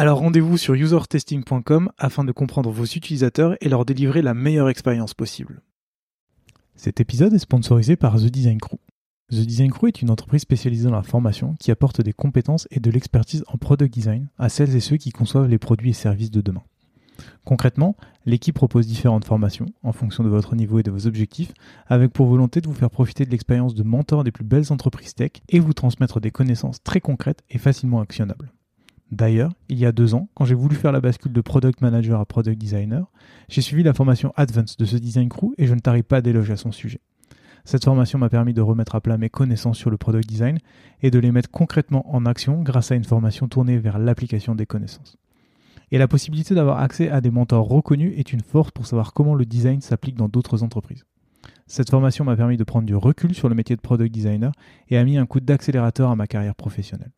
Alors 0.00 0.20
rendez-vous 0.20 0.56
sur 0.56 0.74
usertesting.com 0.74 1.90
afin 1.98 2.22
de 2.22 2.30
comprendre 2.30 2.70
vos 2.70 2.84
utilisateurs 2.84 3.56
et 3.60 3.68
leur 3.68 3.84
délivrer 3.84 4.22
la 4.22 4.32
meilleure 4.32 4.68
expérience 4.68 5.12
possible. 5.12 5.60
Cet 6.76 7.00
épisode 7.00 7.34
est 7.34 7.40
sponsorisé 7.40 7.96
par 7.96 8.16
The 8.16 8.26
Design 8.26 8.60
Crew. 8.60 8.78
The 9.32 9.44
Design 9.44 9.72
Crew 9.72 9.88
est 9.88 10.00
une 10.00 10.10
entreprise 10.10 10.42
spécialisée 10.42 10.84
dans 10.84 10.94
la 10.94 11.02
formation 11.02 11.56
qui 11.58 11.72
apporte 11.72 12.00
des 12.00 12.12
compétences 12.12 12.68
et 12.70 12.78
de 12.78 12.92
l'expertise 12.92 13.44
en 13.48 13.58
product 13.58 13.92
design 13.92 14.28
à 14.38 14.48
celles 14.48 14.76
et 14.76 14.80
ceux 14.80 14.98
qui 14.98 15.10
conçoivent 15.10 15.48
les 15.48 15.58
produits 15.58 15.90
et 15.90 15.94
services 15.94 16.30
de 16.30 16.42
demain. 16.42 16.62
Concrètement, 17.44 17.96
l'équipe 18.24 18.54
propose 18.54 18.86
différentes 18.86 19.24
formations 19.24 19.66
en 19.82 19.90
fonction 19.90 20.22
de 20.22 20.28
votre 20.28 20.54
niveau 20.54 20.78
et 20.78 20.84
de 20.84 20.92
vos 20.92 21.08
objectifs, 21.08 21.52
avec 21.88 22.12
pour 22.12 22.26
volonté 22.26 22.60
de 22.60 22.68
vous 22.68 22.74
faire 22.74 22.90
profiter 22.90 23.24
de 23.24 23.30
l'expérience 23.30 23.74
de 23.74 23.82
mentor 23.82 24.22
des 24.22 24.30
plus 24.30 24.44
belles 24.44 24.72
entreprises 24.72 25.16
tech 25.16 25.32
et 25.48 25.58
vous 25.58 25.72
transmettre 25.72 26.20
des 26.20 26.30
connaissances 26.30 26.84
très 26.84 27.00
concrètes 27.00 27.42
et 27.50 27.58
facilement 27.58 28.00
actionnables. 28.00 28.52
D'ailleurs, 29.10 29.52
il 29.70 29.78
y 29.78 29.86
a 29.86 29.92
deux 29.92 30.14
ans, 30.14 30.28
quand 30.34 30.44
j'ai 30.44 30.54
voulu 30.54 30.76
faire 30.76 30.92
la 30.92 31.00
bascule 31.00 31.32
de 31.32 31.40
Product 31.40 31.80
Manager 31.80 32.20
à 32.20 32.26
Product 32.26 32.58
Designer, 32.58 33.10
j'ai 33.48 33.62
suivi 33.62 33.82
la 33.82 33.94
formation 33.94 34.32
Advance 34.36 34.76
de 34.76 34.84
ce 34.84 34.96
Design 34.96 35.28
Crew 35.30 35.54
et 35.56 35.66
je 35.66 35.74
ne 35.74 35.80
tarie 35.80 36.02
pas 36.02 36.20
d'éloges 36.20 36.50
à 36.50 36.56
son 36.56 36.72
sujet. 36.72 37.00
Cette 37.64 37.84
formation 37.84 38.18
m'a 38.18 38.28
permis 38.28 38.54
de 38.54 38.60
remettre 38.60 38.94
à 38.94 39.00
plat 39.00 39.18
mes 39.18 39.30
connaissances 39.30 39.78
sur 39.78 39.90
le 39.90 39.96
product 39.96 40.28
design 40.28 40.58
et 41.02 41.10
de 41.10 41.18
les 41.18 41.32
mettre 41.32 41.50
concrètement 41.50 42.14
en 42.14 42.26
action 42.26 42.62
grâce 42.62 42.92
à 42.92 42.94
une 42.94 43.04
formation 43.04 43.48
tournée 43.48 43.78
vers 43.78 43.98
l'application 43.98 44.54
des 44.54 44.66
connaissances. 44.66 45.16
Et 45.90 45.98
la 45.98 46.08
possibilité 46.08 46.54
d'avoir 46.54 46.80
accès 46.80 47.08
à 47.08 47.20
des 47.20 47.30
mentors 47.30 47.66
reconnus 47.66 48.12
est 48.16 48.32
une 48.32 48.42
force 48.42 48.70
pour 48.70 48.86
savoir 48.86 49.14
comment 49.14 49.34
le 49.34 49.46
design 49.46 49.80
s'applique 49.80 50.16
dans 50.16 50.28
d'autres 50.28 50.62
entreprises. 50.62 51.04
Cette 51.66 51.90
formation 51.90 52.24
m'a 52.24 52.36
permis 52.36 52.56
de 52.56 52.64
prendre 52.64 52.86
du 52.86 52.94
recul 52.94 53.34
sur 53.34 53.48
le 53.48 53.54
métier 53.54 53.76
de 53.76 53.80
product 53.80 54.12
designer 54.12 54.52
et 54.88 54.98
a 54.98 55.04
mis 55.04 55.18
un 55.18 55.26
coup 55.26 55.40
d'accélérateur 55.40 56.10
à 56.10 56.16
ma 56.16 56.26
carrière 56.26 56.54
professionnelle. 56.54 57.12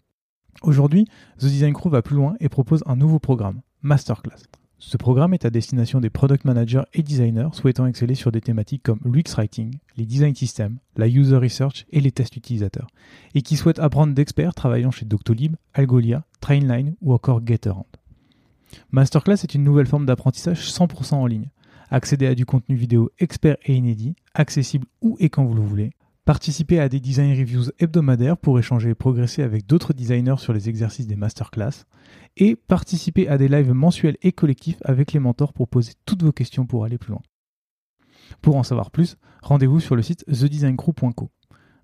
Aujourd'hui, 0.62 1.06
The 1.38 1.46
Design 1.46 1.72
Crew 1.72 1.90
va 1.90 2.02
plus 2.02 2.16
loin 2.16 2.34
et 2.40 2.48
propose 2.48 2.82
un 2.86 2.96
nouveau 2.96 3.18
programme, 3.18 3.62
Masterclass. 3.82 4.42
Ce 4.82 4.96
programme 4.96 5.34
est 5.34 5.44
à 5.44 5.50
destination 5.50 6.00
des 6.00 6.08
product 6.08 6.46
managers 6.46 6.84
et 6.94 7.02
designers 7.02 7.50
souhaitant 7.52 7.84
exceller 7.84 8.14
sur 8.14 8.32
des 8.32 8.40
thématiques 8.40 8.82
comme 8.82 9.00
l'UX 9.04 9.34
Writing, 9.36 9.78
les 9.98 10.06
design 10.06 10.34
systems, 10.34 10.78
la 10.96 11.06
user 11.06 11.36
research 11.36 11.84
et 11.92 12.00
les 12.00 12.12
tests 12.12 12.36
utilisateurs, 12.36 12.86
et 13.34 13.42
qui 13.42 13.58
souhaitent 13.58 13.78
apprendre 13.78 14.14
d'experts 14.14 14.54
travaillant 14.54 14.90
chez 14.90 15.04
Doctolib, 15.04 15.56
Algolia, 15.74 16.24
Trainline 16.40 16.94
ou 17.02 17.12
encore 17.12 17.42
Gatorand. 17.42 17.86
Masterclass 18.90 19.42
est 19.42 19.54
une 19.54 19.64
nouvelle 19.64 19.86
forme 19.86 20.06
d'apprentissage 20.06 20.70
100% 20.70 21.14
en 21.14 21.26
ligne. 21.26 21.50
Accéder 21.90 22.26
à 22.26 22.34
du 22.34 22.46
contenu 22.46 22.74
vidéo 22.74 23.10
expert 23.18 23.56
et 23.64 23.74
inédit, 23.74 24.14
accessible 24.32 24.86
où 25.02 25.16
et 25.20 25.28
quand 25.28 25.44
vous 25.44 25.54
le 25.54 25.62
voulez, 25.62 25.90
Participez 26.30 26.78
à 26.78 26.88
des 26.88 27.00
design 27.00 27.36
reviews 27.36 27.72
hebdomadaires 27.80 28.36
pour 28.36 28.56
échanger 28.56 28.90
et 28.90 28.94
progresser 28.94 29.42
avec 29.42 29.66
d'autres 29.66 29.92
designers 29.92 30.36
sur 30.38 30.52
les 30.52 30.68
exercices 30.68 31.08
des 31.08 31.16
masterclass. 31.16 31.86
Et 32.36 32.54
participer 32.54 33.26
à 33.26 33.36
des 33.36 33.48
lives 33.48 33.72
mensuels 33.72 34.16
et 34.22 34.30
collectifs 34.30 34.76
avec 34.84 35.12
les 35.12 35.18
mentors 35.18 35.52
pour 35.52 35.66
poser 35.66 35.94
toutes 36.06 36.22
vos 36.22 36.30
questions 36.30 36.66
pour 36.66 36.84
aller 36.84 36.98
plus 36.98 37.10
loin. 37.10 37.22
Pour 38.42 38.54
en 38.54 38.62
savoir 38.62 38.92
plus, 38.92 39.16
rendez-vous 39.42 39.80
sur 39.80 39.96
le 39.96 40.02
site 40.02 40.24
thedesigncrew.co. 40.26 41.30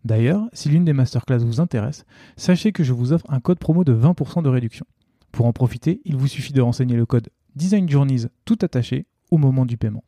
D'ailleurs, 0.04 0.46
si 0.52 0.68
l'une 0.68 0.84
des 0.84 0.92
masterclass 0.92 1.38
vous 1.38 1.60
intéresse, 1.60 2.04
sachez 2.36 2.70
que 2.70 2.84
je 2.84 2.92
vous 2.92 3.12
offre 3.12 3.26
un 3.28 3.40
code 3.40 3.58
promo 3.58 3.82
de 3.82 3.96
20% 3.96 4.44
de 4.44 4.48
réduction. 4.48 4.86
Pour 5.32 5.46
en 5.46 5.52
profiter, 5.52 6.02
il 6.04 6.14
vous 6.14 6.28
suffit 6.28 6.52
de 6.52 6.62
renseigner 6.62 6.94
le 6.94 7.04
code 7.04 7.30
Design 7.56 7.88
Journeys 7.88 8.28
tout 8.44 8.58
attaché 8.62 9.06
au 9.32 9.38
moment 9.38 9.66
du 9.66 9.76
paiement. 9.76 10.04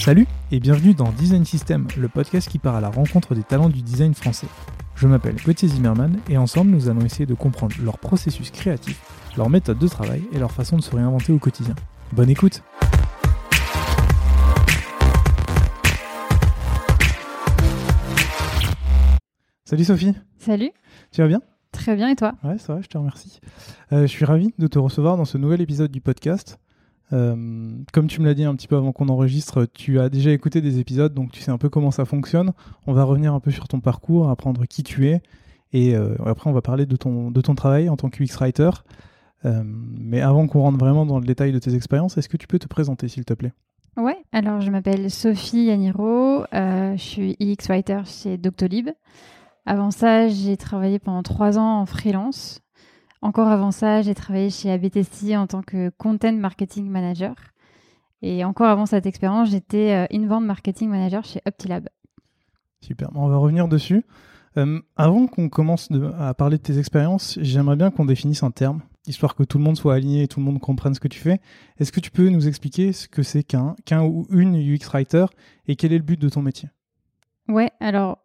Salut 0.00 0.26
et 0.50 0.60
bienvenue 0.60 0.94
dans 0.94 1.12
Design 1.12 1.44
System, 1.44 1.86
le 1.98 2.08
podcast 2.08 2.48
qui 2.48 2.58
part 2.58 2.74
à 2.74 2.80
la 2.80 2.88
rencontre 2.88 3.34
des 3.34 3.42
talents 3.42 3.68
du 3.68 3.82
design 3.82 4.14
français. 4.14 4.46
Je 4.94 5.06
m'appelle 5.06 5.36
Gauthier 5.44 5.68
Zimmerman 5.68 6.18
et 6.30 6.38
ensemble 6.38 6.70
nous 6.70 6.88
allons 6.88 7.02
essayer 7.02 7.26
de 7.26 7.34
comprendre 7.34 7.76
leur 7.82 7.98
processus 7.98 8.50
créatif, 8.50 8.98
leur 9.36 9.50
méthode 9.50 9.78
de 9.78 9.88
travail 9.88 10.22
et 10.32 10.38
leur 10.38 10.52
façon 10.52 10.78
de 10.78 10.82
se 10.82 10.96
réinventer 10.96 11.34
au 11.34 11.38
quotidien. 11.38 11.74
Bonne 12.14 12.30
écoute 12.30 12.62
Salut 19.66 19.84
Sophie 19.84 20.14
Salut 20.38 20.70
Tu 21.12 21.20
vas 21.20 21.28
bien? 21.28 21.42
Très 21.72 21.94
bien 21.94 22.08
et 22.08 22.16
toi? 22.16 22.36
Ouais, 22.42 22.56
ça 22.56 22.74
va, 22.74 22.80
je 22.80 22.86
te 22.86 22.96
remercie. 22.96 23.38
Euh, 23.92 24.02
je 24.02 24.06
suis 24.06 24.24
ravi 24.24 24.54
de 24.58 24.66
te 24.66 24.78
recevoir 24.78 25.18
dans 25.18 25.26
ce 25.26 25.36
nouvel 25.36 25.60
épisode 25.60 25.90
du 25.90 26.00
podcast. 26.00 26.58
Euh, 27.12 27.70
comme 27.92 28.06
tu 28.06 28.20
me 28.20 28.26
l'as 28.26 28.34
dit 28.34 28.44
un 28.44 28.54
petit 28.54 28.68
peu 28.68 28.76
avant 28.76 28.92
qu'on 28.92 29.08
enregistre, 29.08 29.66
tu 29.66 29.98
as 29.98 30.08
déjà 30.08 30.30
écouté 30.30 30.60
des 30.60 30.78
épisodes, 30.78 31.12
donc 31.12 31.32
tu 31.32 31.40
sais 31.40 31.50
un 31.50 31.58
peu 31.58 31.68
comment 31.68 31.90
ça 31.90 32.04
fonctionne. 32.04 32.52
On 32.86 32.92
va 32.92 33.04
revenir 33.04 33.34
un 33.34 33.40
peu 33.40 33.50
sur 33.50 33.68
ton 33.68 33.80
parcours, 33.80 34.28
apprendre 34.28 34.64
qui 34.66 34.82
tu 34.82 35.08
es, 35.08 35.22
et 35.72 35.94
euh, 35.96 36.14
après 36.24 36.48
on 36.48 36.52
va 36.52 36.62
parler 36.62 36.86
de 36.86 36.96
ton, 36.96 37.30
de 37.30 37.40
ton 37.40 37.54
travail 37.54 37.88
en 37.88 37.96
tant 37.96 38.10
qu'UX 38.10 38.36
Writer. 38.38 38.70
Euh, 39.44 39.62
mais 39.64 40.20
avant 40.20 40.46
qu'on 40.46 40.60
rentre 40.60 40.78
vraiment 40.78 41.06
dans 41.06 41.18
le 41.18 41.24
détail 41.24 41.52
de 41.52 41.58
tes 41.58 41.74
expériences, 41.74 42.16
est-ce 42.18 42.28
que 42.28 42.36
tu 42.36 42.46
peux 42.46 42.58
te 42.58 42.68
présenter 42.68 43.08
s'il 43.08 43.24
te 43.24 43.34
plaît? 43.34 43.52
Ouais, 43.96 44.18
alors 44.32 44.60
je 44.60 44.70
m'appelle 44.70 45.10
Sophie 45.10 45.64
Yaniro, 45.64 46.44
je 46.52 46.94
suis 46.96 47.36
UX 47.40 47.66
Writer 47.68 48.00
chez 48.04 48.38
Doctolib. 48.38 48.90
Avant 49.66 49.90
ça, 49.90 50.28
j'ai 50.28 50.56
travaillé 50.56 50.98
pendant 50.98 51.22
trois 51.22 51.58
ans 51.58 51.80
en 51.80 51.86
freelance. 51.86 52.60
Encore 53.22 53.48
avant 53.48 53.70
ça, 53.70 54.00
j'ai 54.00 54.14
travaillé 54.14 54.48
chez 54.50 54.70
ABTC 54.70 55.36
en 55.36 55.46
tant 55.46 55.62
que 55.62 55.90
Content 55.90 56.32
Marketing 56.32 56.88
Manager. 56.88 57.34
Et 58.22 58.44
encore 58.44 58.68
avant 58.68 58.86
cette 58.86 59.06
expérience, 59.06 59.50
j'étais 59.50 59.92
euh, 59.92 60.16
Inbound 60.16 60.46
Marketing 60.46 60.88
Manager 60.88 61.24
chez 61.24 61.40
Optilab. 61.46 61.88
Super, 62.80 63.10
on 63.14 63.28
va 63.28 63.36
revenir 63.36 63.68
dessus. 63.68 64.04
Euh, 64.56 64.80
avant 64.96 65.26
qu'on 65.26 65.48
commence 65.48 65.88
à 66.18 66.34
parler 66.34 66.56
de 66.56 66.62
tes 66.62 66.78
expériences, 66.78 67.38
j'aimerais 67.40 67.76
bien 67.76 67.90
qu'on 67.90 68.04
définisse 68.04 68.42
un 68.42 68.50
terme, 68.50 68.80
histoire 69.06 69.34
que 69.34 69.44
tout 69.44 69.58
le 69.58 69.64
monde 69.64 69.76
soit 69.76 69.94
aligné 69.94 70.24
et 70.24 70.28
tout 70.28 70.40
le 70.40 70.46
monde 70.46 70.58
comprenne 70.58 70.94
ce 70.94 71.00
que 71.00 71.08
tu 71.08 71.20
fais. 71.20 71.40
Est-ce 71.78 71.92
que 71.92 72.00
tu 72.00 72.10
peux 72.10 72.28
nous 72.30 72.48
expliquer 72.48 72.92
ce 72.92 73.06
que 73.06 73.22
c'est 73.22 73.44
qu'un 73.44 73.76
ou 74.02 74.26
une 74.30 74.56
UX 74.56 74.88
Writer 74.92 75.26
et 75.66 75.76
quel 75.76 75.92
est 75.92 75.98
le 75.98 76.04
but 76.04 76.20
de 76.20 76.28
ton 76.28 76.42
métier? 76.42 76.68
Ouais, 77.48 77.70
alors 77.80 78.18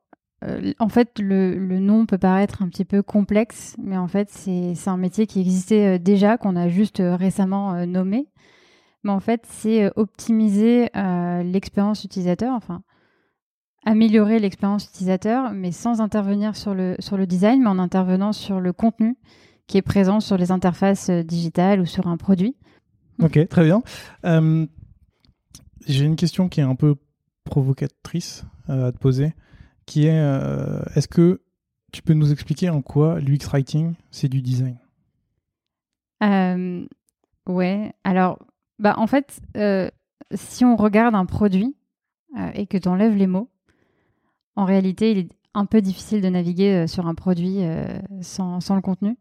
euh, 0.44 0.74
en 0.80 0.90
fait, 0.90 1.20
le, 1.20 1.56
nom 1.80 2.06
peut 2.06 2.18
paraître 2.18 2.62
un 2.62 2.70
petit 2.70 2.86
peu 2.86 3.02
complexe, 3.02 3.76
mais 3.82 3.98
en 3.98 4.08
fait, 4.08 4.30
c'est 4.30 4.88
un 4.88 4.98
métier 4.98 5.28
qui 5.28 5.40
existait 5.40 5.96
euh, 5.96 5.98
déjà, 5.98 6.38
qu'on 6.38 6.56
a 6.56 6.68
juste 6.68 7.00
euh, 7.00 7.16
récemment 7.16 7.86
nommé. 7.86 8.28
Mais 9.04 9.12
en 9.12 9.20
fait, 9.20 9.44
c'est 9.48 9.92
optimiser 9.96 10.90
l'expérience 11.44 12.04
utilisateur, 12.04 12.56
enfin, 12.56 12.82
améliorer 13.86 14.40
l'expérience 14.40 14.86
utilisateur, 14.86 15.52
mais 15.52 15.72
sans 15.72 16.02
intervenir 16.02 16.56
sur 16.56 16.74
le, 16.74 16.96
sur 16.98 17.16
le 17.16 17.28
design, 17.28 17.62
mais 17.62 17.70
en 17.70 17.78
intervenant 17.78 18.34
sur 18.34 18.60
le 18.60 18.74
contenu 18.74 19.16
qui 19.68 19.78
est 19.78 19.84
présent 19.84 20.20
sur 20.20 20.38
les 20.38 20.52
interfaces 20.52 21.12
digitales 21.12 21.82
ou 21.82 21.86
sur 21.86 22.08
un 22.08 22.18
produit. 22.18 22.56
Ok, 23.22 23.48
très 23.48 23.64
bien. 23.64 23.84
J'ai 25.86 26.06
une 26.06 26.16
question 26.16 26.50
qui 26.50 26.62
est 26.62 26.64
un 26.64 26.76
peu 26.76 26.96
provocatrice 27.44 28.44
à 28.68 28.92
te 28.92 28.98
poser 28.98 29.36
qui 29.86 30.08
est 30.08 30.20
euh, 30.20 30.82
est-ce 30.96 31.08
que 31.08 31.42
tu 31.92 32.02
peux 32.02 32.14
nous 32.14 32.32
expliquer 32.32 32.70
en 32.70 32.82
quoi 32.82 33.20
l'UX 33.20 33.48
Writing, 33.52 33.94
c'est 34.12 34.30
du 34.30 34.42
design? 34.42 34.78
Euh, 36.24 36.86
Ouais, 37.48 37.94
alors, 38.04 38.40
bah, 38.80 38.96
en 38.98 39.06
fait, 39.06 39.40
euh, 39.56 39.88
si 40.34 40.66
on 40.66 40.76
regarde 40.76 41.14
un 41.14 41.28
produit 41.28 41.76
et 42.56 42.66
que 42.66 42.78
tu 42.78 42.88
enlèves 42.88 43.16
les 43.16 43.28
mots, 43.28 43.50
en 44.56 44.66
réalité, 44.66 45.12
il 45.12 45.18
est 45.20 45.30
un 45.54 45.66
peu 45.66 45.80
difficile 45.80 46.22
de 46.22 46.28
naviguer 46.28 46.88
sur 46.88 47.06
un 47.06 47.14
produit 47.14 47.60
sans, 48.22 48.62
sans, 48.62 48.76
le 48.76 48.82
contenu. 48.82 49.16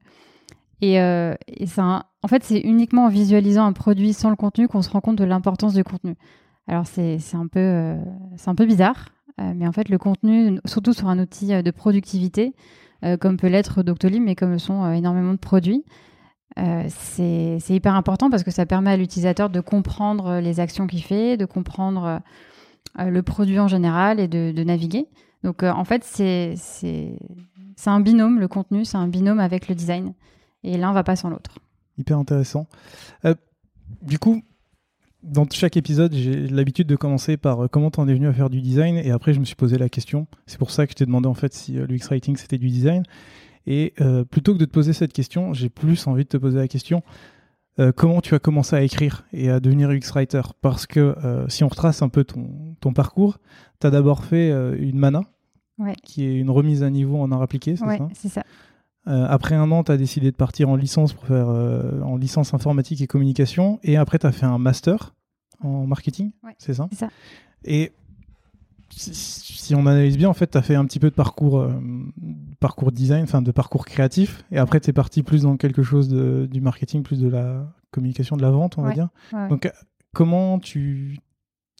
Et, 0.80 0.94
et 0.94 1.66
en 1.78 2.28
fait, 2.28 2.44
c'est 2.44 2.60
uniquement 2.60 3.04
en 3.04 3.08
visualisant 3.08 3.66
un 3.66 3.74
produit 3.74 4.14
sans 4.14 4.30
le 4.30 4.36
contenu 4.36 4.68
qu'on 4.68 4.80
se 4.80 4.88
rend 4.88 5.02
compte 5.02 5.16
de 5.16 5.24
l'importance 5.24 5.74
du 5.74 5.84
contenu. 5.84 6.16
Alors, 6.66 6.86
c'est 6.86 7.18
un, 7.34 7.42
un 7.44 8.54
peu 8.54 8.66
bizarre, 8.66 8.96
euh, 8.96 9.13
mais 9.38 9.66
en 9.66 9.72
fait, 9.72 9.88
le 9.88 9.98
contenu, 9.98 10.60
surtout 10.64 10.92
sur 10.92 11.08
un 11.08 11.18
outil 11.18 11.52
euh, 11.52 11.62
de 11.62 11.70
productivité, 11.70 12.54
euh, 13.04 13.16
comme 13.16 13.36
peut 13.36 13.48
l'être 13.48 13.82
Doctolib, 13.82 14.22
mais 14.22 14.34
comme 14.34 14.58
sont 14.58 14.90
énormément 14.92 15.32
de 15.32 15.38
produits, 15.38 15.84
c'est 16.88 17.58
hyper 17.68 17.96
important 17.96 18.30
parce 18.30 18.44
que 18.44 18.52
ça 18.52 18.64
permet 18.64 18.90
à 18.90 18.96
l'utilisateur 18.96 19.50
de 19.50 19.60
comprendre 19.60 20.38
les 20.38 20.60
actions 20.60 20.86
qu'il 20.86 21.02
fait, 21.02 21.36
de 21.36 21.46
comprendre 21.46 22.20
le 22.96 23.22
produit 23.22 23.58
en 23.58 23.66
général 23.66 24.20
et 24.20 24.28
de, 24.28 24.62
naviguer. 24.62 25.08
Donc 25.42 25.64
en 25.64 25.84
fait, 25.84 26.04
c'est 26.04 26.54
un 27.86 27.98
binôme, 27.98 28.38
le 28.38 28.46
contenu, 28.46 28.84
c'est 28.84 28.98
un 28.98 29.08
binôme 29.08 29.40
avec 29.40 29.66
le 29.66 29.74
design. 29.74 30.14
Et 30.62 30.78
l'un 30.78 30.92
va 30.92 31.02
pas 31.02 31.16
sans 31.16 31.28
l'autre. 31.28 31.58
Hyper 31.98 32.18
intéressant. 32.18 32.68
du 34.02 34.20
coup, 34.20 34.40
dans 35.24 35.46
chaque 35.50 35.76
épisode, 35.76 36.12
j'ai 36.14 36.46
l'habitude 36.48 36.86
de 36.86 36.96
commencer 36.96 37.36
par 37.36 37.64
euh, 37.64 37.68
comment 37.68 37.90
tu 37.90 38.00
en 38.00 38.08
es 38.08 38.14
venu 38.14 38.28
à 38.28 38.32
faire 38.32 38.50
du 38.50 38.60
design 38.60 38.96
et 38.96 39.10
après 39.10 39.32
je 39.32 39.40
me 39.40 39.44
suis 39.44 39.56
posé 39.56 39.78
la 39.78 39.88
question. 39.88 40.26
C'est 40.46 40.58
pour 40.58 40.70
ça 40.70 40.86
que 40.86 40.92
je 40.92 40.96
t'ai 40.96 41.06
demandé 41.06 41.26
en 41.26 41.34
fait 41.34 41.52
si 41.52 41.78
euh, 41.78 41.86
l'UX 41.86 42.06
Writing 42.10 42.36
c'était 42.36 42.58
du 42.58 42.68
design. 42.68 43.02
Et 43.66 43.94
euh, 44.00 44.24
plutôt 44.24 44.52
que 44.52 44.58
de 44.58 44.66
te 44.66 44.70
poser 44.70 44.92
cette 44.92 45.12
question, 45.12 45.54
j'ai 45.54 45.70
plus 45.70 46.06
envie 46.06 46.24
de 46.24 46.28
te 46.28 46.36
poser 46.36 46.58
la 46.58 46.68
question 46.68 47.02
comment 47.96 48.20
tu 48.20 48.36
as 48.36 48.38
commencé 48.38 48.76
à 48.76 48.82
écrire 48.82 49.24
et 49.32 49.50
à 49.50 49.58
devenir 49.58 49.90
UX 49.90 50.12
Writer? 50.14 50.42
Parce 50.60 50.86
que 50.86 51.16
si 51.48 51.64
on 51.64 51.68
retrace 51.68 52.02
un 52.02 52.08
peu 52.08 52.22
ton, 52.22 52.76
ton 52.80 52.92
parcours, 52.92 53.40
tu 53.80 53.86
as 53.88 53.90
d'abord 53.90 54.24
fait 54.24 54.50
une 54.78 54.96
MANA, 54.96 55.22
qui 56.04 56.24
est 56.24 56.36
une 56.36 56.50
remise 56.50 56.84
à 56.84 56.90
niveau 56.90 57.18
en 57.20 57.32
art 57.32 57.42
appliqué, 57.42 57.74
c'est 57.74 57.84
ouais, 57.84 57.98
ça? 57.98 58.08
c'est 58.14 58.28
ça. 58.28 58.44
Après 59.06 59.54
un 59.54 59.70
an, 59.70 59.84
tu 59.84 59.92
as 59.92 59.96
décidé 59.96 60.30
de 60.30 60.36
partir 60.36 60.68
en 60.70 60.76
licence 60.76 61.12
pour 61.12 61.26
faire 61.26 61.48
en 61.48 62.16
licence 62.16 62.54
informatique 62.54 63.00
et 63.00 63.06
communication. 63.06 63.78
Et 63.82 63.96
après, 63.96 64.18
tu 64.18 64.26
as 64.26 64.32
fait 64.32 64.46
un 64.46 64.58
master 64.58 65.14
en 65.60 65.86
marketing, 65.86 66.32
c'est 66.58 66.74
ça, 66.74 66.88
ça. 66.92 67.08
Et 67.64 67.92
si, 68.96 69.74
on 69.74 69.86
analyse 69.86 70.16
bien, 70.16 70.28
en 70.28 70.34
fait, 70.34 70.50
tu 70.50 70.58
as 70.58 70.62
fait 70.62 70.74
un 70.74 70.84
petit 70.84 71.00
peu 71.00 71.10
de 71.10 71.14
parcours, 71.14 71.58
euh, 71.58 71.72
parcours 72.60 72.92
design, 72.92 73.24
enfin 73.24 73.42
de 73.42 73.50
parcours 73.50 73.84
créatif, 73.84 74.44
et 74.50 74.58
après, 74.58 74.80
tu 74.80 74.90
es 74.90 74.92
parti 74.92 75.22
plus 75.22 75.42
dans 75.42 75.56
quelque 75.56 75.82
chose 75.82 76.08
de, 76.08 76.48
du 76.50 76.60
marketing, 76.60 77.02
plus 77.02 77.20
de 77.20 77.28
la 77.28 77.66
communication, 77.90 78.36
de 78.36 78.42
la 78.42 78.50
vente, 78.50 78.78
on 78.78 78.82
va 78.82 78.92
dire. 78.92 79.08
Donc, 79.48 79.70
comment 80.12 80.58
tu 80.58 81.18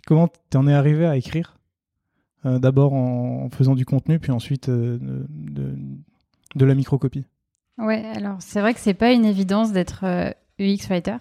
comment 0.06 0.28
en 0.54 0.66
es 0.66 0.74
arrivé 0.74 1.06
à 1.06 1.16
écrire? 1.16 1.58
Euh, 2.46 2.58
D'abord 2.58 2.92
en, 2.92 3.48
faisant 3.50 3.74
du 3.74 3.84
contenu, 3.84 4.18
puis 4.18 4.32
ensuite 4.32 4.68
euh, 4.68 4.98
de, 5.30 5.76
de, 6.54 6.64
la 6.64 6.74
microcopie. 6.74 7.24
Ouais, 7.78 8.04
alors 8.14 8.36
c'est 8.40 8.60
vrai 8.60 8.74
que 8.74 8.80
c'est 8.80 8.94
pas 8.94 9.12
une 9.12 9.24
évidence 9.24 9.72
d'être 9.72 10.04
UX 10.58 10.88
writer. 10.88 11.16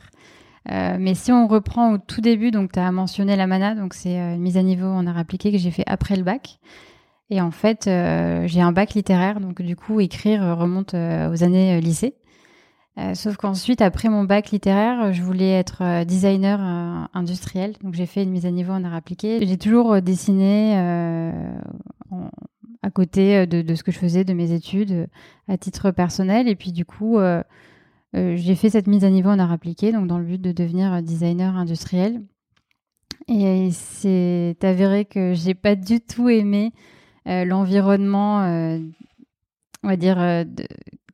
Euh, 0.71 0.97
mais 0.99 1.13
si 1.13 1.31
on 1.31 1.47
reprend 1.47 1.93
au 1.93 1.97
tout 1.97 2.21
début, 2.21 2.51
donc 2.51 2.71
tu 2.71 2.79
as 2.79 2.91
mentionné 2.91 3.35
la 3.35 3.47
mana, 3.47 3.75
donc 3.75 3.93
c'est 3.93 4.19
euh, 4.19 4.35
une 4.35 4.41
mise 4.41 4.57
à 4.57 4.63
niveau 4.63 4.87
en 4.87 5.05
art 5.07 5.17
appliqué 5.17 5.51
que 5.51 5.57
j'ai 5.57 5.71
fait 5.71 5.83
après 5.87 6.15
le 6.15 6.23
bac. 6.23 6.59
Et 7.29 7.41
en 7.41 7.51
fait, 7.51 7.87
euh, 7.87 8.47
j'ai 8.47 8.61
un 8.61 8.71
bac 8.71 8.93
littéraire, 8.93 9.39
donc 9.39 9.61
du 9.61 9.75
coup, 9.75 9.99
écrire 9.99 10.57
remonte 10.57 10.93
aux 10.93 11.43
années 11.43 11.81
lycée. 11.81 12.15
sauf 13.15 13.37
qu'ensuite, 13.37 13.81
après 13.81 14.07
mon 14.07 14.23
bac 14.23 14.51
littéraire, 14.51 15.11
je 15.13 15.21
voulais 15.23 15.51
être 15.51 16.03
designer 16.05 16.59
industriel, 17.13 17.73
donc 17.81 17.95
j'ai 17.95 18.05
fait 18.05 18.23
une 18.23 18.29
mise 18.29 18.45
à 18.45 18.51
niveau 18.51 18.73
en 18.73 18.83
art 18.83 18.93
appliqué. 18.93 19.45
J'ai 19.45 19.57
toujours 19.57 20.01
dessiné 20.01 20.75
à 22.83 22.91
côté 22.91 23.47
de, 23.47 23.61
de, 23.61 23.75
ce 23.75 23.83
que 23.83 23.91
je 23.91 23.97
faisais, 23.97 24.23
de 24.23 24.33
mes 24.33 24.51
études, 24.51 25.07
à 25.47 25.57
titre 25.57 25.89
personnel. 25.91 26.47
Et 26.47 26.55
puis 26.55 26.71
du 26.71 26.85
coup, 26.85 27.17
euh, 28.15 28.35
j'ai 28.37 28.55
fait 28.55 28.69
cette 28.69 28.87
mise 28.87 29.03
à 29.05 29.09
niveau 29.09 29.29
en 29.29 29.39
art 29.39 29.51
appliqué, 29.51 29.91
donc 29.91 30.07
dans 30.07 30.19
le 30.19 30.25
but 30.25 30.41
de 30.41 30.51
devenir 30.51 31.01
designer 31.01 31.55
industriel. 31.57 32.21
Et 33.27 33.69
c'est 33.71 34.57
avéré 34.61 35.05
que 35.05 35.33
j'ai 35.33 35.53
pas 35.53 35.75
du 35.75 35.99
tout 36.01 36.29
aimé 36.29 36.73
euh, 37.27 37.45
l'environnement, 37.45 38.43
euh, 38.43 38.79
on 39.81 39.87
va 39.87 39.95
dire, 39.95 40.45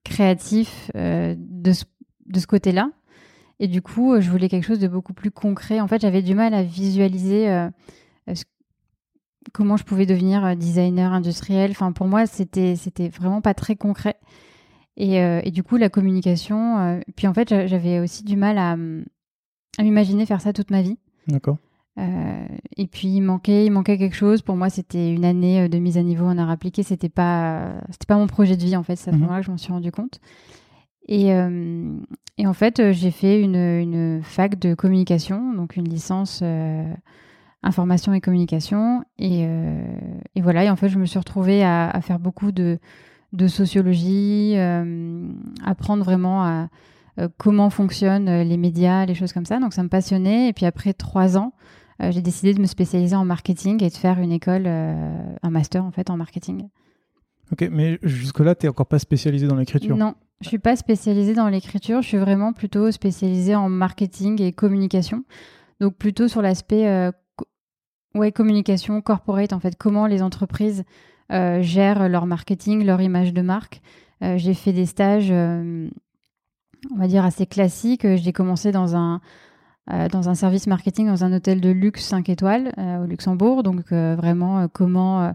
créatif 0.04 0.92
de 0.95 1.72
ce 1.74 2.48
côté-là. 2.48 2.92
Et 3.62 3.68
du 3.68 3.81
coup, 3.81 4.19
je 4.19 4.30
voulais 4.30 4.48
quelque 4.48 4.65
chose 4.65 4.80
de 4.80 4.88
beaucoup 4.88 5.13
plus 5.13 5.31
concret. 5.31 5.81
En 5.81 5.88
fait, 5.88 6.01
j'avais 6.01 6.22
du 6.22 6.33
mal 6.33 6.54
à 6.54 6.63
visualiser 6.63 7.69
comment 9.54 9.78
je 9.78 9.84
pouvais 9.84 10.06
devenir 10.06 10.56
designer 10.56 11.13
industriel. 11.13 11.72
Enfin, 11.72 11.92
pour 11.92 12.07
moi, 12.07 12.25
c'était 12.25 12.75
c'était 12.75 13.10
vraiment 13.10 13.42
pas 13.42 13.54
très 13.54 13.75
concret. 13.75 14.16
Euh, 15.00 15.42
et, 15.44 15.51
du 15.51 15.63
coup, 15.63 15.78
la 15.78 15.90
communication. 15.90 16.80
Euh, 16.80 17.00
puis 17.16 17.28
en 17.28 17.34
fait, 17.34 17.68
j'avais 17.68 18.00
aussi 18.00 18.24
du 18.24 18.36
mal 18.36 18.57
à, 18.57 18.72
à 18.72 19.84
m'imaginer 19.84 20.25
faire 20.25 20.42
ça 20.42 20.54
toute 20.54 20.72
ma 20.72 20.81
vie. 20.81 20.98
D'accord. 21.28 21.57
Euh, 21.98 22.48
et 22.78 22.88
puis 22.88 23.10
il 23.10 23.22
manquait, 23.22 23.66
il 23.66 23.72
manquait 23.72 23.98
quelque 23.98 24.16
chose. 24.16 24.42
Pour 24.42 24.56
moi, 24.56 24.69
c'était 24.69 25.13
une 25.13 25.25
année 25.25 25.68
de 25.68 25.78
mise 25.80 25.98
à 25.98 26.04
niveau 26.04 26.25
en 26.25 26.38
art 26.38 26.50
appliqué. 26.50 26.84
C'était 26.84 27.10
pas, 27.10 27.74
c'était 27.92 28.06
pas 28.07 28.18
mon 28.18 28.28
projet 28.28 28.56
de 28.56 28.63
vie 28.63 28.75
en 28.75 28.84
fait. 28.84 28.96
C'est 28.96 29.10
à 29.10 29.13
ce 29.13 29.18
mhm. 29.18 29.24
moment-là 29.24 29.40
que 29.42 29.46
je 29.46 29.51
m'en 29.51 29.57
suis 29.57 29.74
rendu 29.74 29.92
compte. 29.92 30.19
Et, 31.07 31.30
et 32.38 32.46
en 32.46 32.54
fait, 32.54 32.92
j'ai 32.92 33.10
fait 33.10 33.42
une, 33.42 33.56
une, 33.56 34.22
fac 34.22 34.60
de 34.60 34.75
communication, 34.75 35.54
donc 35.56 35.75
une 35.75 35.90
licence 35.90 36.44
information 37.63 38.13
et 38.13 38.21
communication. 38.21 39.03
Et, 39.17 39.44
et, 40.35 40.41
voilà. 40.41 40.63
Et 40.65 40.69
en 40.69 40.75
fait, 40.75 40.89
je 40.89 40.97
me 41.00 41.06
suis 41.06 41.19
retrouvée 41.19 41.63
à, 41.63 41.89
à 41.89 42.01
faire 42.01 42.19
beaucoup 42.19 42.51
de 42.51 42.79
de 43.33 43.47
sociologie, 43.47 44.53
euh, 44.57 45.29
apprendre 45.63 46.03
vraiment 46.03 46.44
à 46.44 46.69
euh, 47.19 47.27
comment 47.38 47.69
fonctionnent 47.69 48.27
euh, 48.27 48.44
les 48.44 48.57
médias, 48.57 49.06
les 49.06 49.13
choses 49.13 49.33
comme 49.33 49.45
ça. 49.45 49.59
Donc 49.59 49.73
ça 49.73 49.83
me 49.83 49.89
passionnait. 49.89 50.50
Et 50.50 50.53
puis 50.53 50.65
après 50.65 50.94
trois 50.94 51.38
ans, 51.38 51.53
j'ai 52.01 52.21
décidé 52.21 52.53
de 52.53 52.61
me 52.61 52.65
spécialiser 52.65 53.17
en 53.17 53.25
marketing 53.25 53.83
et 53.83 53.89
de 53.89 53.94
faire 53.94 54.19
une 54.19 54.31
école, 54.31 54.67
un 54.67 55.50
master 55.50 55.83
en 55.83 55.91
fait 55.91 56.09
en 56.09 56.15
marketing. 56.15 56.69
Ok, 57.51 57.67
mais 57.69 58.00
jusque-là, 58.03 58.55
tu 58.55 58.65
n'es 58.65 58.69
encore 58.69 58.85
pas 58.85 59.00
spécialisée 59.00 59.47
dans 59.47 59.57
l'écriture? 59.57 59.97
Non, 59.97 60.15
je 60.39 60.47
suis 60.47 60.59
pas 60.59 60.77
spécialisée 60.77 61.33
dans 61.33 61.50
l'écriture. 61.50 62.01
Je 62.01 62.07
suis 62.07 62.17
vraiment 62.17 62.53
plutôt 62.53 62.89
spécialisée 62.91 63.53
en 63.53 63.67
marketing 63.67 64.41
et 64.41 64.53
communication. 64.53 65.25
Donc 65.81 65.97
plutôt 65.97 66.29
sur 66.29 66.41
l'aspect 66.41 67.12
ouais, 68.15 68.31
communication 68.31 69.01
corporate, 69.01 69.53
en 69.53 69.59
fait, 69.59 69.75
comment 69.77 70.07
les 70.07 70.21
entreprises 70.21 70.83
euh, 71.31 71.61
gèrent 71.61 72.09
leur 72.09 72.25
marketing, 72.25 72.83
leur 72.83 73.01
image 73.01 73.33
de 73.33 73.41
marque. 73.41 73.81
Euh, 74.23 74.38
j'ai 74.38 74.56
fait 74.56 74.73
des 74.73 74.88
stages, 74.88 75.29
euh, 75.29 75.88
on 76.91 76.97
va 76.97 77.07
dire, 77.07 77.23
assez 77.23 77.45
classiques. 77.45 78.15
J'ai 78.15 78.33
commencé 78.33 78.71
dans 78.71 78.95
un, 78.95 79.21
dans 80.11 80.29
un 80.29 80.35
service 80.35 80.67
marketing 80.67 81.07
dans 81.07 81.23
un 81.23 81.33
hôtel 81.33 81.61
de 81.61 81.69
luxe 81.69 82.03
5 82.03 82.29
étoiles 82.29 82.71
au 82.77 83.06
Luxembourg. 83.06 83.63
Donc 83.63 83.91
vraiment 83.91 84.67
comment 84.67 85.33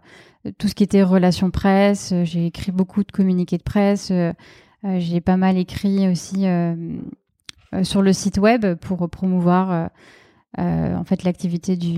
tout 0.59 0.69
ce 0.69 0.77
qui 0.77 0.85
était 0.85 1.03
relations 1.03 1.51
presse, 1.51 2.15
j'ai 2.23 2.47
écrit 2.47 2.71
beaucoup 2.71 3.03
de 3.03 3.11
communiqués 3.11 3.59
de 3.59 3.65
presse, 3.65 4.13
j'ai 4.85 5.21
pas 5.21 5.37
mal 5.37 5.59
écrit 5.59 6.09
aussi 6.09 6.47
sur 7.83 8.01
le 8.01 8.13
site 8.13 8.39
web 8.39 8.75
pour 8.77 9.11
promouvoir 9.11 9.91
euh, 10.61 10.97
en 10.97 11.03
fait 11.05 11.25
l'activité 11.25 11.77
du. 11.77 11.97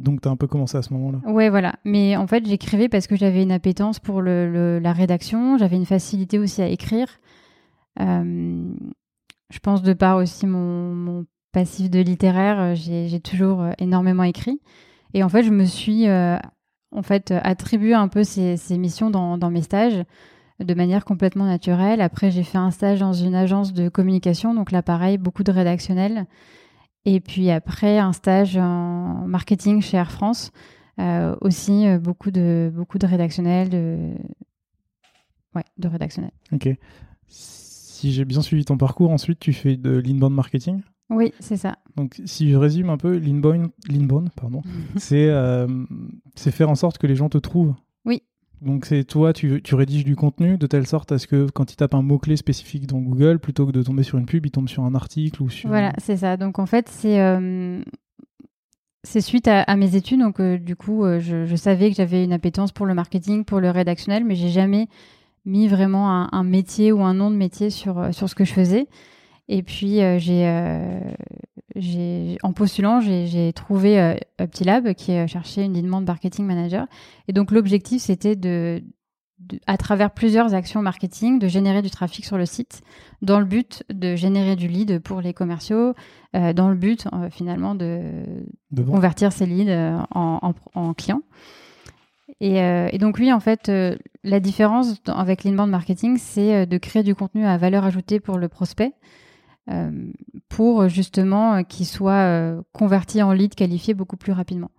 Donc 0.00 0.22
tu 0.22 0.28
as 0.28 0.30
un 0.30 0.36
peu 0.36 0.46
commencé 0.46 0.78
à 0.78 0.82
ce 0.82 0.94
moment-là. 0.94 1.18
Ouais, 1.30 1.50
voilà. 1.50 1.74
Mais 1.84 2.16
en 2.16 2.26
fait, 2.26 2.46
j'écrivais 2.46 2.88
parce 2.88 3.06
que 3.06 3.16
j'avais 3.16 3.42
une 3.42 3.52
appétence 3.52 3.98
pour 3.98 4.22
le, 4.22 4.78
la 4.78 4.92
rédaction, 4.92 5.58
j'avais 5.58 5.76
une 5.76 5.86
facilité 5.86 6.38
aussi 6.38 6.62
à 6.62 6.68
écrire. 6.68 7.08
Euh, 8.00 8.72
je 9.50 9.58
pense 9.58 9.82
de 9.82 9.92
par 9.92 10.16
aussi 10.16 10.46
mon, 10.46 10.94
mon 10.94 11.26
passif 11.52 11.90
de 11.90 12.00
littéraire, 12.00 12.60
euh, 12.60 12.74
j'ai 12.74 13.20
toujours 13.20 13.66
énormément 13.78 14.22
écrit. 14.22 14.60
Et 15.12 15.22
en 15.22 15.28
fait, 15.28 15.42
je 15.42 15.50
me 15.50 15.64
suis 15.64 16.06
en 16.08 17.02
fait 17.02 17.32
attribué 17.42 17.94
un 17.94 18.08
peu 18.08 18.24
ces, 18.24 18.56
ces 18.56 18.78
missions 18.78 19.10
dans, 19.10 19.36
dans, 19.36 19.50
mes 19.50 19.62
stages 19.62 20.04
de 20.60 20.74
manière 20.74 21.04
complètement 21.04 21.44
naturelle. 21.44 22.00
Après, 22.00 22.30
j'ai 22.30 22.42
fait 22.42 22.58
un 22.58 22.70
stage 22.70 23.00
dans 23.00 23.12
une 23.12 23.34
agence 23.34 23.72
de 23.72 23.88
communication, 23.88 24.54
donc 24.54 24.70
là, 24.70 24.82
pareil, 24.82 25.18
beaucoup 25.18 25.44
de 25.44 25.52
rédactionnel. 25.52 26.26
Et 27.04 27.20
puis 27.20 27.50
après, 27.50 27.98
un 27.98 28.12
stage 28.12 28.56
en 28.56 29.26
marketing 29.26 29.80
chez 29.80 29.96
Air 29.96 30.10
France. 30.10 30.52
Euh, 30.98 31.36
aussi 31.42 31.86
euh, 31.86 32.00
beaucoup 32.00 32.32
de 32.32 32.72
beaucoup 32.74 32.98
de 32.98 33.06
rédactionnel 33.06 33.68
de 33.68 34.14
ouais 35.54 35.62
de 35.76 35.86
rédactionnel 35.86 36.32
ok. 36.50 36.70
Si 37.28 38.10
j'ai 38.12 38.24
bien 38.24 38.42
suivi 38.42 38.64
ton 38.64 38.76
parcours 38.76 39.12
ensuite 39.12 39.38
tu 39.38 39.52
fais 39.52 39.76
de 39.76 39.90
l'inbound 39.90 40.34
marketing? 40.34 40.80
Oui 41.08 41.32
c'est 41.38 41.56
ça. 41.56 41.78
Donc 41.94 42.20
si 42.24 42.50
je 42.50 42.56
résume 42.56 42.90
un 42.90 42.96
peu 42.96 43.16
l'inbound 43.16 43.70
pardon 44.34 44.62
c'est 44.96 45.28
euh, 45.28 45.68
c'est 46.34 46.50
faire 46.50 46.68
en 46.68 46.74
sorte 46.74 46.98
que 46.98 47.06
les 47.06 47.14
gens 47.14 47.28
te 47.28 47.38
trouvent 47.38 47.74
donc 48.60 48.86
c'est 48.86 49.04
toi, 49.04 49.32
tu, 49.32 49.62
tu, 49.62 49.74
rédiges 49.74 50.04
du 50.04 50.16
contenu 50.16 50.58
de 50.58 50.66
telle 50.66 50.86
sorte 50.86 51.12
à 51.12 51.18
ce 51.18 51.26
que 51.26 51.48
quand 51.50 51.72
il 51.72 51.76
tape 51.76 51.94
un 51.94 52.02
mot-clé 52.02 52.36
spécifique 52.36 52.86
dans 52.86 52.98
Google, 52.98 53.38
plutôt 53.38 53.66
que 53.66 53.72
de 53.72 53.82
tomber 53.82 54.02
sur 54.02 54.18
une 54.18 54.26
pub, 54.26 54.44
il 54.46 54.50
tombe 54.50 54.68
sur 54.68 54.84
un 54.84 54.94
article 54.94 55.42
ou 55.42 55.50
sur... 55.50 55.68
Voilà, 55.68 55.92
c'est 55.98 56.16
ça. 56.16 56.36
Donc 56.36 56.58
en 56.58 56.66
fait, 56.66 56.88
c'est 56.88 57.20
euh, 57.20 57.80
c'est 59.04 59.20
suite 59.20 59.46
à, 59.46 59.76
mes 59.76 59.94
études. 59.94 60.20
Donc 60.20 60.40
euh, 60.40 60.58
du 60.58 60.74
coup, 60.74 61.04
euh, 61.04 61.20
je, 61.20 61.54
savais 61.54 61.90
que 61.90 61.96
j'avais 61.96 62.24
une 62.24 62.32
appétence 62.32 62.72
pour 62.72 62.86
le 62.86 62.94
marketing, 62.94 63.44
pour 63.44 63.60
le 63.60 63.70
rédactionnel, 63.70 64.24
mais 64.24 64.34
j'ai 64.34 64.50
jamais 64.50 64.88
mis 65.44 65.68
vraiment 65.68 66.10
un, 66.10 66.28
un, 66.32 66.42
métier 66.42 66.90
ou 66.90 67.02
un 67.02 67.14
nom 67.14 67.30
de 67.30 67.36
métier 67.36 67.70
sur, 67.70 68.12
sur 68.12 68.28
ce 68.28 68.34
que 68.34 68.44
je 68.44 68.52
faisais. 68.52 68.88
Et 69.46 69.62
puis, 69.62 70.00
j'ai 70.18 70.44
en 71.76 72.52
postulant, 72.52 73.00
j'ai 73.00 73.52
trouvé 73.52 74.00
euh, 74.00 74.14
Uptilab 74.40 74.94
qui 74.94 75.12
cherchait 75.28 75.64
une 75.64 75.74
demande 75.74 76.06
marketing 76.06 76.46
manager. 76.46 76.86
Et 77.28 77.32
donc 77.32 77.50
l'objectif, 77.50 78.02
c'était 78.02 78.36
de, 78.36 78.82
à 79.66 79.76
travers 79.76 80.10
plusieurs 80.10 80.54
actions 80.54 80.80
marketing, 80.80 81.38
de 81.38 81.46
générer 81.46 81.82
du 81.82 81.90
trafic 81.90 82.24
sur 82.24 82.38
le 82.38 82.46
site, 82.46 82.80
dans 83.20 83.38
le 83.38 83.44
but 83.44 83.84
de 83.92 84.16
générer 84.16 84.56
du 84.56 84.66
lead 84.66 84.98
pour 85.00 85.20
les 85.20 85.34
commerciaux, 85.34 85.94
euh, 86.34 86.52
dans 86.54 86.70
le 86.70 86.74
but 86.74 87.06
finalement 87.30 87.74
de, 87.74 88.24
convertir 88.86 89.32
ces 89.32 89.44
leads 89.44 89.70
en, 90.10 90.94
clients. 90.94 91.22
Et, 92.40 92.98
donc 92.98 93.18
lui, 93.18 93.32
en 93.32 93.40
fait, 93.40 93.70
la 94.24 94.40
différence 94.40 95.02
avec 95.06 95.44
l'inbound 95.44 95.70
marketing, 95.70 96.16
c'est 96.18 96.66
de 96.66 96.78
créer 96.78 97.02
du 97.02 97.14
contenu 97.14 97.44
à 97.44 97.58
valeur 97.58 97.84
ajoutée 97.84 98.20
pour 98.20 98.38
le 98.38 98.48
prospect, 98.48 98.92
pour 100.48 100.88
justement 100.88 101.62
qu'il 101.64 101.86
soit 101.86 102.56
converti 102.72 103.22
en 103.22 103.32
lead 103.32 103.54
qualifié 103.54 103.94
beaucoup 103.94 104.16
plus 104.16 104.32
rapidement. 104.32 104.70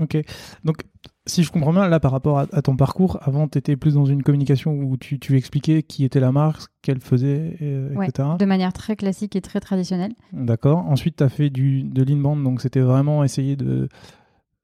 Ok. 0.00 0.16
Donc, 0.64 0.82
si 1.26 1.42
je 1.42 1.50
comprends 1.50 1.72
bien, 1.72 1.88
là, 1.88 2.00
par 2.00 2.12
rapport 2.12 2.38
à, 2.38 2.62
ton 2.62 2.76
parcours, 2.76 3.18
avant, 3.22 3.48
tu 3.48 3.58
étais 3.58 3.76
plus 3.76 3.94
dans 3.94 4.04
une 4.04 4.22
communication 4.22 4.72
où 4.72 4.96
tu, 4.96 5.18
tu, 5.18 5.36
expliquais 5.36 5.82
qui 5.82 6.04
était 6.04 6.20
la 6.20 6.32
marque, 6.32 6.62
ce 6.62 6.66
qu'elle 6.82 7.00
faisait, 7.00 7.58
etc. 8.00 8.30
De 8.38 8.44
manière 8.44 8.72
très 8.72 8.96
classique 8.96 9.34
et 9.36 9.40
très 9.40 9.60
traditionnelle. 9.60 10.14
D'accord. 10.32 10.78
Ensuite, 10.86 11.16
tu 11.16 11.24
as 11.24 11.28
fait 11.28 11.50
du, 11.50 11.82
de 11.82 12.02
l'inbound, 12.02 12.42
donc 12.44 12.60
c'était 12.60 12.80
vraiment 12.80 13.24
essayer 13.24 13.56
de 13.56 13.88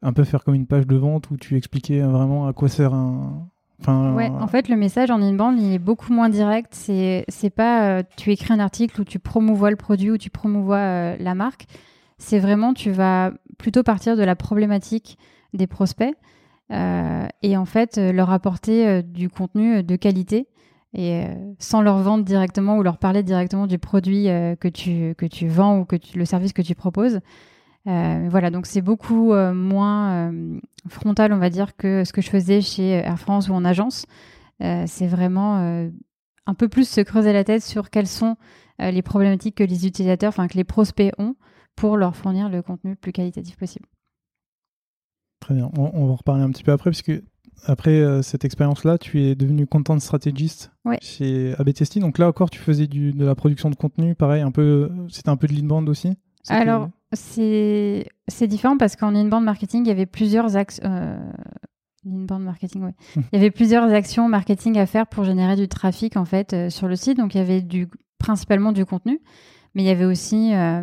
un 0.03 0.13
peu 0.13 0.25
faire 0.25 0.45
comme 0.45 0.55
une 0.55 0.67
page 0.67 0.87
de 0.87 0.97
vente 0.97 1.31
où 1.31 1.37
tu 1.37 1.57
expliquais 1.57 2.01
vraiment 2.01 2.47
à 2.47 2.53
quoi 2.53 2.69
sert 2.69 2.95
un. 2.95 3.49
Ouais, 3.89 4.31
en 4.31 4.47
fait, 4.47 4.69
le 4.69 4.77
message 4.77 5.11
en 5.11 5.21
inbound, 5.21 5.61
il 5.61 5.73
est 5.73 5.79
beaucoup 5.79 6.13
moins 6.13 6.29
direct. 6.29 6.75
C'est, 6.75 7.25
c'est 7.29 7.51
pas 7.51 7.89
euh, 7.89 8.03
tu 8.17 8.31
écris 8.33 8.53
un 8.53 8.61
article 8.61 9.01
où 9.01 9.05
tu 9.05 9.19
promouvois 9.19 9.71
le 9.71 9.77
produit 9.77 10.11
ou 10.11 10.19
tu 10.19 10.31
promouvois 10.31 10.77
euh, 10.77 11.17
la 11.19 11.35
marque 11.35 11.67
c'est 12.17 12.39
vraiment, 12.39 12.75
tu 12.75 12.93
vas 12.93 13.33
plutôt 13.59 13.83
partir 13.83 14.17
de 14.17 14.23
la 14.23 14.37
problématique 14.37 15.19
des 15.53 15.67
prospects 15.67 16.15
euh, 16.71 17.27
et 17.43 17.57
en 17.57 17.65
fait 17.65 17.99
leur 17.99 18.31
apporter 18.31 19.03
du 19.03 19.29
contenu 19.29 19.83
de 19.83 19.97
qualité 19.97 20.47
et 20.95 21.25
sans 21.59 21.83
leur 21.83 21.99
vendre 21.99 22.25
directement 22.25 22.79
ou 22.79 22.83
leur 22.83 22.99
parler 22.99 23.25
directement 23.25 23.67
du 23.67 23.79
produit 23.79 24.27
que, 24.27 24.69
tu, 24.69 25.15
que 25.19 25.27
tu 25.27 25.49
vends 25.49 25.81
ou 25.81 25.85
que 25.85 25.97
le 26.15 26.25
service 26.25 26.53
que 26.53 26.63
tu 26.63 26.77
proposes. 26.77 27.21
Voilà, 27.87 28.51
donc 28.51 28.67
c'est 28.67 28.81
beaucoup 28.81 29.35
moins 29.35 30.33
frontal, 30.89 31.33
on 31.33 31.39
va 31.39 31.51
dire, 31.51 31.77
que 31.77 32.05
ce 32.05 32.13
que 32.13 32.23
je 32.23 32.31
faisais 32.31 32.61
chez 32.61 32.91
Air 32.91 33.19
France 33.19 33.49
ou 33.49 33.53
en 33.53 33.65
agence. 33.65 34.07
c'est 34.61 35.07
vraiment 35.07 35.89
un 36.47 36.55
peu 36.55 36.69
plus 36.69 36.89
se 36.89 37.01
creuser 37.01 37.33
la 37.33 37.45
tête 37.45 37.63
sur 37.63 37.91
quelles 37.91 38.07
sont 38.07 38.37
les 38.79 39.03
problématiques 39.03 39.57
que 39.57 39.65
les 39.65 39.87
utilisateurs, 39.87 40.31
enfin 40.31 40.49
que 40.49 40.57
les 40.57 40.65
prospects 40.65 41.13
ont 41.19 41.35
pour 41.77 41.97
leur 41.97 42.17
fournir 42.17 42.49
le 42.49 42.63
contenu 42.63 42.91
le 42.91 42.97
plus 42.97 43.13
qualitatif 43.13 43.57
possible. 43.57 43.87
Très 45.41 45.55
bien. 45.55 45.71
On, 45.77 46.07
va 46.07 46.13
en 46.13 46.15
reparler 46.15 46.43
un 46.43 46.51
petit 46.51 46.63
peu 46.63 46.73
après, 46.73 46.91
puisque 46.91 47.13
après 47.67 48.01
euh, 48.01 48.23
cette 48.23 48.45
expérience-là, 48.45 48.99
tu 48.99 49.23
es 49.23 49.35
devenu 49.35 49.67
content 49.67 49.99
strategist 49.99 50.73
chez 51.03 51.55
ABTST. 51.59 51.99
Donc 51.99 52.19
là 52.19 52.29
encore, 52.29 52.51
tu 52.51 52.59
faisais 52.59 52.87
du, 52.87 53.13
de 53.13 53.25
la 53.25 53.35
production 53.35 53.71
de 53.71 53.75
contenu, 53.75 54.15
pareil, 54.15 54.43
un 54.43 54.51
peu, 54.51 54.91
c'était 55.11 55.29
un 55.29 55.37
peu 55.37 55.47
de 55.47 55.53
l'inbound 55.53 55.89
aussi? 55.89 56.17
Alors, 56.49 56.89
c'est 57.15 58.47
différent 58.47 58.77
parce 58.77 58.97
qu'en 58.97 59.15
inbound 59.15 59.45
marketing, 59.45 59.85
il 59.85 59.89
y 59.89 59.93
avait 59.93 60.07
plusieurs 60.07 60.57
axes. 60.57 60.81
Euh, 60.85 61.17
marketing, 62.05 62.85
oui. 62.85 62.91
Hum. 63.17 63.23
il 63.33 63.37
y 63.37 63.41
avait 63.41 63.51
plusieurs 63.51 63.91
actions 63.93 64.29
marketing 64.29 64.79
à 64.79 64.87
faire 64.87 65.07
pour 65.07 65.25
générer 65.25 65.57
du 65.57 65.69
trafic 65.69 66.17
en 66.17 66.25
fait 66.25 66.53
euh, 66.53 66.71
sur 66.71 66.89
le 66.89 66.97
site. 66.97 67.19
Donc 67.19 67.35
il 67.35 67.39
y 67.39 67.41
avait 67.41 67.63
du, 67.63 67.89
principalement 68.19 68.73
du 68.73 68.85
contenu, 68.85 69.21
mais 69.75 69.83
il 69.83 69.87
y 69.87 69.91
avait 69.91 70.05
aussi 70.05 70.55
euh, 70.55 70.83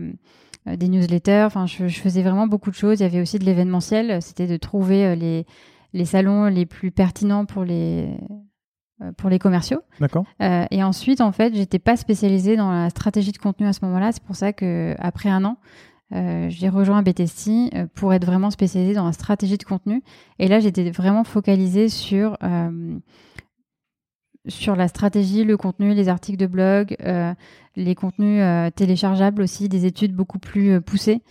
des 0.66 0.88
newsletters. 0.88 1.44
Enfin, 1.46 1.66
je, 1.66 1.88
faisais 1.88 2.24
vraiment 2.24 2.48
beaucoup 2.48 2.72
de 2.72 2.76
choses. 2.76 3.00
Il 3.00 3.04
y 3.04 3.06
avait 3.06 3.22
aussi 3.22 3.40
de 3.40 3.46
l'événementiel. 3.46 4.22
C'était 4.22 4.48
de 4.48 4.58
trouver 4.58 5.16
les, 5.16 5.46
les 5.94 6.06
salons 6.06 6.46
les 6.46 6.66
plus 6.66 6.92
pertinents 6.92 7.46
pour 7.46 7.64
les 7.64 8.18
pour 9.18 9.32
les 9.32 9.40
commerciaux. 9.40 9.80
D'accord. 10.00 10.26
et 10.40 10.84
ensuite, 10.84 11.22
en 11.22 11.32
fait, 11.32 11.56
j'étais 11.56 11.80
pas 11.80 11.98
spécialisée 11.98 12.56
dans 12.56 12.70
la 12.70 12.92
stratégie 12.92 13.32
de 13.32 13.40
contenu 13.40 13.66
à 13.66 13.74
ce 13.74 13.84
moment-là. 13.86 14.12
C'est 14.12 14.22
pour 14.22 14.36
ça 14.36 14.54
que 14.54 14.94
après 15.00 15.30
un 15.30 15.44
an, 15.44 15.58
j'ai 16.12 16.70
rejoint 16.70 17.02
BTC 17.02 17.72
pour 17.96 18.14
être 18.14 18.26
vraiment 18.26 18.52
spécialisée 18.52 18.94
dans 18.94 19.06
la 19.06 19.14
stratégie 19.14 19.58
de 19.58 19.64
contenu. 19.64 20.04
Et 20.40 20.48
là, 20.48 20.60
j'étais 20.60 20.92
vraiment 20.92 21.24
focalisée 21.24 21.88
sur 21.90 22.38
sur 24.48 24.76
la 24.76 24.88
stratégie, 24.88 25.44
le 25.44 25.58
contenu, 25.58 25.94
les 25.94 26.10
articles 26.10 26.38
de 26.38 26.48
blog, 26.48 26.96
euh, 27.04 27.34
les 27.76 27.96
contenus 27.96 28.42
euh, 28.42 28.70
téléchargeables 28.70 29.42
aussi, 29.42 29.70
des 29.70 29.86
études 29.86 30.16
beaucoup 30.16 30.40
plus 30.40 30.72
euh, 30.72 30.82
poussées, 30.82 31.22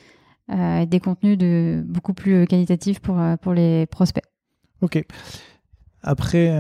des 0.49 0.99
contenus 0.99 1.39
beaucoup 1.85 2.13
plus 2.13 2.45
qualitatifs 2.49 2.99
pour, 2.99 3.21
pour 3.41 3.55
les 3.55 3.87
prospects. 3.87 4.25
Ok. 4.81 5.01
Après, 6.03 6.51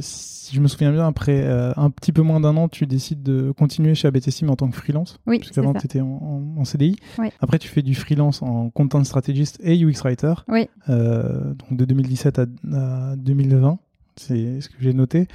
si 0.00 0.54
je 0.54 0.60
me 0.60 0.68
souviens 0.68 0.92
bien, 0.92 1.06
après 1.06 1.44
un 1.76 1.90
petit 1.90 2.12
peu 2.12 2.22
moins 2.22 2.40
d'un 2.40 2.56
an, 2.56 2.68
tu 2.68 2.86
décides 2.86 3.22
de 3.22 3.52
continuer 3.52 3.94
chez 3.94 4.08
ABTC 4.08 4.42
mais 4.42 4.50
en 4.50 4.56
tant 4.56 4.68
que 4.68 4.76
freelance. 4.76 5.18
Oui. 5.26 5.38
Parce 5.38 5.50
qu'avant, 5.50 5.74
tu 5.74 5.84
étais 5.84 6.00
en, 6.00 6.64
CDI. 6.64 6.96
Oui. 7.18 7.28
Après, 7.40 7.58
tu 7.58 7.68
fais 7.68 7.82
du 7.82 7.94
freelance 7.94 8.42
en 8.42 8.70
content 8.70 9.02
strategist 9.04 9.58
et 9.62 9.76
UX 9.82 10.02
writer. 10.02 10.34
Oui. 10.48 10.68
donc 10.88 11.76
de 11.76 11.84
2017 11.84 12.38
à, 12.38 12.46
à 12.72 13.16
2020. 13.16 13.78
C'est 14.16 14.60
ce 14.60 14.68
que 14.68 14.76
j'ai 14.80 14.94
noté. 14.94 15.28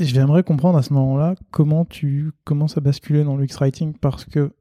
Et 0.00 0.04
j'aimerais 0.06 0.42
comprendre 0.42 0.78
à 0.78 0.82
ce 0.82 0.94
moment-là 0.94 1.34
comment 1.50 1.84
tu 1.84 2.32
commences 2.44 2.78
à 2.78 2.80
basculer 2.80 3.22
dans 3.22 3.36
l'UX 3.36 3.58
Writing 3.60 3.92
parce 3.92 4.24
que, 4.24 4.52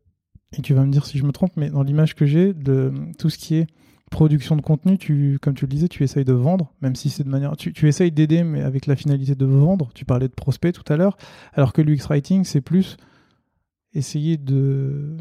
et 0.52 0.62
tu 0.62 0.74
vas 0.74 0.84
me 0.84 0.92
dire 0.92 1.06
si 1.06 1.18
je 1.18 1.24
me 1.24 1.32
trompe, 1.32 1.54
mais 1.56 1.70
dans 1.70 1.82
l'image 1.82 2.14
que 2.14 2.26
j'ai 2.26 2.54
de 2.54 2.92
tout 3.18 3.30
ce 3.30 3.38
qui 3.38 3.56
est 3.56 3.68
production 4.10 4.56
de 4.56 4.62
contenu, 4.62 4.98
tu, 4.98 5.40
comme 5.42 5.54
tu 5.54 5.66
le 5.66 5.70
disais, 5.70 5.88
tu 5.88 6.04
essayes 6.04 6.26
de 6.26 6.34
vendre, 6.34 6.74
même 6.82 6.96
si 6.96 7.10
c'est 7.10 7.24
de 7.24 7.30
manière. 7.30 7.56
Tu, 7.56 7.74
tu 7.74 7.88
essayes 7.88 8.12
d'aider, 8.12 8.44
mais 8.44 8.62
avec 8.62 8.86
la 8.86 8.96
finalité 8.96 9.36
de 9.36 9.46
vendre. 9.46 9.90
Tu 9.94 10.06
parlais 10.06 10.28
de 10.28 10.34
prospect 10.34 10.72
tout 10.72 10.92
à 10.92 10.98
l'heure, 10.98 11.18
alors 11.54 11.74
que 11.74 11.82
l'UX 11.82 12.08
Writing, 12.10 12.44
c'est 12.44 12.62
plus 12.62 12.98
essayer 13.94 14.38
de. 14.38 15.18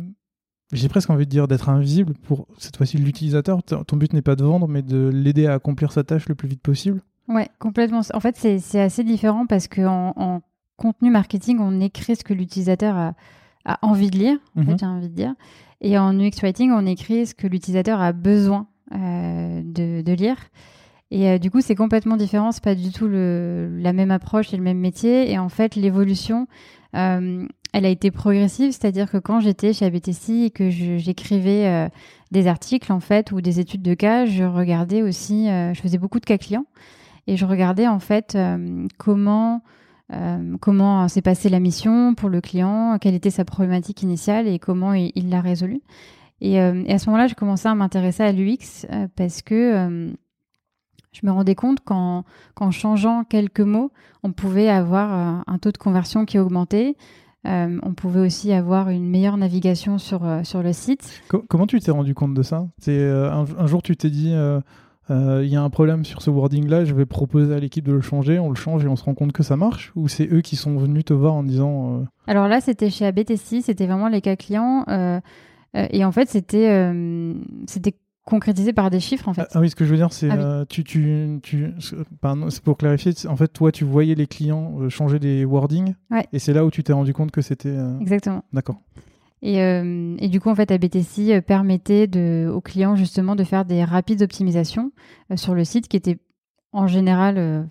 J'ai 0.72 0.88
presque 0.88 1.08
envie 1.08 1.24
de 1.24 1.30
dire 1.30 1.48
d'être 1.48 1.70
invisible 1.70 2.14
pour 2.14 2.46
cette 2.58 2.76
fois-ci 2.76 2.98
l'utilisateur. 2.98 3.62
Ton 3.62 3.96
but 3.96 4.12
n'est 4.12 4.22
pas 4.22 4.36
de 4.36 4.44
vendre, 4.44 4.68
mais 4.68 4.82
de 4.82 5.08
l'aider 5.08 5.46
à 5.46 5.54
accomplir 5.54 5.92
sa 5.92 6.04
tâche 6.04 6.28
le 6.28 6.34
plus 6.34 6.48
vite 6.48 6.60
possible. 6.60 7.00
Ouais, 7.28 7.48
complètement. 7.58 8.00
En 8.12 8.20
fait, 8.20 8.36
c'est 8.36 8.80
assez 8.80 9.04
différent 9.04 9.46
parce 9.46 9.68
qu'en 9.68 10.12
en 10.16 10.42
contenu 10.76 11.10
marketing, 11.10 11.58
on 11.60 11.80
écrit 11.80 12.16
ce 12.16 12.24
que 12.24 12.34
l'utilisateur 12.34 12.96
a, 12.96 13.14
a, 13.64 13.78
envie 13.82 14.10
de 14.10 14.18
lire, 14.18 14.38
en 14.56 14.62
fait, 14.62 14.72
mhm. 14.72 14.78
j'ai 14.78 14.86
envie 14.86 15.08
de 15.08 15.14
dire. 15.14 15.34
Et 15.80 15.98
en 15.98 16.18
UX 16.18 16.40
Writing, 16.42 16.70
on 16.72 16.86
écrit 16.86 17.26
ce 17.26 17.34
que 17.34 17.46
l'utilisateur 17.46 18.00
a 18.00 18.12
besoin 18.12 18.66
de, 18.92 20.02
de, 20.02 20.12
lire. 20.12 20.36
Et 21.10 21.28
euh, 21.28 21.38
du 21.38 21.50
coup, 21.50 21.60
c'est 21.60 21.74
complètement 21.74 22.16
différent. 22.16 22.52
C'est 22.52 22.62
pas 22.62 22.74
du 22.74 22.90
tout 22.90 23.08
le, 23.08 23.70
la 23.78 23.92
même 23.92 24.10
approche 24.10 24.52
et 24.52 24.56
le 24.56 24.62
même 24.62 24.78
métier. 24.78 25.30
Et 25.30 25.38
en 25.38 25.48
fait, 25.48 25.74
l'évolution, 25.74 26.46
euh, 26.94 27.46
elle 27.72 27.86
a 27.86 27.88
été 27.88 28.10
progressive. 28.10 28.72
C'est-à-dire 28.72 29.10
que 29.10 29.18
quand 29.18 29.40
j'étais 29.40 29.72
chez 29.72 29.86
ABTC 29.86 30.44
et 30.44 30.50
que 30.50 30.70
j'écrivais 30.70 31.66
euh, 31.66 31.88
des 32.30 32.46
articles, 32.46 32.92
en 32.92 33.00
fait, 33.00 33.32
ou 33.32 33.40
des 33.40 33.60
études 33.60 33.82
de 33.82 33.94
cas, 33.94 34.26
je 34.26 34.44
regardais 34.44 35.02
aussi, 35.02 35.46
je 35.46 35.80
faisais 35.80 35.98
beaucoup 35.98 36.20
de 36.20 36.26
cas 36.26 36.38
clients 36.38 36.66
et 37.28 37.36
je 37.36 37.44
regardais 37.44 37.86
en 37.86 38.00
fait 38.00 38.34
euh, 38.34 38.88
comment 38.96 39.62
euh, 40.12 40.56
comment 40.60 41.06
s'est 41.06 41.20
passée 41.20 41.50
la 41.50 41.60
mission 41.60 42.14
pour 42.14 42.30
le 42.30 42.40
client, 42.40 42.96
quelle 42.98 43.14
était 43.14 43.30
sa 43.30 43.44
problématique 43.44 44.02
initiale 44.02 44.48
et 44.48 44.58
comment 44.58 44.94
il 44.94 45.28
l'a 45.28 45.42
résolue. 45.42 45.82
Et, 46.40 46.60
euh, 46.60 46.82
et, 46.86 46.92
à 46.92 46.98
ce 46.98 47.06
moment-là, 47.06 47.26
je 47.26 47.34
commençais 47.34 47.68
à 47.68 47.74
m'intéresser 47.74 48.22
à 48.22 48.32
l'UX 48.32 48.86
parce 49.16 49.42
que 49.42 50.12
je 51.12 51.26
me 51.26 51.32
rendais 51.32 51.54
compte 51.54 51.80
qu'en 51.80 52.24
changeant 52.70 53.24
quelques 53.24 53.60
mots, 53.60 53.90
on 54.22 54.32
pouvait 54.32 54.68
avoir 54.68 55.42
un 55.46 55.58
taux 55.58 55.72
de 55.72 55.78
conversion 55.78 56.24
qui 56.24 56.38
augmentait. 56.38 56.96
on 57.44 57.94
pouvait 57.96 58.20
aussi 58.20 58.52
avoir 58.52 58.88
une 58.90 59.08
meilleure 59.08 59.36
navigation 59.36 59.98
sur, 59.98 60.20
sur 60.44 60.62
le 60.62 60.72
site. 60.72 61.22
comment 61.48 61.66
tu 61.66 61.80
t'es 61.80 61.90
rendu 61.90 62.14
compte 62.14 62.34
de 62.34 62.42
ça? 62.42 62.68
Un, 62.86 63.44
un, 63.58 63.66
jour, 63.66 63.82
tu 63.82 63.96
t'es 63.96 64.10
dit 64.10 64.32
euh, 65.10 65.42
il 65.42 65.50
y 65.50 65.56
a 65.56 65.62
un 65.62 65.70
problème 65.70 66.04
sur 66.04 66.20
ce 66.20 66.30
wording-là, 66.30 66.84
je 66.84 66.94
vais 66.94 67.06
proposer 67.06 67.54
à 67.54 67.58
l'équipe 67.58 67.86
de 67.86 67.92
le 67.92 68.00
changer, 68.00 68.38
on 68.38 68.50
le 68.50 68.54
change 68.54 68.84
et 68.84 68.88
on 68.88 68.96
se 68.96 69.04
rend 69.04 69.14
compte 69.14 69.32
que 69.32 69.42
ça 69.42 69.56
marche? 69.56 69.92
Ou 69.96 70.08
c'est 70.08 70.30
eux 70.30 70.42
qui 70.42 70.56
sont 70.56 70.76
venus 70.76 71.06
te 71.06 71.14
voir 71.14 71.34
en 71.34 71.42
disant... 71.42 72.00
Euh, 72.00 72.04
Alors 72.26 72.48
là, 72.48 72.60
c'était 72.60 72.90
chez 72.90 73.06
ABTC, 73.06 73.62
c'était 73.62 73.86
vraiment 73.86 74.08
les 74.08 74.20
cas 74.20 74.36
clients. 74.36 74.84
Euh, 75.76 75.86
et 75.90 76.04
en 76.04 76.12
fait, 76.12 76.28
c'était 76.28 76.92
c'était 77.66 77.94
concrétisé 78.24 78.74
par 78.74 78.90
des 78.90 79.00
chiffres 79.00 79.28
en 79.28 79.34
fait. 79.34 79.48
Ah, 79.52 79.60
oui, 79.60 79.70
ce 79.70 79.76
que 79.76 79.84
je 79.84 79.90
veux 79.90 79.96
dire, 79.96 80.12
c'est 80.12 80.30
ah 80.30 80.64
tu, 80.68 80.84
tu, 80.84 81.38
tu 81.42 81.72
c'est 81.78 82.62
pour 82.62 82.76
clarifier. 82.76 83.12
En 83.26 83.36
fait, 83.36 83.48
toi, 83.48 83.72
tu 83.72 83.84
voyais 83.84 84.14
les 84.14 84.26
clients 84.26 84.88
changer 84.88 85.18
des 85.18 85.44
wordings, 85.44 85.94
et 86.32 86.38
c'est 86.38 86.52
là 86.52 86.64
où 86.64 86.70
tu 86.70 86.82
t'es 86.82 86.92
rendu 86.92 87.12
compte 87.12 87.30
que 87.30 87.42
c'était. 87.42 87.76
Exactement. 88.00 88.44
D'accord. 88.52 88.80
Euh, 89.44 90.16
et, 90.18 90.28
du 90.28 90.40
coup, 90.40 90.48
en 90.48 90.54
fait, 90.54 90.70
ABTC 90.70 91.30
euh, 91.30 91.40
permettait 91.40 92.06
de, 92.06 92.50
aux 92.52 92.60
clients 92.60 92.96
justement 92.96 93.36
de 93.36 93.44
faire 93.44 93.64
des 93.64 93.84
rapides 93.84 94.22
optimisations 94.22 94.92
euh, 95.30 95.36
sur 95.36 95.54
le 95.54 95.64
site 95.64 95.88
qui 95.88 95.96
étaient 95.96 96.18
en 96.72 96.86
général, 96.86 97.66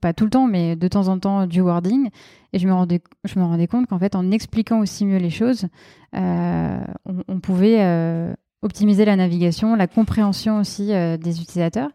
pas, 0.00 0.12
tout 0.12 0.24
le 0.24 0.30
temps, 0.30 0.46
mais 0.46 0.76
de 0.76 0.88
temps 0.88 1.08
en 1.08 1.18
temps 1.18 1.46
du 1.46 1.60
wording. 1.60 2.10
Et 2.52 2.58
je 2.58 2.66
me 2.66 2.72
rendais, 2.72 3.00
je 3.24 3.38
me 3.38 3.44
rendais 3.44 3.66
compte 3.66 3.86
qu'en 3.86 3.98
fait, 3.98 4.14
en 4.14 4.30
expliquant 4.30 4.80
aussi 4.80 5.04
mieux 5.04 5.18
les 5.18 5.30
choses, 5.30 5.66
on, 6.12 7.40
pouvait 7.42 8.34
optimiser 8.62 9.04
la 9.04 9.16
navigation, 9.16 9.76
la 9.76 9.86
compréhension 9.86 10.58
aussi 10.58 10.86
des 10.88 11.40
utilisateurs. 11.40 11.90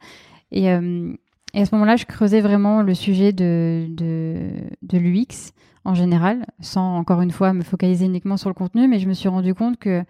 Et, 0.52 0.70
à 0.70 1.66
ce 1.66 1.76
moment-là, 1.76 1.98
je 1.98 2.06
creusais 2.06 2.42
vraiment 2.42 2.82
le 2.82 2.94
sujet 2.94 3.34
de, 3.34 3.88
de, 3.90 4.98
l'UX 4.98 5.52
en 5.84 5.96
général, 5.96 6.46
sans 6.60 6.96
encore 6.98 7.22
une 7.22 7.32
fois 7.32 7.54
me 7.54 7.64
focaliser 7.64 8.06
uniquement 8.06 8.38
sur 8.38 8.50
le 8.50 8.54
contenu, 8.54 8.88
mais 8.88 9.00
je 9.00 9.08
me 9.08 9.14
suis 9.14 9.30
rendu 9.30 9.54
compte 9.54 9.78
que 9.78 10.04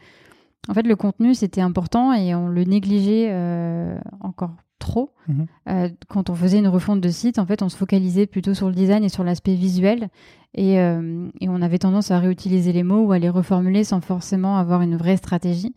en 0.69 0.73
fait, 0.73 0.83
le 0.83 0.95
contenu, 0.95 1.33
c'était 1.33 1.61
important 1.61 2.13
et 2.13 2.35
on 2.35 2.47
le 2.47 2.63
négligeait 2.63 3.29
euh, 3.31 3.97
encore 4.19 4.51
trop. 4.81 5.11
Mhm. 5.29 5.45
Euh, 5.69 5.89
quand 6.09 6.29
on 6.29 6.35
faisait 6.35 6.59
une 6.59 6.67
refonte 6.67 6.99
de 6.99 7.09
site, 7.09 7.39
en 7.39 7.45
fait, 7.45 7.61
on 7.61 7.69
se 7.69 7.77
focalisait 7.77 8.25
plutôt 8.25 8.53
sur 8.53 8.67
le 8.67 8.73
design 8.75 9.03
et 9.05 9.09
sur 9.09 9.23
l'aspect 9.23 9.55
visuel. 9.55 10.09
Et, 10.53 10.79
euh, 10.81 11.29
et 11.39 11.47
on 11.47 11.61
avait 11.61 11.77
tendance 11.79 12.11
à 12.11 12.19
réutiliser 12.19 12.73
les 12.73 12.83
mots 12.83 13.05
ou 13.05 13.11
à 13.13 13.19
les 13.19 13.29
reformuler 13.29 13.85
sans 13.85 14.01
forcément 14.01 14.57
avoir 14.57 14.81
une 14.81 14.97
vraie 14.97 15.15
stratégie. 15.17 15.73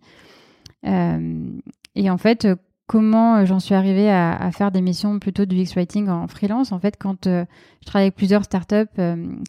Euh, 0.87 1.49
et 1.95 2.11
en 2.11 2.19
fait, 2.19 2.49
comment 2.87 3.45
j'en 3.45 3.61
suis 3.61 3.75
arrivée 3.75 4.11
à, 4.11 4.35
à 4.35 4.51
faire 4.51 4.71
des 4.73 4.81
missions 4.81 5.19
plutôt 5.21 5.45
du 5.45 5.57
X-Writing 5.57 6.09
en 6.09 6.27
freelance? 6.27 6.73
En 6.73 6.81
fait, 6.81 6.97
quand 6.99 7.25
je 7.27 7.45
travaillais 7.87 8.07
avec 8.09 8.17
plusieurs 8.17 8.45
startups 8.45 9.01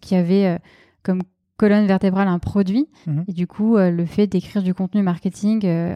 qui 0.02 0.16
avaient 0.16 0.60
comme 1.04 1.22
colonne 1.58 1.86
vertébrale 1.86 2.28
un 2.28 2.40
produit, 2.40 2.88
Mhm. 3.08 3.24
et 3.30 3.34
du 3.34 3.48
coup, 3.48 3.78
le 3.78 4.06
fait 4.06 4.28
d'écrire 4.28 4.62
du 4.62 4.74
contenu 4.74 5.02
marketing 5.02 5.66
euh, 5.66 5.96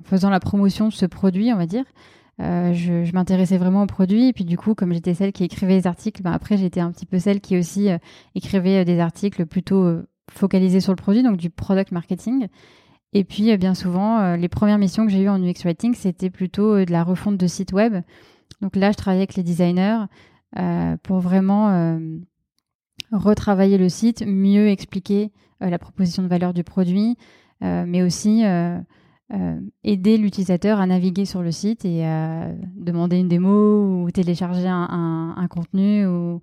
en 0.00 0.04
faisant 0.04 0.30
la 0.30 0.40
promotion 0.40 0.88
de 0.88 0.92
ce 0.92 1.06
produit, 1.06 1.52
on 1.52 1.56
va 1.56 1.66
dire, 1.66 1.84
euh, 2.40 2.74
je, 2.74 3.12
m'intéressais 3.12 3.56
vraiment 3.56 3.82
au 3.82 3.86
produit. 3.86 4.28
Et 4.28 4.32
puis 4.32 4.44
du 4.44 4.58
coup, 4.58 4.74
comme 4.74 4.92
j'étais 4.92 5.14
celle 5.14 5.32
qui 5.32 5.44
écrivait 5.44 5.74
les 5.74 5.86
articles, 5.86 6.22
ben 6.22 6.32
après 6.32 6.56
j'étais 6.56 6.80
un 6.80 6.92
petit 6.92 7.06
peu 7.06 7.18
celle 7.18 7.40
qui 7.40 7.56
aussi 7.56 7.90
euh, 7.90 7.98
écrivait 8.34 8.82
euh, 8.82 8.84
des 8.84 9.00
articles 9.00 9.46
plutôt 9.46 10.02
focalisés 10.30 10.80
sur 10.80 10.92
le 10.92 10.96
produit, 10.96 11.22
donc 11.22 11.36
du 11.36 11.50
product 11.50 11.92
marketing. 11.92 12.48
Et 13.12 13.24
puis 13.24 13.56
bien 13.56 13.74
souvent, 13.74 14.34
les 14.34 14.48
premières 14.48 14.76
missions 14.78 15.06
que 15.06 15.12
j'ai 15.12 15.22
eues 15.22 15.28
en 15.28 15.40
UX 15.40 15.62
Writing, 15.64 15.94
c'était 15.94 16.28
plutôt 16.28 16.84
de 16.84 16.90
la 16.90 17.04
refonte 17.04 17.38
de 17.38 17.46
sites 17.46 17.72
web. 17.72 18.02
Donc 18.60 18.76
là, 18.76 18.90
je 18.90 18.96
travaillais 18.96 19.22
avec 19.22 19.36
les 19.36 19.42
designers 19.42 20.04
pour 21.02 21.20
vraiment 21.20 21.98
retravailler 23.12 23.78
le 23.78 23.88
site, 23.88 24.24
mieux 24.26 24.68
expliquer 24.68 25.30
la 25.60 25.78
proposition 25.78 26.24
de 26.24 26.28
valeur 26.28 26.52
du 26.52 26.64
produit, 26.64 27.16
mais 27.62 28.02
aussi 28.02 28.42
euh, 29.32 29.36
euh, 29.36 29.60
aider 29.84 30.18
l'utilisateur 30.18 30.80
à 30.80 30.86
naviguer 30.86 31.24
sur 31.24 31.42
le 31.42 31.50
site 31.50 31.84
et 31.84 32.04
à 32.06 32.48
demander 32.76 33.18
une 33.18 33.28
démo 33.28 34.04
ou 34.04 34.10
télécharger 34.10 34.68
un, 34.68 34.86
un- 34.90 35.34
un 35.36 35.48
contenu 35.48 36.06
ou, 36.06 36.40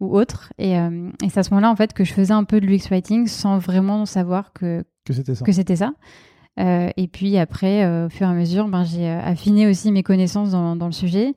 ou 0.00 0.16
autre. 0.16 0.52
Et, 0.58 0.78
euh, 0.78 1.10
et 1.22 1.28
c'est 1.28 1.40
à 1.40 1.42
ce 1.42 1.50
moment-là 1.50 1.70
en 1.70 1.76
fait 1.76 1.92
que 1.92 2.04
je 2.04 2.12
faisais 2.12 2.32
un 2.32 2.44
peu 2.44 2.60
de 2.60 2.66
l'UX 2.66 2.88
writing 2.90 3.26
sans 3.26 3.58
vraiment 3.58 4.06
savoir 4.06 4.52
que, 4.54 4.82
Que 5.04 5.12
c'était 5.12 5.34
ça. 5.34 5.44
que 5.44 5.52
c'était 5.52 5.76
ça. 5.76 5.92
Euh, 6.60 6.88
et 6.96 7.08
puis 7.08 7.36
après, 7.38 7.84
euh, 7.84 8.06
au 8.06 8.08
fur 8.10 8.26
et 8.26 8.30
à 8.30 8.34
mesure, 8.34 8.68
ben, 8.68 8.84
j'ai 8.84 9.08
euh, 9.08 9.20
affiné 9.22 9.66
aussi 9.66 9.90
mes 9.92 10.02
connaissances 10.02 10.50
dans, 10.52 10.76
dans 10.76 10.86
le 10.86 10.92
sujet. 10.92 11.34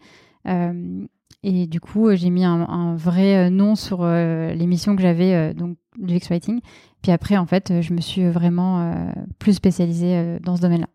Euh, 0.48 1.06
et 1.44 1.68
du 1.68 1.80
coup, 1.80 2.08
euh, 2.08 2.16
j'ai 2.16 2.30
mis 2.32 2.44
un, 2.44 2.62
un 2.68 2.96
vrai 2.96 3.48
euh, 3.48 3.50
nom 3.50 3.76
sur 3.76 4.00
euh, 4.02 4.54
les 4.54 4.66
missions 4.68 4.96
que 4.96 5.02
j'avais 5.02 5.34
euh, 5.34 5.54
donc 5.54 5.78
du 5.98 6.16
X-Writing. 6.16 6.60
Puis 7.06 7.12
après, 7.12 7.38
en 7.38 7.46
fait, 7.46 7.82
je 7.82 7.94
me 7.94 8.02
suis 8.02 8.28
vraiment 8.28 8.82
euh, 8.82 9.12
plus 9.38 9.54
spécialisée 9.54 10.18
euh, 10.18 10.40
dans 10.40 10.56
ce 10.56 10.62
domaine-là. 10.64 10.88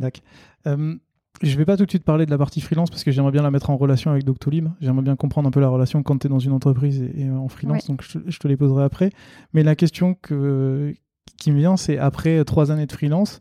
D'accord. 0.00 0.24
Euh, 0.66 0.96
je 1.42 1.56
vais 1.56 1.64
pas 1.64 1.76
tout 1.76 1.84
de 1.84 1.90
suite 1.90 2.02
parler 2.02 2.26
de 2.26 2.30
la 2.32 2.38
partie 2.38 2.60
freelance 2.60 2.90
parce 2.90 3.04
que 3.04 3.12
j'aimerais 3.12 3.30
bien 3.30 3.42
la 3.42 3.52
mettre 3.52 3.70
en 3.70 3.76
relation 3.76 4.10
avec 4.10 4.24
Doctolib. 4.24 4.66
J'aimerais 4.80 5.04
bien 5.04 5.14
comprendre 5.14 5.46
un 5.46 5.52
peu 5.52 5.60
la 5.60 5.68
relation 5.68 6.02
quand 6.02 6.18
tu 6.18 6.26
es 6.26 6.28
dans 6.28 6.40
une 6.40 6.50
entreprise 6.50 7.00
et, 7.00 7.20
et 7.20 7.30
en 7.30 7.46
freelance, 7.46 7.86
donc 7.86 8.02
je, 8.02 8.18
je 8.26 8.38
te 8.40 8.48
les 8.48 8.56
poserai 8.56 8.82
après. 8.82 9.10
Mais 9.52 9.62
la 9.62 9.76
question 9.76 10.14
que, 10.14 10.92
qui 11.38 11.52
me 11.52 11.58
vient, 11.58 11.76
c'est 11.76 11.98
après 11.98 12.44
trois 12.44 12.72
années 12.72 12.86
de 12.86 12.92
freelance, 12.92 13.40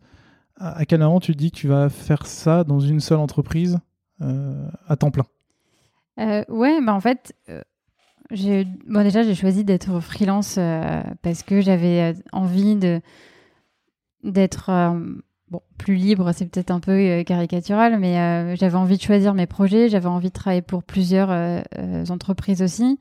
à, 0.55 0.77
à 0.77 0.86
quel 0.86 1.00
moment 1.00 1.20
tu 1.20 1.32
te 1.32 1.38
dis 1.39 1.50
que 1.50 1.58
tu 1.58 1.67
vas 1.67 1.89
faire 1.89 2.27
ça 2.27 2.63
dans 2.63 2.79
une 2.79 3.00
seule 3.00 3.17
entreprise 3.17 3.79
euh, 4.22 4.70
à 4.88 4.98
temps 4.98 5.10
plein? 5.10 5.25
Euh, 6.20 6.46
ouais, 6.48 6.79
bah 6.86 6.93
en 6.93 7.01
fait, 7.01 7.34
euh, 7.50 7.63
bon, 8.88 9.04
déjà, 9.04 9.24
j'ai 9.24 9.36
choisi 9.36 9.63
d'être 9.63 10.00
freelance 10.00 10.56
euh, 10.58 11.02
parce 11.22 11.44
que 11.44 11.62
j'avais 11.62 12.13
euh, 12.13 12.20
envie 12.32 12.75
de 12.75 13.02
d'être 14.24 14.70
euh, 14.70 15.00
bon, 15.50 15.62
plus 15.78 15.96
libre, 15.96 16.32
c'est 16.34 16.46
peut-être 16.46 16.72
un 16.72 16.80
peu 16.80 17.24
caricatural, 17.24 18.00
mais 18.00 18.56
j'avais 18.56 18.75
envie 18.75 18.98
de 18.98 19.02
choisir 19.02 19.34
mes 19.34 19.48
projets, 19.48 19.89
j'avais 19.89 20.08
envie 20.08 20.30
de 20.30 20.34
travailler 20.34 20.62
pour 20.62 20.84
plusieurs 20.84 21.30
entreprises 22.10 22.62
aussi. 22.62 22.98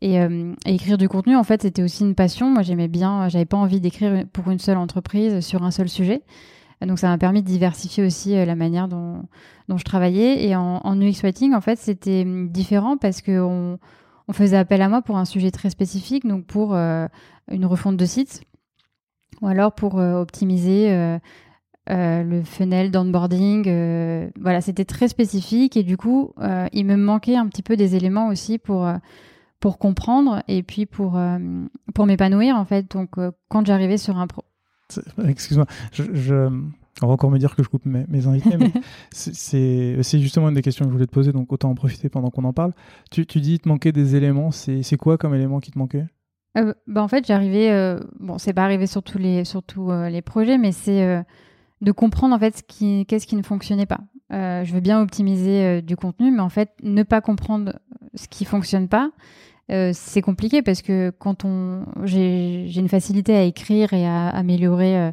Et, 0.00 0.18
écrire 0.66 0.98
du 0.98 1.08
contenu, 1.08 1.36
en 1.36 1.42
fait, 1.42 1.62
c'était 1.62 1.82
aussi 1.82 2.04
une 2.04 2.14
passion. 2.14 2.48
Moi, 2.48 2.62
j'aimais 2.62 2.86
bien, 2.86 3.28
j'avais 3.28 3.44
pas 3.44 3.56
envie 3.56 3.80
d'écrire 3.80 4.24
pour 4.32 4.50
une 4.50 4.60
seule 4.60 4.76
entreprise 4.76 5.40
sur 5.40 5.64
un 5.64 5.72
seul 5.72 5.88
sujet. 5.88 6.22
Donc, 6.80 7.00
ça 7.00 7.08
m'a 7.08 7.18
permis 7.18 7.42
de 7.42 7.46
diversifier 7.46 8.04
aussi 8.04 8.34
la 8.34 8.54
manière 8.54 8.86
dont, 8.86 9.24
dont 9.68 9.78
je 9.78 9.84
travaillais. 9.84 10.46
Et 10.46 10.54
en, 10.54 10.80
en 10.84 11.00
UX 11.00 11.22
Writing, 11.22 11.54
en 11.54 11.60
fait, 11.60 11.78
c'était 11.78 12.22
hum, 12.22 12.50
différent 12.50 12.96
parce 12.96 13.20
qu'on 13.20 13.78
on 14.32 14.34
faisait 14.34 14.56
appel 14.56 14.80
à 14.80 14.88
moi 14.88 15.02
pour 15.02 15.18
un 15.18 15.26
sujet 15.26 15.50
très 15.50 15.68
spécifique, 15.68 16.26
donc 16.26 16.46
pour 16.46 16.74
euh, 16.74 17.06
une 17.50 17.66
refonte 17.66 17.98
de 17.98 18.06
site, 18.06 18.44
ou 19.42 19.46
alors 19.46 19.74
pour 19.74 19.98
euh, 20.00 20.22
optimiser 20.22 20.90
euh, 20.90 21.18
le 22.22 22.42
funnel 22.42 22.90
d'onboarding. 22.90 23.64
voilà, 24.40 24.62
c'était 24.62 24.86
très 24.86 25.08
spécifique 25.08 25.76
et 25.76 25.82
du 25.82 25.98
coup, 25.98 26.32
il 26.72 26.86
me 26.86 26.96
manquait 26.96 27.36
un 27.36 27.46
petit 27.46 27.62
peu 27.62 27.76
des 27.76 27.94
éléments 27.94 28.28
aussi 28.28 28.56
pour, 28.56 28.88
pour 29.60 29.78
comprendre 29.78 30.42
et 30.48 30.62
puis 30.62 30.86
pour, 30.86 31.20
pour 31.94 32.06
m'épanouir 32.06 32.56
en 32.56 32.64
fait. 32.64 32.90
Donc, 32.90 33.10
quand 33.48 33.66
j'arrivais 33.66 33.98
sur 33.98 34.16
un 34.16 34.28
pro. 34.28 34.44
Excuse-moi, 35.26 35.66
je- 35.92 36.48
on 37.00 37.06
va 37.06 37.12
encore 37.14 37.30
me 37.30 37.38
dire 37.38 37.56
que 37.56 37.62
je 37.62 37.68
coupe 37.68 37.86
mes, 37.86 38.04
mes 38.08 38.26
invités, 38.26 38.56
mais 38.58 38.70
c'est- 39.12 40.18
justement 40.20 40.48
une 40.48 40.54
des 40.54 40.62
questions 40.62 40.84
que 40.84 40.90
je 40.90 40.94
voulais 40.94 41.06
te 41.06 41.12
poser, 41.12 41.32
donc 41.32 41.52
autant 41.52 41.70
en 41.70 41.74
profiter 41.74 42.08
pendant 42.08 42.30
qu'on 42.30 42.44
en 42.44 42.52
parle. 42.52 42.72
Tu, 43.10 43.26
tu 43.26 43.40
dis 43.40 43.54
il 43.54 43.58
te 43.60 43.68
manquait 43.68 43.92
des 43.92 44.16
éléments, 44.16 44.50
c'est 44.50 44.96
quoi 44.98 45.16
comme 45.18 45.34
élément 45.34 45.60
qui 45.60 45.70
te 45.70 45.78
manquait? 45.78 46.06
Euh, 46.58 46.74
bah, 46.86 47.02
en 47.02 47.08
fait, 47.08 47.26
j'arrivais. 47.26 47.70
euh, 47.70 47.98
bon, 48.20 48.36
c'est 48.36 48.52
pas 48.52 48.64
arrivé 48.64 48.86
sur 48.86 49.02
tous 49.02 49.16
les, 49.18 49.44
sur 49.44 49.62
tous, 49.62 49.90
euh, 49.90 50.10
les 50.10 50.20
projets, 50.20 50.58
mais 50.58 50.70
c'est 50.72 51.02
euh, 51.02 51.22
de 51.80 51.92
comprendre 51.92 52.34
en 52.34 52.38
fait 52.38 52.58
ce 52.58 52.62
qui, 52.62 53.06
qu'est-ce 53.06 53.26
qui 53.26 53.36
ne 53.36 53.42
fonctionnait 53.42 53.86
pas. 53.86 54.00
Je 54.30 54.72
veux 54.72 54.80
bien 54.80 54.98
optimiser 55.02 55.82
du 55.82 55.94
contenu, 55.94 56.30
mais 56.30 56.40
en 56.40 56.48
fait, 56.48 56.70
ne 56.82 57.02
pas 57.02 57.20
comprendre 57.20 57.78
ce 58.14 58.28
qui 58.28 58.46
fonctionne 58.46 58.88
pas, 58.88 59.10
euh, 59.70 59.90
c'est 59.92 60.22
compliqué 60.22 60.62
parce 60.62 60.80
que 60.80 61.10
quand 61.18 61.44
on, 61.44 61.84
j'ai, 62.04 62.64
j'ai 62.68 62.80
une 62.80 62.88
facilité 62.88 63.36
à 63.36 63.42
écrire 63.44 63.92
et 63.92 64.06
à 64.06 64.28
améliorer 64.28 64.96
euh, 64.98 65.12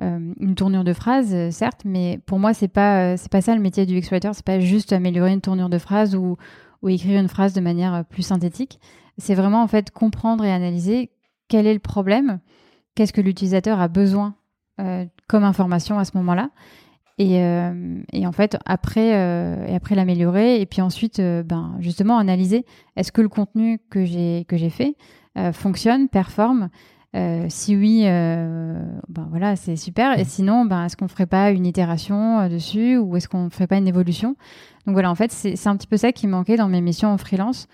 euh, 0.00 0.32
une 0.38 0.54
tournure 0.54 0.84
de 0.84 0.92
phrase, 0.92 1.34
euh, 1.34 1.50
certes, 1.50 1.82
mais 1.84 2.20
pour 2.24 2.38
moi, 2.38 2.54
c'est 2.54 2.68
pas, 2.68 3.00
euh, 3.00 3.14
c'est 3.16 3.32
pas 3.32 3.40
ça 3.40 3.54
le 3.56 3.60
métier 3.60 3.84
du 3.84 3.96
X-Writer. 3.96 4.30
C'est 4.32 4.44
pas 4.44 4.60
juste 4.60 4.92
améliorer 4.92 5.32
une 5.32 5.40
tournure 5.40 5.68
de 5.68 5.78
phrase 5.78 6.14
ou, 6.14 6.36
écrire 6.86 7.20
une 7.20 7.28
phrase 7.28 7.52
de 7.52 7.60
manière 7.60 8.04
plus 8.04 8.22
synthétique. 8.22 8.78
C'est 9.16 9.34
vraiment 9.34 9.62
en 9.62 9.66
fait 9.66 9.90
comprendre 9.90 10.44
et 10.44 10.52
analyser 10.52 11.10
quel 11.48 11.66
est 11.66 11.74
le 11.74 11.80
problème, 11.80 12.38
qu'est-ce 12.94 13.12
que 13.12 13.20
l'utilisateur 13.20 13.80
a 13.80 13.88
besoin 13.88 14.34
comme 15.26 15.42
information 15.42 15.98
à 15.98 16.04
ce 16.04 16.16
moment-là. 16.18 16.50
Et, 17.18 17.38
et 18.12 18.26
en 18.28 18.30
fait, 18.30 18.56
après, 18.64 19.12
après 19.74 19.96
l'améliorer, 19.96 20.60
et 20.60 20.66
puis 20.66 20.80
ensuite, 20.80 21.20
ben, 21.20 21.74
justement, 21.80 22.16
analyser 22.16 22.64
est-ce 22.94 23.10
que 23.10 23.20
le 23.20 23.28
contenu 23.28 23.80
que 23.90 24.04
j'ai 24.04 24.44
que 24.46 24.56
j'ai 24.56 24.70
fait 24.70 24.94
fonctionne, 25.52 26.08
performe. 26.08 26.68
Euh, 27.16 27.46
si 27.48 27.74
oui, 27.74 28.02
euh, 28.04 28.82
ben 29.08 29.26
voilà, 29.30 29.56
c'est 29.56 29.76
super. 29.76 30.18
Et 30.18 30.24
sinon, 30.24 30.66
ben, 30.66 30.84
est-ce 30.84 30.96
qu'on 30.96 31.08
ferait 31.08 31.26
pas 31.26 31.50
une 31.50 31.66
itération 31.66 32.40
euh, 32.40 32.48
dessus 32.48 32.98
ou 32.98 33.16
est-ce 33.16 33.28
qu'on 33.28 33.48
ferait 33.50 33.66
pas 33.66 33.76
une 33.76 33.88
évolution? 33.88 34.36
Donc 34.86 34.94
voilà, 34.94 35.10
en 35.10 35.14
fait, 35.14 35.32
c'est 35.32 35.66
un 35.66 35.76
petit 35.76 35.86
peu 35.86 35.96
ça 35.96 36.12
qui 36.12 36.26
manquait 36.26 36.56
dans 36.56 36.68
mes 36.68 36.80
missions 36.80 37.10
en 37.10 37.18
freelance. 37.18 37.66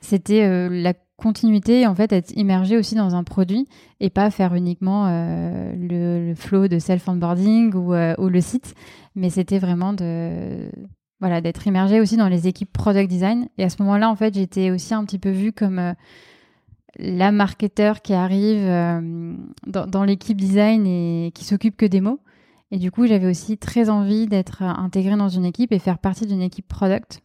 C'était 0.00 0.68
la 0.68 0.94
continuité, 1.16 1.86
en 1.86 1.94
fait, 1.94 2.12
être 2.12 2.32
immergé 2.34 2.76
aussi 2.76 2.96
dans 2.96 3.14
un 3.14 3.22
produit 3.22 3.68
et 4.00 4.10
pas 4.10 4.30
faire 4.30 4.54
uniquement 4.54 5.06
le, 5.08 6.34
flow 6.34 6.66
de 6.66 6.78
self-onboarding 6.80 7.72
ou, 7.74 7.92
le 8.28 8.40
site, 8.40 8.74
mais 9.14 9.30
c'était 9.30 9.60
vraiment 9.60 9.94
voilà 11.20 11.40
d'être 11.40 11.66
immergé 11.68 12.00
aussi 12.00 12.16
dans 12.16 12.28
les 12.28 12.48
équipes 12.48 12.72
product 12.72 13.08
design. 13.08 13.48
Et 13.56 13.64
à 13.64 13.70
ce 13.70 13.80
moment-là, 13.82 14.10
en 14.10 14.16
fait, 14.16 14.34
j'étais 14.34 14.72
aussi 14.72 14.92
un 14.92 15.04
petit 15.04 15.20
peu 15.20 15.30
vue 15.30 15.52
comme 15.52 15.94
la 16.98 17.32
marketeur 17.32 18.02
qui 18.02 18.14
arrive 18.14 18.64
euh, 18.64 19.34
dans, 19.66 19.86
dans 19.86 20.04
l'équipe 20.04 20.36
design 20.36 20.86
et 20.86 21.32
qui 21.34 21.44
s'occupe 21.44 21.76
que 21.76 21.86
des 21.86 22.00
mots. 22.00 22.20
Et 22.70 22.78
du 22.78 22.90
coup, 22.90 23.06
j'avais 23.06 23.26
aussi 23.26 23.58
très 23.58 23.90
envie 23.90 24.26
d'être 24.26 24.62
intégrée 24.62 25.16
dans 25.16 25.28
une 25.28 25.44
équipe 25.44 25.72
et 25.72 25.78
faire 25.78 25.98
partie 25.98 26.26
d'une 26.26 26.40
équipe 26.40 26.66
product 26.68 27.22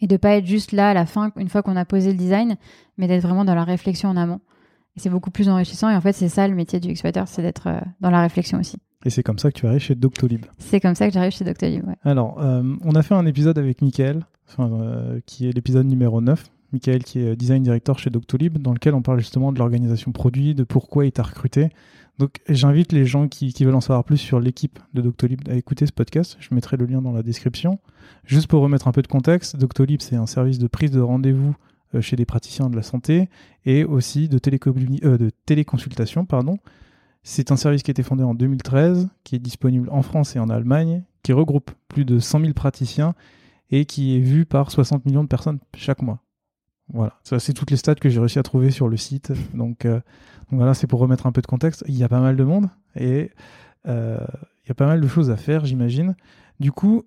et 0.00 0.06
de 0.06 0.16
pas 0.16 0.36
être 0.36 0.46
juste 0.46 0.72
là 0.72 0.90
à 0.90 0.94
la 0.94 1.06
fin 1.06 1.30
une 1.36 1.48
fois 1.48 1.62
qu'on 1.62 1.76
a 1.76 1.84
posé 1.84 2.12
le 2.12 2.18
design, 2.18 2.56
mais 2.96 3.06
d'être 3.06 3.22
vraiment 3.22 3.44
dans 3.44 3.54
la 3.54 3.64
réflexion 3.64 4.08
en 4.08 4.16
amont. 4.16 4.40
Et 4.96 5.00
c'est 5.00 5.10
beaucoup 5.10 5.30
plus 5.30 5.48
enrichissant. 5.48 5.90
Et 5.90 5.96
en 5.96 6.00
fait, 6.00 6.12
c'est 6.12 6.28
ça 6.28 6.48
le 6.48 6.54
métier 6.54 6.80
du 6.80 6.88
X-Writer, 6.88 7.24
c'est 7.26 7.42
d'être 7.42 7.66
euh, 7.68 7.80
dans 8.00 8.10
la 8.10 8.22
réflexion 8.22 8.58
aussi. 8.58 8.78
Et 9.04 9.10
c'est 9.10 9.22
comme 9.22 9.38
ça 9.38 9.50
que 9.52 9.58
tu 9.58 9.66
arrives 9.66 9.80
chez 9.80 9.94
Doctolib. 9.94 10.46
C'est 10.58 10.80
comme 10.80 10.94
ça 10.94 11.06
que 11.06 11.12
j'arrive 11.12 11.32
chez 11.32 11.44
Doctolib. 11.44 11.86
Ouais. 11.86 11.94
Alors, 12.02 12.40
euh, 12.40 12.62
on 12.82 12.94
a 12.94 13.02
fait 13.02 13.14
un 13.14 13.26
épisode 13.26 13.58
avec 13.58 13.82
Mickaël, 13.82 14.26
enfin, 14.48 14.70
euh, 14.72 15.20
qui 15.26 15.48
est 15.48 15.52
l'épisode 15.52 15.86
numéro 15.86 16.20
9. 16.20 16.44
Michael 16.72 17.04
qui 17.04 17.20
est 17.20 17.36
design 17.36 17.62
director 17.62 17.98
chez 17.98 18.10
Doctolib, 18.10 18.58
dans 18.58 18.72
lequel 18.72 18.94
on 18.94 19.02
parle 19.02 19.18
justement 19.20 19.52
de 19.52 19.58
l'organisation 19.58 20.12
produit, 20.12 20.54
de 20.54 20.64
pourquoi 20.64 21.06
il 21.06 21.12
t'a 21.12 21.22
recruté. 21.22 21.70
Donc 22.18 22.40
j'invite 22.48 22.92
les 22.92 23.04
gens 23.04 23.28
qui, 23.28 23.52
veulent 23.60 23.74
en 23.74 23.80
savoir 23.80 24.04
plus 24.04 24.16
sur 24.16 24.40
l'équipe 24.40 24.78
de 24.94 25.02
Doctolib 25.02 25.40
à 25.48 25.54
écouter 25.54 25.86
ce 25.86 25.92
podcast. 25.92 26.36
Je 26.40 26.54
mettrai 26.54 26.76
le 26.76 26.86
lien 26.86 27.02
dans 27.02 27.12
la 27.12 27.22
description. 27.22 27.78
Juste 28.24 28.46
pour 28.46 28.62
remettre 28.62 28.88
un 28.88 28.92
peu 28.92 29.02
de 29.02 29.06
contexte, 29.06 29.56
Doctolib 29.56 30.00
c'est 30.00 30.16
un 30.16 30.26
service 30.26 30.58
de 30.58 30.66
prise 30.66 30.90
de 30.90 31.00
rendez-vous 31.00 31.54
euh, 31.94 32.00
chez 32.00 32.16
des 32.16 32.24
praticiens 32.24 32.70
de 32.70 32.76
la 32.76 32.82
santé 32.82 33.28
et 33.64 33.84
aussi 33.84 34.28
de, 34.28 34.38
euh, 34.38 35.18
de 35.18 35.30
téléconsultation. 35.44 36.24
Pardon. 36.24 36.58
C'est 37.22 37.50
un 37.50 37.56
service 37.56 37.82
qui 37.82 37.90
a 37.90 37.92
été 37.92 38.02
fondé 38.02 38.22
en 38.22 38.34
2013, 38.34 39.08
qui 39.24 39.34
est 39.34 39.40
disponible 39.40 39.88
en 39.90 40.02
France 40.02 40.36
et 40.36 40.38
en 40.38 40.48
Allemagne, 40.48 41.02
qui 41.22 41.32
regroupe 41.32 41.72
plus 41.88 42.04
de 42.04 42.18
100 42.18 42.40
000 42.40 42.52
praticiens 42.54 43.14
et 43.70 43.84
qui 43.84 44.16
est 44.16 44.20
vu 44.20 44.46
par 44.46 44.70
60 44.70 45.04
millions 45.04 45.24
de 45.24 45.28
personnes 45.28 45.58
chaque 45.76 46.02
mois. 46.02 46.22
Voilà, 46.92 47.18
c'est 47.24 47.52
toutes 47.52 47.70
les 47.70 47.76
stats 47.76 47.96
que 47.96 48.08
j'ai 48.08 48.20
réussi 48.20 48.38
à 48.38 48.42
trouver 48.42 48.70
sur 48.70 48.88
le 48.88 48.96
site. 48.96 49.32
Donc, 49.54 49.84
euh, 49.84 50.00
voilà, 50.50 50.72
c'est 50.74 50.86
pour 50.86 51.00
remettre 51.00 51.26
un 51.26 51.32
peu 51.32 51.42
de 51.42 51.46
contexte. 51.46 51.84
Il 51.88 51.96
y 51.96 52.04
a 52.04 52.08
pas 52.08 52.20
mal 52.20 52.36
de 52.36 52.44
monde 52.44 52.68
et 52.94 53.32
euh, 53.88 54.24
il 54.64 54.68
y 54.68 54.70
a 54.70 54.74
pas 54.74 54.86
mal 54.86 55.00
de 55.00 55.08
choses 55.08 55.30
à 55.30 55.36
faire, 55.36 55.64
j'imagine. 55.64 56.14
Du 56.60 56.70
coup, 56.72 57.02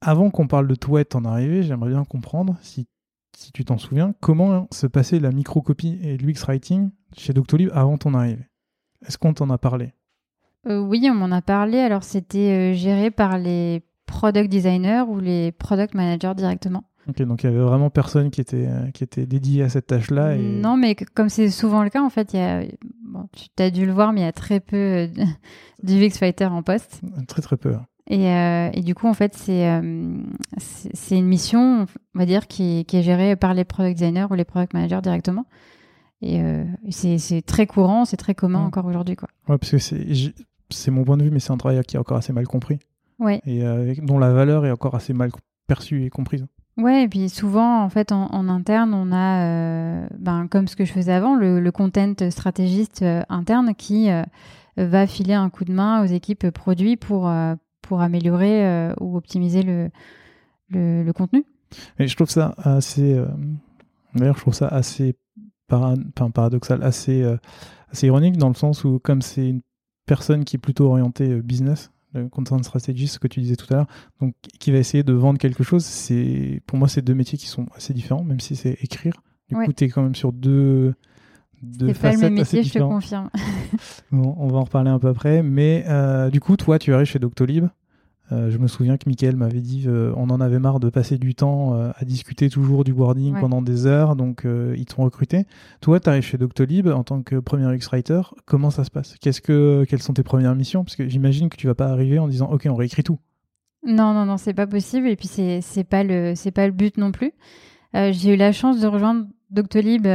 avant 0.00 0.30
qu'on 0.30 0.46
parle 0.46 0.68
de 0.68 0.74
toi 0.74 1.00
et 1.00 1.06
en 1.14 1.24
arrivée, 1.24 1.62
j'aimerais 1.62 1.90
bien 1.90 2.04
comprendre, 2.04 2.56
si, 2.62 2.86
si 3.36 3.52
tu 3.52 3.64
t'en 3.64 3.76
souviens, 3.76 4.14
comment 4.20 4.68
se 4.70 4.86
passait 4.86 5.18
la 5.18 5.32
microcopie 5.32 5.98
et 6.02 6.16
l'UX 6.16 6.44
Writing 6.46 6.90
chez 7.16 7.32
Doctolib 7.32 7.70
avant 7.74 7.98
ton 7.98 8.14
arrivée? 8.14 8.46
Est-ce 9.04 9.18
qu'on 9.18 9.34
t'en 9.34 9.50
a 9.50 9.58
parlé? 9.58 9.92
Euh, 10.68 10.78
Oui, 10.78 11.08
on 11.10 11.14
m'en 11.14 11.34
a 11.34 11.42
parlé. 11.42 11.78
Alors, 11.78 12.04
c'était 12.04 12.74
géré 12.74 13.10
par 13.10 13.36
les 13.36 13.82
product 14.06 14.50
designers 14.50 15.04
ou 15.08 15.18
les 15.18 15.52
product 15.52 15.94
managers 15.94 16.34
directement. 16.36 16.84
Ok, 17.08 17.22
donc 17.22 17.42
il 17.42 17.46
y 17.46 17.48
avait 17.52 17.62
vraiment 17.62 17.90
personne 17.90 18.30
qui 18.30 18.40
était, 18.40 18.66
euh, 18.68 18.90
qui 18.92 19.04
était 19.04 19.26
dédié 19.26 19.62
à 19.62 19.68
cette 19.68 19.86
tâche-là. 19.86 20.36
Et... 20.36 20.38
Non, 20.38 20.76
mais 20.76 20.94
comme 20.94 21.28
c'est 21.28 21.50
souvent 21.50 21.82
le 21.82 21.90
cas, 21.90 22.02
en 22.02 22.10
fait, 22.10 22.34
il 22.34 22.38
y 22.38 22.42
a, 22.42 22.62
bon, 23.04 23.26
tu 23.32 23.62
as 23.62 23.70
dû 23.70 23.86
le 23.86 23.92
voir, 23.92 24.12
mais 24.12 24.20
il 24.20 24.24
y 24.24 24.26
a 24.26 24.32
très 24.32 24.60
peu 24.60 24.76
euh, 24.76 25.06
d'UX 25.82 26.10
Fighter 26.18 26.46
en 26.46 26.62
poste. 26.62 27.00
Très, 27.26 27.42
très 27.42 27.56
peu. 27.56 27.74
Hein. 27.74 27.86
Et, 28.06 28.28
euh, 28.28 28.70
et, 28.72 28.82
du 28.82 28.94
coup, 28.94 29.06
en 29.06 29.14
fait, 29.14 29.34
c'est 29.34 29.80
c'est 30.58 31.16
une 31.16 31.26
mission, 31.26 31.86
on 32.14 32.18
va 32.18 32.26
dire, 32.26 32.48
qui, 32.48 32.84
qui, 32.86 32.96
est 32.96 33.02
gérée 33.02 33.36
par 33.36 33.54
les 33.54 33.64
product 33.64 33.98
designers 33.98 34.26
ou 34.30 34.34
les 34.34 34.44
product 34.44 34.74
managers 34.74 35.00
directement. 35.00 35.46
Et 36.20 36.42
c'est 36.90 37.42
très 37.46 37.66
courant, 37.68 38.04
c'est 38.04 38.16
très 38.16 38.34
commun 38.34 38.62
mm. 38.62 38.66
encore 38.66 38.86
aujourd'hui. 38.86 39.14
Quoi. 39.14 39.28
Ouais, 39.48 39.58
parce 39.58 39.70
que 39.70 39.78
c'est 39.78 40.90
mon 40.90 41.04
point 41.04 41.18
de 41.18 41.22
vue, 41.22 41.30
mais 41.30 41.38
c'est 41.38 41.52
un 41.52 41.56
travail 41.56 41.80
qui 41.84 41.96
est 41.96 42.00
encore 42.00 42.16
assez 42.16 42.32
mal 42.32 42.48
compris. 42.48 42.80
Ouais. 43.20 43.40
Et 43.46 43.62
dont 44.02 44.18
la 44.18 44.32
valeur 44.32 44.66
est 44.66 44.72
encore 44.72 44.96
assez 44.96 45.12
mal 45.12 45.30
perçue 45.68 46.04
et 46.04 46.10
comprise. 46.10 46.46
Ouais, 46.80 47.04
et 47.04 47.08
puis 47.08 47.28
souvent, 47.28 47.82
en 47.82 47.88
fait, 47.88 48.10
en, 48.12 48.48
interne, 48.48 48.94
on 48.94 49.12
a, 49.12 49.44
euh, 49.44 50.06
ben, 50.18 50.48
comme 50.48 50.66
ce 50.66 50.76
que 50.76 50.84
je 50.84 50.92
faisais 50.92 51.12
avant, 51.12 51.36
le, 51.36 51.70
content 51.70 52.14
stratégiste 52.30 53.02
euh, 53.02 53.22
interne 53.28 53.74
qui 53.74 54.10
euh, 54.10 54.22
va 54.76 55.06
filer 55.06 55.34
un 55.34 55.50
coup 55.50 55.64
de 55.64 55.72
main 55.72 56.02
aux 56.02 56.06
équipes 56.06 56.50
produits 56.50 56.96
pour, 56.96 57.30
pour 57.82 58.00
améliorer 58.00 58.92
ou 59.00 59.16
optimiser 59.16 59.62
le, 59.62 59.90
le, 60.70 61.12
contenu. 61.12 61.44
Je 61.98 62.14
trouve 62.14 62.30
ça 62.30 62.54
assez. 62.58 63.22
D'ailleurs, 64.14 64.36
je 64.36 64.40
trouve 64.40 64.54
ça 64.54 64.68
assez 64.68 65.16
paradoxal, 65.68 66.82
assez, 66.82 67.24
assez 67.90 68.06
ironique 68.06 68.38
dans 68.38 68.48
le 68.48 68.54
sens 68.54 68.84
où, 68.84 68.98
comme 69.00 69.20
c'est 69.20 69.46
une 69.48 69.60
personne 70.06 70.44
qui 70.44 70.56
est 70.56 70.60
plutôt 70.60 70.86
orientée 70.86 71.42
business, 71.42 71.90
le 72.12 72.28
content 72.28 72.62
strategist, 72.62 73.14
ce 73.14 73.18
que 73.18 73.28
tu 73.28 73.40
disais 73.40 73.56
tout 73.56 73.66
à 73.70 73.76
l'heure, 73.76 73.86
donc 74.20 74.34
qui 74.58 74.70
va 74.72 74.78
essayer 74.78 75.02
de 75.02 75.12
vendre 75.12 75.38
quelque 75.38 75.62
chose. 75.62 75.84
C'est 75.84 76.62
pour 76.66 76.78
moi 76.78 76.88
c'est 76.88 77.02
deux 77.02 77.14
métiers 77.14 77.38
qui 77.38 77.46
sont 77.46 77.66
assez 77.74 77.94
différents, 77.94 78.24
même 78.24 78.40
si 78.40 78.56
c'est 78.56 78.76
écrire. 78.82 79.22
Du 79.48 79.56
coup, 79.56 79.72
tu 79.72 79.84
es 79.84 79.88
quand 79.88 80.02
même 80.02 80.14
sur 80.14 80.32
deux 80.32 80.94
deux 81.62 81.92
facettes 81.92 82.02
pas 82.02 82.12
le 82.12 82.18
même 82.18 82.34
métier, 82.34 82.62
je 82.62 82.72
te 82.72 82.78
confirme. 82.78 83.30
bon, 84.12 84.34
on 84.38 84.48
va 84.48 84.58
en 84.58 84.64
reparler 84.64 84.90
un 84.90 84.98
peu 84.98 85.08
après, 85.08 85.42
mais 85.42 85.84
euh, 85.88 86.30
du 86.30 86.40
coup, 86.40 86.56
toi, 86.56 86.78
tu 86.78 86.94
arrives 86.94 87.06
chez 87.06 87.18
Doctolib. 87.18 87.66
Euh, 88.32 88.50
je 88.50 88.58
me 88.58 88.68
souviens 88.68 88.96
que 88.96 89.08
Mickaël 89.08 89.36
m'avait 89.36 89.60
dit 89.60 89.84
euh, 89.86 90.12
on 90.16 90.30
en 90.30 90.40
avait 90.40 90.60
marre 90.60 90.78
de 90.78 90.88
passer 90.88 91.18
du 91.18 91.34
temps 91.34 91.74
euh, 91.74 91.90
à 91.96 92.04
discuter 92.04 92.48
toujours 92.48 92.84
du 92.84 92.94
boarding 92.94 93.38
pendant 93.40 93.60
des 93.60 93.86
heures, 93.86 94.14
donc 94.14 94.44
ils 94.44 94.86
t'ont 94.86 95.02
recruté. 95.02 95.46
Toi, 95.80 96.00
tu 96.00 96.08
arrives 96.08 96.22
chez 96.22 96.38
Doctolib 96.38 96.86
en 96.88 97.04
tant 97.04 97.22
que 97.22 97.36
premier 97.36 97.74
X-Writer. 97.74 98.22
Comment 98.46 98.70
ça 98.70 98.84
se 98.84 98.90
passe? 98.90 99.16
Qu'est-ce 99.20 99.40
que, 99.40 99.84
Quelles 99.88 100.02
sont 100.02 100.14
tes 100.14 100.22
premières 100.22 100.54
missions? 100.54 100.84
Parce 100.84 100.96
que 100.96 101.08
j'imagine 101.08 101.48
que 101.48 101.56
tu 101.56 101.66
vas 101.66 101.74
pas 101.74 101.88
arriver 101.88 102.18
en 102.18 102.28
disant 102.28 102.50
ok, 102.50 102.66
on 102.68 102.76
réécrit 102.76 103.02
tout. 103.02 103.18
Non, 103.84 104.12
non, 104.12 104.26
non, 104.26 104.36
c'est 104.36 104.54
pas 104.54 104.66
possible. 104.66 105.08
Et 105.08 105.16
puis, 105.16 105.28
c'est, 105.28 105.60
c'est, 105.62 105.84
pas, 105.84 106.04
le, 106.04 106.34
c'est 106.36 106.50
pas 106.50 106.66
le 106.66 106.72
but 106.72 106.98
non 106.98 107.12
plus. 107.12 107.32
j'ai 107.94 108.34
eu 108.34 108.36
la 108.36 108.52
chance 108.52 108.80
de 108.80 108.86
rejoindre 108.86 109.26
Doctolib 109.50 110.06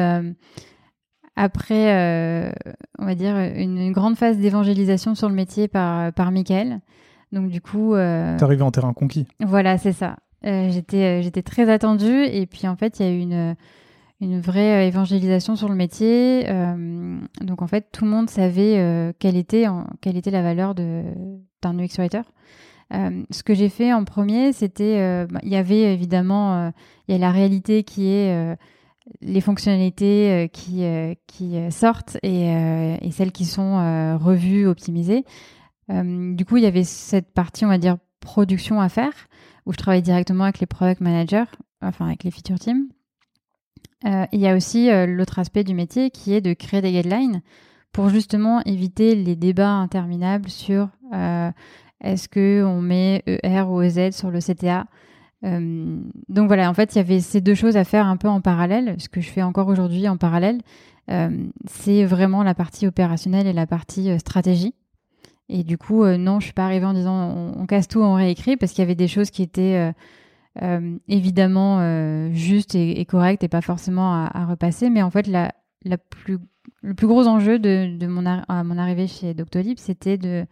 après, 1.36 2.54
on 3.00 3.06
va 3.06 3.16
dire, 3.16 3.36
une, 3.38 3.92
grande 3.92 4.16
phase 4.16 4.38
d'évangélisation 4.38 5.16
sur 5.16 5.30
le 5.30 5.36
métier 5.36 5.68
par, 5.68 6.14
par 6.14 6.32
Michael. 6.32 6.82
Donc 7.36 7.50
du 7.50 7.60
coup, 7.60 7.94
euh, 7.94 8.38
t'es 8.38 8.44
arrivé 8.44 8.62
en 8.62 8.72
terrain 8.72 8.94
conquis. 8.94 9.28
Voilà, 9.46 9.78
c'est 9.78 9.92
ça. 9.92 10.16
Euh, 10.46 10.70
j'étais, 10.72 11.20
euh, 11.20 11.22
j'étais 11.22 11.42
très 11.42 11.70
attendue 11.70 12.24
et 12.24 12.46
puis 12.46 12.66
en 12.66 12.78
fait, 12.78 13.00
il 13.00 13.06
y 13.06 13.10
a 13.10 13.12
eu 13.12 13.20
une 13.20 13.56
une 14.22 14.40
vraie 14.40 14.88
évangélisation 14.88 15.58
sur 15.58 15.68
le 15.68 15.76
métier. 15.76 16.48
donc 17.42 17.62
en 17.62 17.68
fait, 17.68 17.90
tout 17.92 18.06
le 18.06 18.12
monde 18.12 18.30
savait 18.30 19.14
quelle 19.20 19.36
était 19.36 19.66
quelle 20.00 20.16
était 20.16 20.32
la 20.32 20.42
valeur 20.42 20.74
de 20.74 21.04
d'un 21.62 21.78
UX 21.78 21.98
writer. 21.98 22.22
ce 22.94 23.44
que 23.44 23.54
j'ai 23.54 23.68
fait 23.68 23.92
en 23.92 24.06
premier, 24.06 24.54
c'était, 24.54 25.28
bah, 25.30 25.42
il 25.44 25.50
y 25.50 25.58
avait 25.58 25.94
évidemment, 25.94 26.72
il 27.10 27.12
y 27.12 27.16
a 27.16 27.20
la 27.20 27.32
réalité 27.32 27.84
qui 27.84 28.08
est 28.08 28.58
les 29.22 29.42
fonctionnalités 29.42 30.50
qui, 30.54 30.86
qui 31.28 31.58
sortent 31.70 32.18
et, 32.24 32.48
et, 33.02 33.12
celles 33.12 33.34
qui 33.34 33.44
sont 33.44 34.18
revues, 34.18 34.66
optimisées. 34.66 35.26
Euh, 35.92 36.34
du 36.34 36.46
coup, 36.46 36.58
il 36.58 36.64
y 36.64 36.68
avait 36.68 36.84
cette 36.84 37.32
partie, 37.34 37.66
on 37.66 37.70
va 37.70 37.78
dire, 37.78 37.98
production 38.20 38.82
à 38.82 38.90
faire, 38.90 39.14
où 39.66 39.74
je 39.74 39.78
travaille 39.78 40.02
directement 40.02 40.46
avec 40.46 40.60
les 40.60 40.66
product 40.66 41.02
managers, 41.02 41.46
enfin 41.82 42.08
avec 42.08 42.24
les 42.24 42.32
feature 42.32 42.60
teams. 42.60 42.88
Euh, 44.06 44.26
il 44.32 44.40
y 44.40 44.48
a 44.48 44.56
aussi 44.56 44.90
euh, 44.90 45.06
l'autre 45.06 45.40
aspect 45.40 45.64
du 45.64 45.74
métier 45.74 46.10
qui 46.12 46.34
est 46.34 46.42
de 46.42 46.54
créer 46.54 46.82
des 46.82 46.92
guidelines 46.92 47.42
pour 47.92 48.10
justement 48.10 48.62
éviter 48.66 49.16
les 49.16 49.36
débats 49.36 49.72
interminables 49.72 50.50
sur 50.50 50.90
est-ce 52.02 52.28
qu'on 52.28 52.82
met 52.82 53.24
ER 53.26 53.62
ou 53.62 53.82
EZ 53.82 54.14
sur 54.14 54.32
le 54.32 54.40
CTA. 54.40 54.86
donc 55.42 56.48
voilà, 56.48 56.70
en 56.70 56.74
fait, 56.74 56.94
il 56.94 56.98
y 56.98 57.02
avait 57.02 57.22
ces 57.22 57.40
deux 57.40 57.56
choses 57.56 57.78
à 57.78 57.86
faire 57.86 58.06
un 58.06 58.18
peu 58.18 58.28
en 58.28 58.42
parallèle, 58.42 58.98
ce 59.00 59.08
que 59.08 59.22
je 59.22 59.30
fais 59.30 59.42
encore 59.42 59.70
aujourd'hui 59.70 60.10
en 60.10 60.18
parallèle. 60.18 60.60
c'est 61.70 62.04
vraiment 62.04 62.44
la 62.44 62.54
partie 62.54 62.86
opérationnelle 62.86 63.48
et 63.48 63.54
la 63.54 63.66
partie 63.66 64.20
stratégie. 64.20 64.76
Et 65.50 65.64
du 65.64 65.78
coup, 65.78 66.04
euh, 66.04 66.18
non, 66.18 66.40
je 66.40 66.46
suis 66.46 66.54
pas 66.54 66.66
arrivée 66.66 66.86
en 66.86 66.94
disant 66.94 67.54
on, 67.58 67.66
casse 67.66 67.88
tout, 67.88 68.02
on 68.02 68.16
réécrit, 68.16 68.58
parce 68.58 68.72
qu'il 68.72 68.82
y 68.82 68.86
avait 68.86 68.96
des 68.96 69.08
choses 69.08 69.30
qui 69.30 69.44
étaient 69.44 69.76
euh, 69.76 69.92
euh, 70.64 70.98
évidemment 71.08 71.80
justes 72.34 72.76
et, 72.76 73.06
correctes 73.06 73.44
et 73.44 73.48
pas 73.48 73.62
forcément 73.62 74.14
à, 74.14 74.46
repasser. 74.46 74.90
Mais 74.90 75.02
en 75.02 75.12
fait, 75.12 75.28
la, 75.28 75.54
la 75.84 75.98
plus, 75.98 76.40
le 76.82 76.94
plus 76.94 77.08
gros 77.08 77.28
enjeu 77.28 77.60
de, 77.60 77.96
de 77.98 78.08
mon, 78.08 78.26
à 78.26 78.64
mon 78.64 78.78
arrivée 78.78 79.08
chez 79.08 79.34
Doctolib, 79.34 79.78
c'était 79.78 80.18
de 80.18 80.46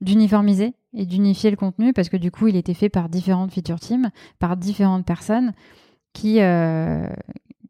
d'uniformiser 0.00 0.74
et 0.94 1.06
d'unifier 1.06 1.48
le 1.48 1.56
contenu 1.56 1.92
parce 1.92 2.08
que 2.08 2.16
du 2.16 2.32
coup, 2.32 2.48
il 2.48 2.56
était 2.56 2.74
fait 2.74 2.88
par 2.88 3.08
différentes 3.08 3.52
feature 3.52 3.78
teams, 3.78 4.10
par 4.40 4.56
différentes 4.56 5.06
personnes 5.06 5.52
qui, 6.12 6.40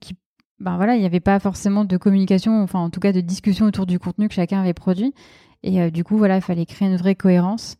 qui 0.00 0.16
ben 0.58 0.76
voilà, 0.76 0.94
il 0.96 1.00
n'y 1.00 1.06
avait 1.06 1.20
pas 1.20 1.38
forcément 1.40 1.84
de 1.84 1.96
communication, 1.98 2.62
enfin 2.62 2.78
en 2.78 2.88
tout 2.88 3.00
cas 3.00 3.12
de 3.12 3.20
discussion 3.20 3.66
autour 3.66 3.84
du 3.84 3.98
contenu 3.98 4.28
que 4.28 4.34
chacun 4.34 4.60
avait 4.60 4.72
produit. 4.72 5.12
Et 5.62 5.80
euh, 5.80 5.90
du 5.90 6.04
coup, 6.04 6.16
voilà, 6.16 6.36
il 6.36 6.42
fallait 6.42 6.66
créer 6.66 6.88
une 6.88 6.96
vraie 6.96 7.14
cohérence. 7.14 7.76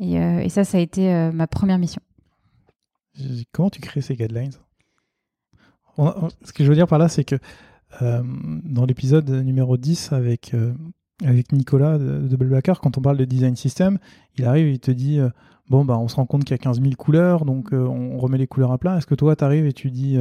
Et, 0.00 0.20
euh, 0.20 0.48
ça, 0.48 0.64
ça 0.64 0.78
a 0.78 0.80
été 0.80 1.12
euh, 1.12 1.32
ma 1.32 1.46
première 1.46 1.78
mission. 1.78 2.02
Comment 3.52 3.70
tu 3.70 3.80
crées 3.80 4.00
ces 4.00 4.14
guidelines? 4.14 4.52
Ce 6.44 6.52
que 6.52 6.62
je 6.62 6.68
veux 6.68 6.76
dire 6.76 6.86
par 6.86 7.00
là, 7.00 7.08
c'est 7.08 7.24
que 7.24 7.36
dans 8.00 8.84
l'épisode 8.86 9.28
numéro 9.28 9.76
10 9.76 10.12
avec, 10.12 10.54
avec 11.24 11.50
Nicolas 11.50 11.98
de, 11.98 12.28
de 12.28 12.60
quand 12.60 12.96
on 12.96 13.00
parle 13.00 13.16
de 13.16 13.24
design 13.24 13.56
system, 13.56 13.98
il 14.36 14.44
arrive 14.44 14.68
et 14.68 14.72
il 14.74 14.78
te 14.78 14.92
dit 14.92 15.18
Bon, 15.68 15.84
bah, 15.84 15.98
on 15.98 16.06
se 16.06 16.14
rend 16.14 16.26
compte 16.26 16.44
qu'il 16.44 16.52
y 16.52 16.54
a 16.54 16.58
15 16.58 16.80
000 16.80 16.92
couleurs, 16.96 17.44
donc 17.44 17.70
on 17.72 18.16
remet 18.16 18.38
les 18.38 18.46
couleurs 18.46 18.70
à 18.70 18.78
plat. 18.78 18.96
Est-ce 18.96 19.08
que 19.08 19.16
toi, 19.16 19.34
tu 19.34 19.42
arrives 19.42 19.66
et 19.66 19.72
tu 19.72 19.90
dis 19.90 20.18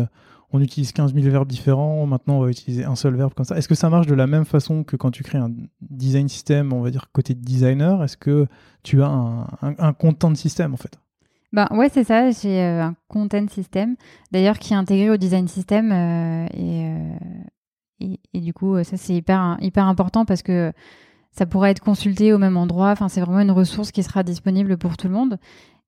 on 0.54 0.62
utilise 0.62 0.94
15 0.94 1.14
000 1.14 1.30
verbes 1.30 1.48
différents, 1.48 2.06
maintenant 2.06 2.38
on 2.38 2.42
va 2.42 2.50
utiliser 2.50 2.86
un 2.86 2.96
seul 2.96 3.16
verbe 3.16 3.34
comme 3.34 3.46
ça. 3.46 3.58
Est-ce 3.58 3.68
que 3.68 3.76
ça 3.76 3.90
marche 3.90 4.08
de 4.08 4.16
la 4.16 4.28
même 4.28 4.46
façon 4.46 4.84
que 4.84 4.96
quand 4.96 5.12
tu 5.12 5.24
crées 5.24 5.38
un 5.38 5.52
design 5.82 6.30
system, 6.30 6.72
on 6.72 6.82
va 6.82 6.90
dire 6.90 7.10
côté 7.12 7.34
designer? 7.34 8.02
Est-ce 8.04 8.16
que 8.16 8.48
tu 8.84 9.02
as 9.02 9.10
un, 9.62 9.94
content 9.94 10.34
system 10.36 10.74
en 10.74 10.78
fait? 10.78 11.00
Bah 11.52 11.68
ouais, 11.72 11.90
c'est 11.90 12.04
ça, 12.04 12.32
j'ai 12.32 12.62
euh, 12.62 12.84
un 12.84 12.96
content 13.08 13.48
system, 13.50 13.96
d'ailleurs 14.32 14.60
qui 14.60 14.74
est 14.74 14.78
intégré 14.78 15.10
au 15.10 15.18
design 15.18 15.48
system 15.48 15.92
euh, 15.92 16.46
euh, 16.58 17.16
et, 18.00 18.20
et, 18.34 18.42
du 18.42 18.54
coup 18.54 18.84
ça 18.84 18.98
c'est 18.98 19.16
hyper, 19.16 19.58
hyper 19.62 19.86
important 19.86 20.26
parce 20.26 20.44
que 20.44 20.74
ça 21.32 21.46
pourrait 21.46 21.72
être 21.72 21.80
consulté 21.80 22.34
au 22.34 22.38
même 22.38 22.58
endroit, 22.58 22.92
enfin 22.92 23.10
c'est 23.10 23.22
vraiment 23.22 23.40
une 23.40 23.52
ressource 23.52 23.92
qui 23.92 24.04
sera 24.04 24.24
disponible 24.24 24.78
pour 24.78 24.98
tout 24.98 25.08
le 25.08 25.14
monde 25.14 25.40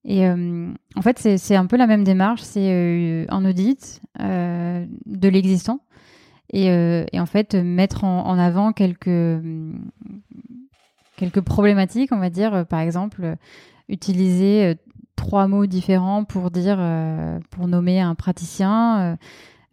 Et 0.04 0.26
en 0.26 1.02
fait, 1.02 1.18
c'est 1.36 1.56
un 1.56 1.66
peu 1.66 1.76
la 1.76 1.86
même 1.86 2.04
démarche. 2.04 2.40
C'est 2.40 3.26
un 3.28 3.44
audit 3.44 4.00
de 4.18 5.28
l'existant 5.28 5.80
et, 6.52 6.66
et, 7.12 7.20
en 7.20 7.26
fait 7.26 7.54
mettre 7.54 8.04
en, 8.04 8.26
en 8.26 8.38
avant 8.38 8.72
quelques 8.72 9.42
quelques 11.16 11.42
problématiques, 11.42 12.12
on 12.12 12.18
va 12.18 12.30
dire. 12.30 12.66
Par 12.66 12.80
exemple, 12.80 13.36
utiliser 13.88 14.76
trois 15.20 15.46
mots 15.48 15.66
différents 15.66 16.24
pour 16.24 16.50
dire, 16.50 16.78
euh, 16.80 17.38
pour 17.50 17.68
nommer 17.68 18.00
un 18.00 18.14
praticien. 18.14 19.18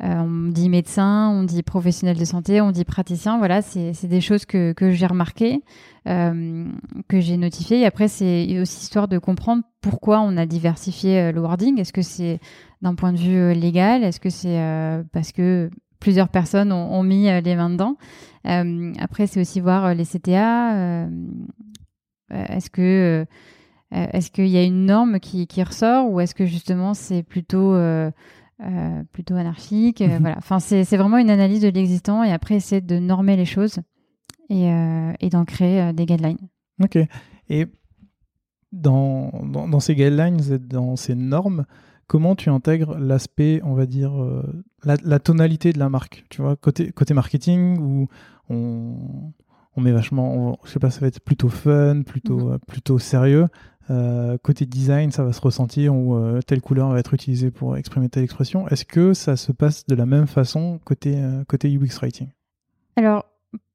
Euh, 0.03 0.05
euh, 0.07 0.21
on 0.21 0.51
dit 0.51 0.69
médecin, 0.69 1.29
on 1.29 1.43
dit 1.43 1.63
professionnel 1.63 2.17
de 2.17 2.25
santé, 2.25 2.61
on 2.61 2.71
dit 2.71 2.85
praticien. 2.85 3.37
Voilà, 3.37 3.61
c'est 3.61 4.05
des 4.05 4.21
choses 4.21 4.45
que, 4.45 4.73
que 4.73 4.91
j'ai 4.91 5.05
remarquées, 5.05 5.63
que 6.05 7.19
j'ai 7.19 7.37
notifiées. 7.37 7.81
Et 7.81 7.85
après, 7.85 8.07
c'est 8.07 8.59
aussi 8.59 8.81
histoire 8.81 9.07
de 9.07 9.17
comprendre 9.17 9.63
pourquoi 9.81 10.21
on 10.21 10.37
a 10.37 10.45
diversifié 10.45 11.31
le 11.31 11.41
wording. 11.41 11.79
Est-ce 11.79 11.93
que 11.93 12.01
c'est 12.01 12.39
d'un 12.81 12.95
point 12.95 13.11
de 13.11 13.17
vue 13.17 13.53
légal? 13.53 14.03
Est-ce 14.03 14.19
que 14.19 14.29
c'est 14.29 14.59
parce 15.11 15.31
que 15.31 15.69
plusieurs 15.99 16.29
personnes 16.29 16.71
ont, 16.71 17.03
mis 17.03 17.25
les 17.41 17.55
mains 17.55 17.69
dedans? 17.69 17.97
Après, 18.43 19.27
c'est 19.27 19.41
aussi 19.41 19.59
voir 19.59 19.93
les 19.93 20.05
CTA. 20.05 21.07
Est-ce 22.29 22.69
que 22.69 23.25
euh, 23.93 24.05
est-ce 24.11 24.31
qu'il 24.31 24.47
y 24.47 24.57
a 24.57 24.63
une 24.63 24.85
norme 24.85 25.19
qui, 25.19 25.47
ressort 25.63 26.09
ou 26.11 26.19
est-ce 26.19 26.35
que 26.35 26.45
justement 26.45 26.93
c'est 26.93 27.23
plutôt 27.23 27.73
euh, 28.61 28.65
euh, 28.65 29.03
plutôt 29.11 29.35
anarchique 29.35 30.01
mhm. 30.01 30.17
Voilà. 30.19 30.37
Enfin, 30.37 30.59
c'est 30.59 30.97
vraiment 30.97 31.17
une 31.17 31.29
analyse 31.29 31.61
de 31.61 31.69
l'existant 31.69 32.23
et 32.23 32.31
après 32.31 32.55
essayer 32.55 32.81
de 32.81 32.97
normer 32.97 33.35
les 33.35 33.45
choses 33.45 33.79
et, 34.49 35.29
d'en 35.29 35.45
créer 35.45 35.93
des 35.93 36.05
guidelines. 36.05 36.49
Ok. 36.81 36.97
Et 37.49 37.67
dans, 38.71 39.31
dans, 39.43 39.79
ces 39.79 39.95
guidelines 39.95 40.39
et 40.51 40.59
dans 40.59 40.95
ces 40.95 41.15
normes, 41.15 41.65
comment 42.07 42.35
tu 42.35 42.49
intègres 42.49 42.97
l'aspect, 42.97 43.61
on 43.63 43.73
va 43.73 43.85
dire, 43.85 44.13
la, 44.83 45.19
tonalité 45.19 45.73
de 45.73 45.79
la 45.79 45.89
marque? 45.89 46.25
Tu 46.29 46.41
vois, 46.41 46.55
côté, 46.55 46.91
côté 46.91 47.13
marketing, 47.13 47.77
où 47.79 48.07
on, 48.49 49.33
on 49.75 49.81
met 49.81 49.91
vachement, 49.91 50.57
je 50.65 50.71
sais 50.71 50.79
pas, 50.79 50.89
ça 50.89 51.01
va 51.01 51.07
être 51.07 51.19
plutôt 51.19 51.49
fun, 51.49 52.01
plutôt, 52.03 52.51
mhm. 52.51 52.59
plutôt 52.67 52.99
sérieux. 52.99 53.47
Euh, 53.89 54.37
côté 54.41 54.65
design, 54.65 55.11
ça 55.11 55.23
va 55.23 55.31
se 55.31 55.39
ressentir 55.39 55.95
ou 55.95 56.15
euh, 56.15 56.41
telle 56.41 56.61
couleur 56.61 56.89
va 56.89 56.99
être 56.99 57.13
utilisée 57.13 57.51
pour 57.51 57.77
exprimer 57.77 58.09
telle 58.09 58.23
expression. 58.23 58.67
Est-ce 58.67 58.83
que 58.83 59.13
ça 59.13 59.37
se 59.37 59.51
passe 59.51 59.85
de 59.85 59.95
la 59.95 60.05
même 60.05 60.27
façon 60.27 60.79
côté, 60.83 61.15
euh, 61.17 61.43
côté 61.45 61.69
UX 61.69 61.97
Writing? 62.01 62.27
Alors, 62.97 63.25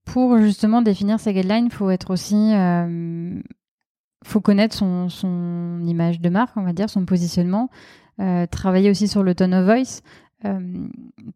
pour 0.04 0.36
justement 0.38 0.82
définir 0.82 1.18
ces 1.18 1.32
guidelines, 1.32 1.66
il 1.66 1.72
faut 1.72 1.90
aussi. 2.10 2.52
faut 4.24 4.40
connaître 4.40 4.76
son, 4.76 5.80
image 5.86 6.20
de 6.20 6.28
marque, 6.28 6.56
on 6.56 6.62
va 6.62 6.72
dire, 6.72 6.90
son 6.90 7.04
positionnement. 7.06 7.70
travailler 8.50 8.90
aussi 8.90 9.08
sur 9.08 9.22
le 9.22 9.34
tone 9.34 9.54
of 9.54 9.64
voice. 9.64 10.02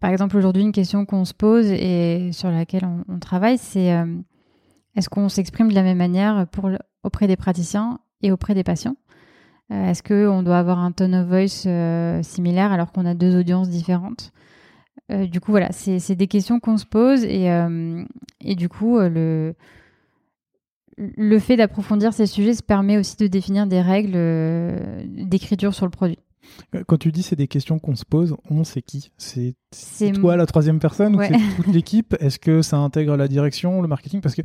par 0.01 0.11
exemple, 0.11 0.37
aujourd'hui, 0.37 0.62
une 0.62 0.73
question 0.73 1.07
qu'on 1.07 1.25
se 1.25 1.33
pose 1.33 1.67
et 1.71 2.31
sur 2.33 2.51
laquelle 2.51 2.87
on, 3.09 3.19
travaille, 3.21 3.57
c'est 3.57 3.95
est-ce 4.97 5.09
qu'on 5.09 5.29
s'exprime 5.29 5.69
de 5.69 5.75
la 5.75 5.85
même 5.85 5.99
manière 5.99 6.47
auprès 7.05 7.29
des 7.29 7.37
praticiens 7.37 8.01
et 8.27 8.33
auprès 8.33 8.55
des 8.55 8.65
patients. 8.65 8.97
Euh, 9.73 9.91
Est-ce 9.91 10.03
qu'on 10.03 10.43
doit 10.43 10.59
avoir 10.59 10.79
un 10.79 10.93
tone 10.93 11.15
of 11.15 11.27
voice 11.27 11.65
euh, 11.67 12.23
similaire 12.23 12.71
alors 12.73 12.93
qu'on 12.93 13.05
a 13.07 13.15
deux 13.15 13.37
audiences 13.39 13.69
différentes? 13.69 14.33
Euh, 15.11 15.27
Du 15.27 15.41
coup, 15.41 15.51
voilà, 15.51 15.71
c'est 15.73 16.15
des 16.15 16.27
questions 16.29 16.61
qu'on 16.61 16.77
se 16.77 16.87
pose 16.87 17.25
et, 17.25 17.49
et 18.41 18.55
du 18.55 18.69
coup, 18.69 18.99
le, 18.99 19.55
le 20.97 21.39
fait 21.39 21.57
d'approfondir 21.57 22.12
ces 22.12 22.27
sujets 22.27 22.55
se 22.55 22.62
permet 22.62 22.97
aussi 22.97 23.17
de 23.17 23.27
définir 23.27 23.67
des 23.67 23.81
règles 23.81 24.17
d'écriture 25.07 25.75
sur 25.75 25.87
le 25.87 25.91
produit. 25.91 26.19
Quand 26.87 26.97
tu 26.97 27.11
dis 27.11 27.23
c'est 27.25 27.37
des 27.37 27.49
questions 27.49 27.79
qu'on 27.81 27.97
se 27.97 28.05
pose, 28.05 28.37
on 28.51 28.62
c'est 28.62 28.81
qui? 28.83 29.11
C'est 29.19 29.55
toi 30.12 30.37
la 30.37 30.47
troisième 30.47 30.79
personne 30.79 31.17
ou 31.17 31.23
c'est 31.23 31.37
toute 31.57 31.67
l'équipe? 31.75 32.15
Est-ce 32.21 32.39
que 32.39 32.62
ça 32.62 32.77
intègre 32.79 33.17
la 33.17 33.27
direction, 33.29 33.83
le 33.83 33.89
marketing? 33.89 34.21
Parce 34.21 34.35
que 34.37 34.43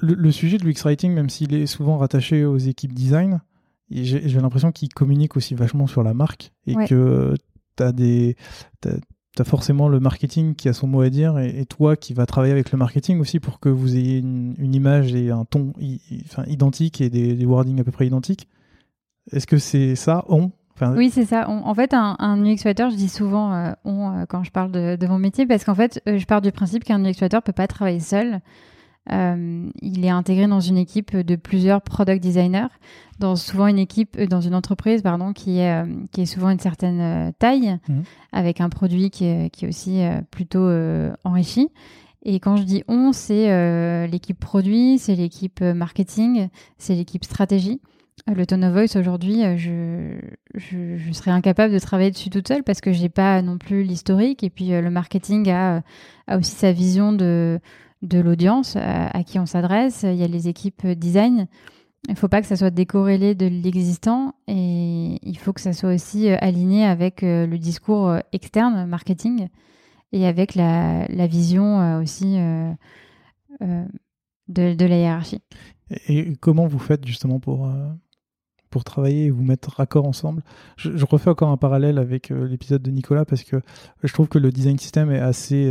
le, 0.00 0.30
sujet 0.30 0.58
de 0.58 0.64
l'UX 0.64 0.82
Writing, 0.84 1.12
même 1.12 1.28
s'il 1.28 1.54
est 1.54 1.66
souvent 1.66 1.98
rattaché 1.98 2.44
aux 2.44 2.58
équipes 2.58 2.92
design, 2.92 3.40
j'ai 3.90 4.40
l'impression 4.40 4.70
qu'il 4.72 4.90
communique 4.90 5.36
aussi 5.36 5.54
vachement 5.54 5.86
sur 5.86 6.02
la 6.02 6.14
marque 6.14 6.52
et 6.66 6.74
que 6.86 7.34
tu 7.76 7.82
as 7.82 7.92
des. 7.92 8.36
As, 8.86 9.44
forcément 9.44 9.88
le 9.88 10.00
marketing 10.00 10.56
qui 10.56 10.68
a 10.68 10.72
son 10.72 10.88
mot 10.88 11.00
à 11.00 11.10
dire 11.10 11.38
et, 11.38 11.64
toi 11.64 11.94
qui 11.94 12.12
vas 12.12 12.26
travailler 12.26 12.52
avec 12.52 12.72
le 12.72 12.78
marketing 12.78 13.20
aussi 13.20 13.38
pour 13.38 13.60
que 13.60 13.68
vous 13.68 13.96
ayez 13.96 14.18
une, 14.18 14.74
image 14.74 15.14
et 15.14 15.30
un 15.30 15.44
ton 15.44 15.72
enfin, 16.24 16.42
identique 16.48 17.00
et 17.00 17.08
des, 17.08 17.46
wordings 17.46 17.80
à 17.80 17.84
peu 17.84 17.92
près 17.92 18.08
identiques. 18.08 18.48
Est-ce 19.30 19.46
que 19.46 19.58
c'est 19.58 19.94
ça, 19.94 20.24
on? 20.28 20.50
Oui, 20.96 21.10
c'est 21.10 21.24
ça. 21.24 21.48
en 21.48 21.74
fait, 21.74 21.94
un, 21.94 22.44
UX 22.44 22.62
writer, 22.64 22.90
je 22.90 22.96
dis 22.96 23.08
souvent 23.08 23.52
euh, 23.52 23.72
on 23.84 24.12
euh, 24.12 24.24
quand 24.28 24.44
je 24.44 24.50
parle 24.50 24.70
de, 24.70 24.96
de, 24.96 25.06
mon 25.06 25.18
métier, 25.18 25.46
parce 25.46 25.64
qu'en 25.64 25.74
fait, 25.74 26.00
euh, 26.08 26.18
je 26.18 26.26
pars 26.26 26.40
du 26.40 26.52
principe 26.52 26.84
qu'un 26.84 27.04
UX 27.04 27.20
writer 27.20 27.38
peut 27.44 27.52
pas 27.52 27.66
travailler 27.66 28.00
seul. 28.00 28.40
Euh, 29.10 29.70
il 29.80 30.04
est 30.04 30.10
intégré 30.10 30.46
dans 30.46 30.60
une 30.60 30.76
équipe 30.76 31.16
de 31.16 31.36
plusieurs 31.36 31.80
product 31.80 32.22
designers, 32.22 32.68
dans 33.18 33.36
souvent 33.36 33.66
une 33.66 33.78
équipe, 33.78 34.16
euh, 34.18 34.26
dans 34.26 34.40
une 34.40 34.54
entreprise 34.54 35.02
pardon, 35.02 35.32
qui 35.32 35.58
est, 35.58 35.82
euh, 35.82 35.86
qui 36.12 36.22
est 36.22 36.26
souvent 36.26 36.50
une 36.50 36.58
certaine 36.58 37.32
taille, 37.38 37.78
mhm. 37.88 38.02
avec 38.32 38.60
un 38.60 38.68
produit 38.68 39.10
qui 39.10 39.24
est, 39.24 39.50
qui 39.50 39.64
est 39.64 39.68
aussi 39.68 40.02
plutôt 40.30 40.68
enrichi. 41.24 41.68
Et 42.24 42.40
quand 42.40 42.56
je 42.56 42.64
dis 42.64 42.82
on, 42.88 43.12
c'est 43.12 44.06
l'équipe 44.08 44.38
produit, 44.38 44.98
c'est 44.98 45.14
l'équipe 45.14 45.60
marketing, 45.60 46.48
c'est 46.76 46.94
l'équipe 46.94 47.24
stratégie. 47.24 47.80
Le 48.26 48.44
tone 48.44 48.64
of 48.64 48.72
voice 48.72 48.98
aujourd'hui, 48.98 49.42
je, 49.56 50.18
je, 50.54 50.96
je, 50.96 51.12
serais 51.12 51.30
incapable 51.30 51.72
de 51.72 51.78
travailler 51.78 52.10
dessus 52.10 52.30
toute 52.30 52.48
seule 52.48 52.64
parce 52.64 52.80
que 52.80 52.92
j'ai 52.92 53.08
pas 53.08 53.40
non 53.42 53.58
plus 53.58 53.84
l'historique. 53.84 54.42
Et 54.42 54.50
puis 54.50 54.68
le 54.70 54.90
marketing 54.90 55.48
a, 55.50 55.82
a 56.26 56.36
aussi 56.36 56.50
sa 56.50 56.72
vision 56.72 57.12
de, 57.12 57.60
de 58.02 58.18
l'audience 58.18 58.76
à, 58.76 59.22
qui 59.24 59.38
on 59.38 59.46
s'adresse. 59.46 60.04
Il 60.04 60.16
y 60.16 60.24
a 60.24 60.28
les 60.28 60.48
équipes 60.48 60.86
design. 60.86 61.48
Il 62.06 62.12
ne 62.12 62.16
faut 62.16 62.28
pas 62.28 62.40
que 62.40 62.46
ça 62.46 62.56
soit 62.56 62.70
décorrélé 62.70 63.34
de 63.34 63.46
l'existant 63.46 64.34
et 64.46 65.18
il 65.22 65.36
faut 65.38 65.52
que 65.52 65.60
ça 65.60 65.72
soit 65.72 65.92
aussi 65.92 66.30
euh, 66.30 66.36
aligné 66.40 66.84
avec 66.84 67.22
euh, 67.22 67.46
le 67.46 67.58
discours 67.58 68.08
euh, 68.08 68.20
externe, 68.32 68.86
marketing, 68.86 69.48
et 70.12 70.26
avec 70.26 70.54
la, 70.54 71.06
vision 71.26 72.00
aussi 72.00 72.38
de, 73.58 74.86
la 74.86 74.96
hiérarchie. 74.96 75.42
Et 76.08 76.34
comment 76.40 76.66
vous 76.66 76.78
faites 76.78 77.06
justement 77.06 77.40
pour, 77.40 77.70
pour 78.70 78.84
travailler 78.84 79.26
et 79.26 79.30
vous 79.30 79.42
mettre 79.42 79.70
raccord 79.76 80.06
ensemble? 80.06 80.42
Je, 80.78 80.96
je, 80.96 81.04
refais 81.04 81.28
encore 81.28 81.50
un 81.50 81.58
parallèle 81.58 81.98
avec 81.98 82.30
l'épisode 82.30 82.80
de 82.80 82.90
Nicolas 82.90 83.26
parce 83.26 83.42
que 83.42 83.60
je 84.02 84.12
trouve 84.14 84.28
que 84.28 84.38
le 84.38 84.50
design 84.50 84.78
system 84.78 85.10
est 85.10 85.20
assez 85.20 85.70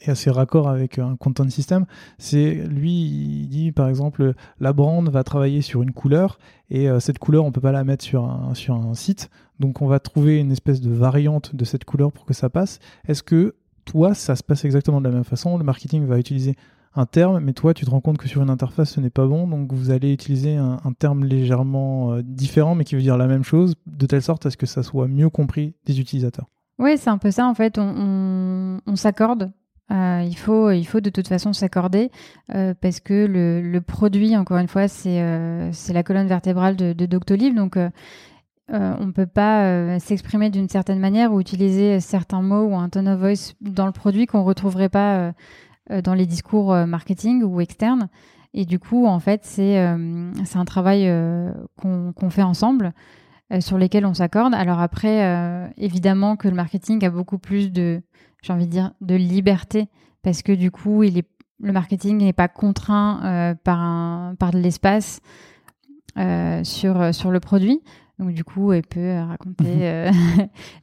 est 0.00 0.10
assez 0.10 0.30
raccord 0.30 0.68
avec 0.68 0.98
un 0.98 1.16
content 1.16 1.48
system. 1.48 1.86
C'est 2.18 2.54
lui, 2.54 2.92
il 2.92 3.48
dit 3.48 3.72
par 3.72 3.88
exemple, 3.88 4.34
la 4.60 4.72
brand 4.72 5.08
va 5.08 5.24
travailler 5.24 5.62
sur 5.62 5.82
une 5.82 5.92
couleur 5.92 6.38
et 6.70 6.88
euh, 6.88 7.00
cette 7.00 7.18
couleur, 7.18 7.44
on 7.44 7.52
peut 7.52 7.60
pas 7.60 7.72
la 7.72 7.84
mettre 7.84 8.04
sur 8.04 8.24
un, 8.24 8.54
sur 8.54 8.74
un 8.74 8.94
site. 8.94 9.30
Donc 9.60 9.82
on 9.82 9.86
va 9.86 10.00
trouver 10.00 10.38
une 10.38 10.52
espèce 10.52 10.80
de 10.80 10.92
variante 10.92 11.54
de 11.54 11.64
cette 11.64 11.84
couleur 11.84 12.12
pour 12.12 12.24
que 12.24 12.34
ça 12.34 12.50
passe. 12.50 12.78
Est-ce 13.06 13.22
que 13.22 13.54
toi, 13.84 14.14
ça 14.14 14.34
se 14.36 14.42
passe 14.42 14.64
exactement 14.64 15.00
de 15.00 15.08
la 15.08 15.14
même 15.14 15.24
façon? 15.24 15.58
Le 15.58 15.64
marketing 15.64 16.04
va 16.06 16.18
utiliser 16.18 16.56
un 16.96 17.06
terme, 17.06 17.40
mais 17.40 17.52
toi, 17.52 17.74
tu 17.74 17.84
te 17.84 17.90
rends 17.90 18.00
compte 18.00 18.18
que 18.18 18.28
sur 18.28 18.40
une 18.40 18.50
interface, 18.50 18.92
ce 18.92 19.00
n'est 19.00 19.10
pas 19.10 19.26
bon, 19.26 19.48
donc 19.48 19.72
vous 19.72 19.90
allez 19.90 20.12
utiliser 20.12 20.56
un, 20.56 20.78
terme 20.96 21.24
légèrement 21.24 22.12
euh, 22.12 22.22
différent, 22.22 22.76
mais 22.76 22.84
qui 22.84 22.94
veut 22.94 23.02
dire 23.02 23.16
la 23.16 23.26
même 23.26 23.42
chose, 23.42 23.74
de 23.86 24.06
telle 24.06 24.22
sorte 24.22 24.46
à 24.46 24.50
ce 24.50 24.56
que 24.56 24.66
ça 24.66 24.84
soit 24.84 25.08
mieux 25.08 25.28
compris 25.28 25.74
des 25.86 25.98
utilisateurs. 25.98 26.46
Oui, 26.78 26.96
c'est 26.96 27.10
un 27.10 27.18
peu 27.18 27.32
ça 27.32 27.46
en 27.46 27.54
fait. 27.54 27.78
on, 27.78 28.78
on 28.86 28.96
s'accorde 28.96 29.52
euh, 29.90 30.22
il, 30.26 30.36
faut, 30.36 30.70
il 30.70 30.84
faut 30.84 31.00
de 31.00 31.10
toute 31.10 31.28
façon 31.28 31.52
s'accorder 31.52 32.10
euh, 32.54 32.72
parce 32.80 33.00
que 33.00 33.26
le, 33.26 33.80
produit, 33.80 34.36
encore 34.36 34.56
une 34.56 34.68
fois, 34.68 34.88
c'est 34.88 35.20
euh, 35.20 35.70
la 35.92 36.02
colonne 36.02 36.26
vertébrale 36.26 36.76
de, 36.76 36.92
de 36.92 37.06
Doctolib. 37.06 37.54
Donc, 37.54 37.76
euh, 37.76 37.90
on 38.70 39.04
ne 39.04 39.12
peut 39.12 39.26
pas 39.26 39.98
s'exprimer 40.00 40.48
d'une 40.48 40.70
certaine 40.70 40.98
manière 40.98 41.32
ou 41.32 41.40
utiliser 41.40 42.00
certains 42.00 42.40
mots 42.40 42.64
ou 42.64 42.76
un 42.76 42.88
tone 42.88 43.08
of 43.08 43.20
voice 43.20 43.54
dans 43.60 43.84
le 43.84 43.92
produit 43.92 44.26
qu'on 44.26 44.38
ne 44.38 44.44
retrouverait 44.44 44.88
pas 44.88 45.34
dans 45.90 46.14
les 46.14 46.24
discours 46.24 46.74
marketing 46.86 47.42
ou 47.42 47.60
externes. 47.60 48.08
Et 48.54 48.64
du 48.64 48.78
coup, 48.78 49.04
en 49.06 49.20
fait, 49.20 49.44
c'est 49.44 49.76
un 49.76 50.64
travail 50.64 51.12
qu'on 51.76 52.30
fait 52.30 52.42
ensemble 52.42 52.94
sur 53.60 53.76
lesquels 53.76 54.06
on 54.06 54.14
s'accorde. 54.14 54.54
Alors 54.54 54.80
après, 54.80 55.70
évidemment 55.76 56.36
que 56.36 56.48
le 56.48 56.54
marketing 56.54 57.04
a 57.04 57.10
beaucoup 57.10 57.38
plus 57.38 57.70
de 57.70 58.00
j'ai 58.44 58.52
envie 58.52 58.66
de 58.66 58.70
dire, 58.70 58.92
de 59.00 59.14
liberté, 59.14 59.88
parce 60.22 60.42
que 60.42 60.52
du 60.52 60.70
coup, 60.70 61.02
il 61.02 61.16
est, 61.16 61.26
le 61.60 61.72
marketing 61.72 62.18
n'est 62.18 62.34
pas 62.34 62.48
contraint 62.48 63.24
euh, 63.24 63.54
par, 63.54 63.80
un, 63.80 64.34
par 64.38 64.50
de 64.50 64.58
l'espace 64.58 65.20
euh, 66.18 66.62
sur, 66.62 67.14
sur 67.14 67.30
le 67.30 67.40
produit. 67.40 67.80
Donc 68.18 68.32
du 68.32 68.44
coup, 68.44 68.72
elle 68.72 68.86
peut 68.86 69.18
raconter 69.18 69.64
mhm. 69.64 70.10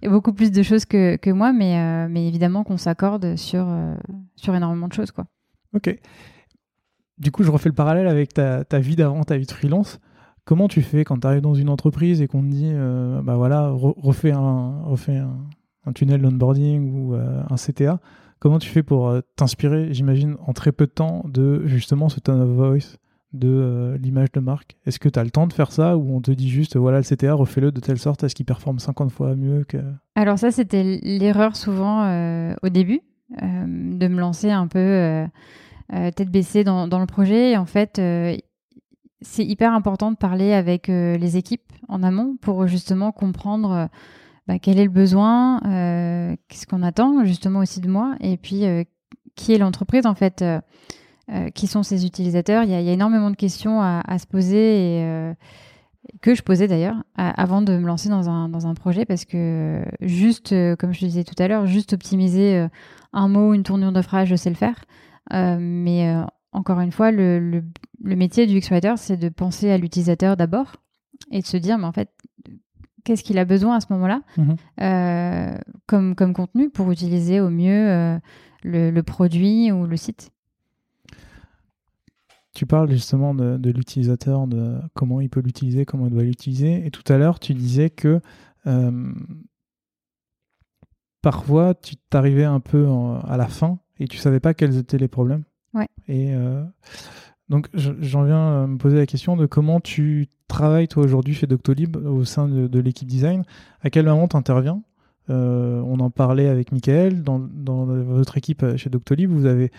euh, 0.04 0.10
beaucoup 0.10 0.34
plus 0.34 0.52
de 0.52 0.63
choses 0.63 0.86
que, 0.86 1.17
que 1.17 1.30
moi, 1.30 1.54
mais, 1.54 2.08
mais 2.10 2.28
évidemment 2.28 2.63
qu'on 2.63 2.78
s'accorde 2.78 3.36
sur, 3.36 3.67
sur 4.36 4.56
énormément 4.56 4.88
de 4.88 4.93
choses. 4.93 5.12
Quoi. 5.12 5.26
Ok. 5.76 5.95
Du 7.19 7.32
coup, 7.32 7.43
je 7.43 7.52
refais 7.52 7.69
le 7.69 7.76
parallèle 7.76 8.08
avec 8.08 8.34
ta, 8.34 8.65
ta 8.65 8.80
vie 8.80 8.95
d'avant, 8.95 9.24
ta 9.24 9.38
vie 9.38 9.45
de 9.45 9.52
freelance. 9.52 10.00
Comment 10.45 10.67
tu 10.67 10.82
fais 10.82 11.06
quand 11.06 11.19
tu 11.19 11.28
arrives 11.28 11.41
dans 11.41 11.54
une 11.54 11.69
entreprise 11.69 12.24
et 12.24 12.28
qu'on 12.28 12.41
te 12.41 12.47
dit, 12.47 12.74
bah 13.24 13.36
voilà, 13.36 13.69
refais 13.69 14.32
un, 14.32 14.82
refais 14.82 15.17
un, 15.17 15.38
tunnel 15.94 16.22
d'onboarding 16.22 16.91
ou 16.91 17.13
un 17.15 17.56
CTA 17.56 18.00
Comment 18.39 18.58
tu 18.58 18.70
fais 18.70 18.82
pour 18.82 19.13
t'inspirer, 19.36 19.94
j'imagine, 19.94 20.36
en 20.48 20.54
très 20.54 20.72
peu 20.72 20.88
de 20.88 20.91
temps 20.91 21.24
de 21.28 21.62
justement 21.65 22.10
ce 22.10 22.20
tone 22.20 22.41
of 22.41 22.50
voice, 22.50 22.98
de 23.34 24.00
l'image 24.02 24.32
de 24.32 24.39
marque? 24.39 24.78
Est-ce 24.88 24.98
que 24.98 25.10
tu 25.10 25.20
as 25.20 25.24
le 25.24 25.30
temps 25.30 25.46
de 25.46 25.54
faire 25.54 25.72
ça 25.72 25.96
ou 25.96 26.15
on 26.15 26.22
te 26.22 26.32
dit 26.32 26.50
juste, 26.50 26.76
voilà, 26.76 26.98
le 26.98 27.04
CTA, 27.04 27.34
refais-le 27.34 27.72
de 27.72 27.80
telle 27.80 28.00
sorte 28.00 28.24
à 28.24 28.30
ce 28.30 28.36
qu'il 28.36 28.48
performe 28.48 28.80
50 28.80 29.12
fois 29.12 29.36
mieux 29.36 29.63
que... 29.63 29.78
Alors 30.15 30.39
ça, 30.39 30.50
c'était 30.50 31.00
l'erreur 31.04 31.56
souvent 31.56 32.02
au 32.63 32.70
début, 32.70 33.02
de 33.39 34.08
me 34.08 34.20
lancer 34.20 34.50
un 34.50 34.65
peu 34.65 35.24
tête 36.15 36.32
baissée 36.32 36.63
dans, 36.63 36.88
le 36.88 37.06
projet. 37.06 37.52
Et 37.52 37.58
en 37.58 37.67
fait, 37.67 38.02
c'est 39.22 39.46
hyper 39.46 39.74
important 39.74 40.12
de 40.12 40.17
parler 40.17 40.54
avec 40.54 40.89
euh, 40.89 41.17
les 41.17 41.38
équipes 41.38 41.72
en 41.88 42.04
amont 42.04 42.38
pour 42.41 42.67
justement 42.67 43.12
comprendre 43.12 43.72
euh, 43.72 43.86
bah, 44.47 44.60
quel 44.60 44.80
est 44.80 44.84
le 44.84 44.89
besoin, 44.89 45.62
euh, 45.65 46.36
qu'est-ce 46.47 46.65
qu'on 46.65 46.84
attend 46.84 47.23
justement 47.25 47.60
aussi 47.60 47.80
de 47.80 47.89
moi, 47.89 48.15
et 48.19 48.38
puis 48.38 48.63
qui 49.36 49.54
est 49.54 49.58
l'entreprise 49.58 50.06
en 50.06 50.15
fait, 50.15 50.43
qui 51.54 51.67
sont 51.67 51.84
ses 51.84 52.06
utilisateurs? 52.06 52.63
Il 52.63 52.69
y, 52.69 52.73
a, 52.73 52.80
énormément 52.80 53.30
de 53.30 53.36
questions 53.36 53.82
à, 53.82 54.17
se 54.17 54.27
poser 54.27 55.34
que 56.21 56.34
je 56.34 56.41
posais 56.41 56.67
d'ailleurs 56.67 56.95
avant 57.15 57.62
de 57.62 57.77
me 57.77 57.86
lancer 57.86 58.10
dans 58.10 58.30
un, 58.30 58.73
projet 58.73 59.06
parce 59.06 59.25
que 59.25 59.86
juste, 60.01 60.49
comme 60.77 60.93
je 60.93 61.06
disais 61.06 61.23
tout 61.23 61.36
à 61.38 61.47
l'heure, 61.47 61.65
juste 61.65 61.93
optimiser 61.93 62.67
un 63.13 63.27
mot, 63.27 63.54
une 63.54 63.63
tournure 63.63 63.91
de 63.91 64.01
phrase, 64.01 64.27
je 64.27 64.36
sais 64.36 64.49
le 64.49 64.56
faire. 64.56 64.84
mais 65.32 66.13
encore 66.51 66.80
une 66.80 66.91
fois, 66.91 67.12
le, 67.12 67.63
le, 68.01 68.15
métier 68.15 68.45
du 68.45 68.58
X-Writer, 68.58 68.95
c'est 68.97 69.17
de 69.17 69.30
penser 69.30 69.71
à 69.71 69.77
l'utilisateur 69.77 70.36
d'abord 70.36 70.75
et 71.32 71.41
de 71.41 71.45
se 71.45 71.58
dire, 71.58 71.77
mais 71.77 71.86
en 71.86 71.91
fait, 71.91 72.10
qu'est-ce 73.04 73.24
qu'il 73.24 73.38
a 73.38 73.46
besoin 73.46 73.78
à 73.78 73.80
ce 73.80 73.88
moment-là 73.92 74.22
mhm. 74.38 74.56
euh, 74.82 75.58
comme, 75.88 76.16
comme 76.16 76.34
contenu 76.34 76.70
pour 76.70 76.92
utiliser 76.92 77.40
au 77.40 77.50
mieux 77.50 77.90
euh, 77.90 78.20
le, 78.64 79.02
produit 79.02 79.72
ou 79.72 79.86
le 79.86 79.98
site. 79.98 80.32
Tu 82.54 82.66
parles 82.66 82.92
justement 82.92 83.34
de, 83.34 83.72
l'utilisateur, 83.72 84.48
de 84.48 84.78
comment 84.94 85.22
il 85.22 85.30
peut 85.30 85.40
l'utiliser, 85.40 85.86
comment 85.86 86.08
il 86.08 86.12
doit 86.12 86.24
l'utiliser. 86.24 86.86
Et 86.86 86.92
tout 86.92 87.12
à 87.12 87.18
l'heure, 87.18 87.40
tu 87.40 87.54
disais 87.54 87.90
que 87.90 88.20
euh, 88.68 89.14
parfois, 91.22 91.74
tu 91.74 91.96
t'arrivais 91.96 92.44
un 92.44 92.60
peu 92.60 92.88
à 93.24 93.38
la 93.38 93.48
fin 93.48 93.80
et 94.00 94.08
tu 94.08 94.18
savais 94.18 94.40
pas 94.40 94.54
quels 94.54 94.78
étaient 94.78 94.98
les 94.98 95.08
problèmes. 95.08 95.44
Ouais. 95.74 95.88
Et 96.10 96.36
donc, 97.52 97.68
j'en 97.74 98.24
viens 98.24 98.64
à 98.64 98.66
me 98.66 98.78
poser 98.78 98.96
la 98.96 99.06
question 99.06 99.36
de 99.36 99.46
comment 99.46 99.82
tu 99.82 100.30
travailles, 100.48 100.88
toi, 100.88 101.04
aujourd'hui, 101.04 101.34
chez 101.34 101.48
Doctolib, 101.48 101.98
au 101.98 102.24
sein 102.24 102.48
de, 102.48 102.80
l'équipe 102.80 103.10
design. 103.10 103.44
À 103.82 103.90
quel 103.90 104.06
moment 104.06 104.30
tu 104.30 104.38
interviens 104.38 104.82
euh, 105.30 105.82
On 105.86 106.00
en 106.00 106.10
parlait 106.10 106.48
avec 106.48 106.72
Michael. 106.72 107.24
Dans, 107.24 107.40
dans, 107.40 107.84
votre 107.86 108.38
équipe 108.38 108.64
euh, 108.64 108.78
chez 108.78 108.90
Doctolib, 108.90 109.30
vous 109.30 109.46
avez 109.46 109.70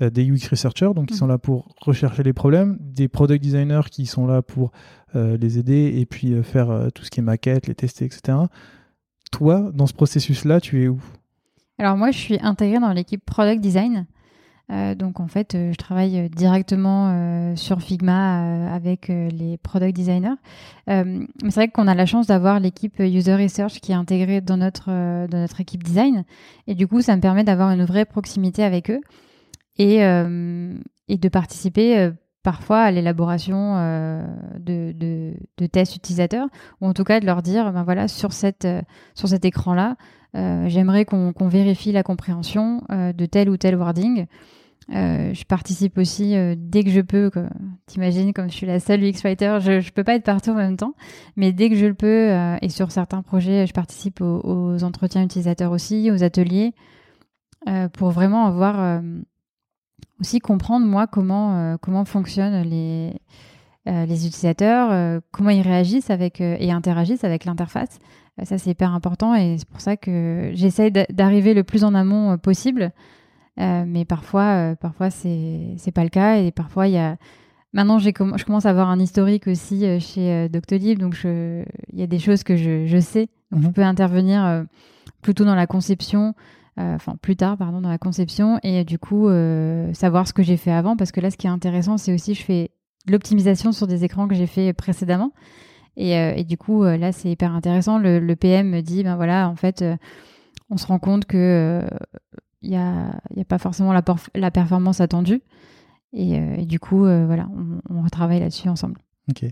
des 0.00 0.30
UX 0.30 0.48
researchers, 0.48 0.92
donc 0.94 1.06
qui 1.06 1.16
sont 1.16 1.26
mm. 1.26 1.30
là 1.30 1.38
pour 1.38 1.74
rechercher 1.80 2.22
les 2.22 2.32
problèmes, 2.32 2.78
des 2.80 3.08
product 3.08 3.42
designers 3.42 3.90
qui 3.90 4.06
sont 4.06 4.28
là 4.28 4.42
pour 4.42 4.70
les 5.12 5.58
aider 5.58 5.92
et 5.98 6.06
puis 6.06 6.40
faire 6.44 6.86
tout 6.94 7.02
ce 7.02 7.10
qui 7.10 7.18
est 7.18 7.22
maquette, 7.24 7.66
les 7.66 7.74
tester, 7.74 8.04
etc. 8.04 8.38
Toi, 9.32 9.72
dans 9.74 9.88
ce 9.88 9.94
processus-là, 9.94 10.60
tu 10.60 10.84
es 10.84 10.86
où? 10.86 11.02
Alors 11.78 11.96
moi, 11.96 12.12
je 12.12 12.18
suis 12.18 12.38
intégrée 12.40 12.78
dans 12.78 12.92
l'équipe 12.92 13.24
product 13.24 13.60
design. 13.60 14.06
Euh, 14.70 14.94
donc 14.94 15.18
en 15.18 15.28
fait, 15.28 15.54
euh, 15.54 15.72
je 15.72 15.76
travaille 15.76 16.28
directement 16.28 17.10
euh, 17.10 17.56
sur 17.56 17.80
Figma 17.80 18.70
avec 18.72 19.08
les 19.08 19.56
product 19.62 19.96
designers. 19.96 20.36
mais 20.86 21.26
c'est 21.44 21.54
vrai 21.54 21.68
qu'on 21.68 21.86
a 21.88 21.94
la 21.94 22.06
chance 22.06 22.26
d'avoir 22.26 22.60
l'équipe 22.60 22.98
user 22.98 23.34
research 23.34 23.80
qui 23.80 23.92
est 23.92 23.94
intégrée 23.94 24.40
dans 24.40 24.56
notre 24.56 24.88
dans 25.26 25.38
notre 25.38 25.60
équipe 25.60 25.82
design, 25.82 26.24
et 26.66 26.74
du 26.74 26.86
coup, 26.86 27.00
ça 27.00 27.16
me 27.16 27.20
permet 27.20 27.44
d'avoir 27.44 27.70
une 27.70 27.84
vraie 27.84 28.04
proximité 28.04 28.62
avec 28.62 28.90
eux 28.90 29.00
et 29.78 29.98
et 31.08 31.16
de 31.16 31.28
participer 31.28 32.10
parfois 32.42 32.80
à 32.80 32.90
l'élaboration 32.90 33.74
de, 34.58 34.92
de, 34.92 35.66
tests 35.66 35.96
utilisateurs, 35.96 36.48
ou 36.80 36.86
en 36.86 36.94
tout 36.94 37.04
cas 37.04 37.20
de 37.20 37.26
leur 37.26 37.42
dire, 37.42 37.72
ben 37.72 37.82
voilà, 37.82 38.08
sur, 38.08 38.32
cette, 38.32 38.68
sur 39.14 39.28
cet 39.28 39.44
écran-là, 39.44 39.96
j'aimerais 40.34 41.04
qu'on 41.04 41.48
vérifie 41.48 41.92
la 41.92 42.02
compréhension 42.02 42.82
de 42.90 43.26
tel 43.26 43.48
ou 43.50 43.56
tel 43.56 43.76
wording. 43.76 44.26
Euh, 44.94 45.34
je 45.34 45.44
participe 45.44 45.98
aussi 45.98 46.34
euh, 46.34 46.54
dès 46.56 46.82
que 46.82 46.90
je 46.90 47.00
peux. 47.00 47.30
T'imagines, 47.86 48.32
comme 48.32 48.50
je 48.50 48.54
suis 48.54 48.66
la 48.66 48.80
seule 48.80 49.02
UX 49.04 49.20
Writer, 49.22 49.58
je 49.60 49.72
ne 49.72 49.90
peux 49.90 50.04
pas 50.04 50.14
être 50.14 50.24
partout 50.24 50.50
en 50.50 50.54
même 50.54 50.76
temps. 50.76 50.94
Mais 51.36 51.52
dès 51.52 51.68
que 51.68 51.76
je 51.76 51.86
le 51.86 51.94
peux, 51.94 52.06
euh, 52.06 52.56
et 52.62 52.70
sur 52.70 52.90
certains 52.90 53.22
projets, 53.22 53.66
je 53.66 53.72
participe 53.72 54.20
aux, 54.20 54.82
entretiens 54.82 55.22
utilisateurs 55.22 55.72
aussi, 55.72 56.10
aux 56.10 56.22
ateliers, 56.22 56.72
pour 57.92 58.10
vraiment 58.10 58.46
avoir 58.46 59.02
aussi 60.20 60.38
comprendre, 60.38 60.86
moi, 60.86 61.06
comment, 61.06 61.76
comment 61.82 62.04
fonctionnent 62.04 62.62
les, 62.62 63.12
les 63.84 64.26
utilisateurs, 64.26 65.20
comment 65.32 65.50
ils 65.50 65.60
réagissent 65.60 66.08
avec, 66.08 66.40
et 66.40 66.70
interagissent 66.70 67.24
avec 67.24 67.44
l'interface. 67.44 67.98
ça, 68.44 68.56
c'est 68.56 68.70
hyper 68.70 68.94
important 68.94 69.34
et 69.34 69.56
c'est 69.58 69.68
pour 69.68 69.80
ça 69.80 69.96
que 69.96 70.50
j'essaie 70.54 70.90
d'arriver 70.90 71.52
le 71.52 71.64
plus 71.64 71.84
en 71.84 71.94
amont 71.94 72.38
possible 72.38 72.92
euh, 73.60 73.84
mais 73.86 74.04
parfois, 74.04 74.70
euh, 74.70 74.74
parfois 74.76 75.10
c'est 75.10 75.74
c'est 75.78 75.90
pas 75.90 76.04
le 76.04 76.10
cas 76.10 76.36
et 76.36 76.52
parfois 76.52 76.88
il 76.88 76.94
y 76.94 76.98
a 76.98 77.16
Maintenant, 77.74 77.98
j'ai 77.98 78.14
je 78.16 78.44
commence 78.44 78.64
à 78.64 78.70
avoir 78.70 78.88
un 78.88 78.98
historique 78.98 79.46
aussi 79.46 79.84
euh, 79.84 80.00
chez 80.00 80.48
Doctolib, 80.48 80.98
donc 80.98 81.18
il 81.22 81.66
y 81.92 82.02
a 82.02 82.06
des 82.06 82.18
choses 82.18 82.42
que 82.42 82.56
je, 82.56 82.86
je 82.86 82.98
sais. 82.98 83.28
Donc, 83.50 83.60
je 83.60 83.66
mhm. 83.66 83.72
peux 83.74 83.82
intervenir 83.82 84.64
plutôt 85.20 85.44
dans 85.44 85.54
la 85.54 85.66
conception, 85.66 86.34
enfin 86.78 87.16
plus 87.20 87.36
tard, 87.36 87.58
pardon, 87.58 87.82
dans 87.82 87.90
la 87.90 87.98
conception, 87.98 88.58
et 88.62 88.84
du 88.84 88.98
coup 88.98 89.28
savoir 89.92 90.26
ce 90.26 90.32
que 90.32 90.42
j'ai 90.42 90.56
fait 90.56 90.72
avant, 90.72 90.96
parce 90.96 91.12
que 91.12 91.20
là, 91.20 91.30
ce 91.30 91.36
qui 91.36 91.46
est 91.46 91.50
intéressant, 91.50 91.98
c'est 91.98 92.14
aussi 92.14 92.34
je 92.34 92.42
fais 92.42 92.70
l'optimisation 93.06 93.70
sur 93.70 93.86
des 93.86 94.02
écrans 94.02 94.28
que 94.28 94.34
j'ai 94.34 94.46
fait 94.46 94.72
précédemment, 94.72 95.32
et, 95.98 96.12
et, 96.12 96.44
du 96.44 96.56
coup 96.56 96.84
là, 96.84 97.12
c'est 97.12 97.30
hyper 97.30 97.54
intéressant. 97.54 97.98
Le, 97.98 98.18
le, 98.18 98.34
PM 98.36 98.70
me 98.70 98.80
dit, 98.80 99.04
ben 99.04 99.16
voilà, 99.16 99.46
en 99.46 99.56
fait, 99.56 99.84
on 100.70 100.78
se 100.78 100.86
rend 100.86 100.98
compte 100.98 101.26
que 101.26 101.82
il 102.62 102.70
n'y 102.70 102.76
a, 102.76 103.20
y 103.34 103.40
a, 103.40 103.44
pas 103.44 103.58
forcément 103.58 103.92
la, 103.92 104.02
la 104.34 104.50
performance 104.50 105.00
attendue. 105.00 105.42
Et, 106.12 106.38
euh, 106.38 106.64
du 106.64 106.80
coup, 106.80 107.04
euh, 107.04 107.26
voilà, 107.26 107.48
on, 107.90 108.02
retravaille 108.02 108.40
là-dessus 108.40 108.68
ensemble. 108.68 108.98
Ok. 109.30 109.44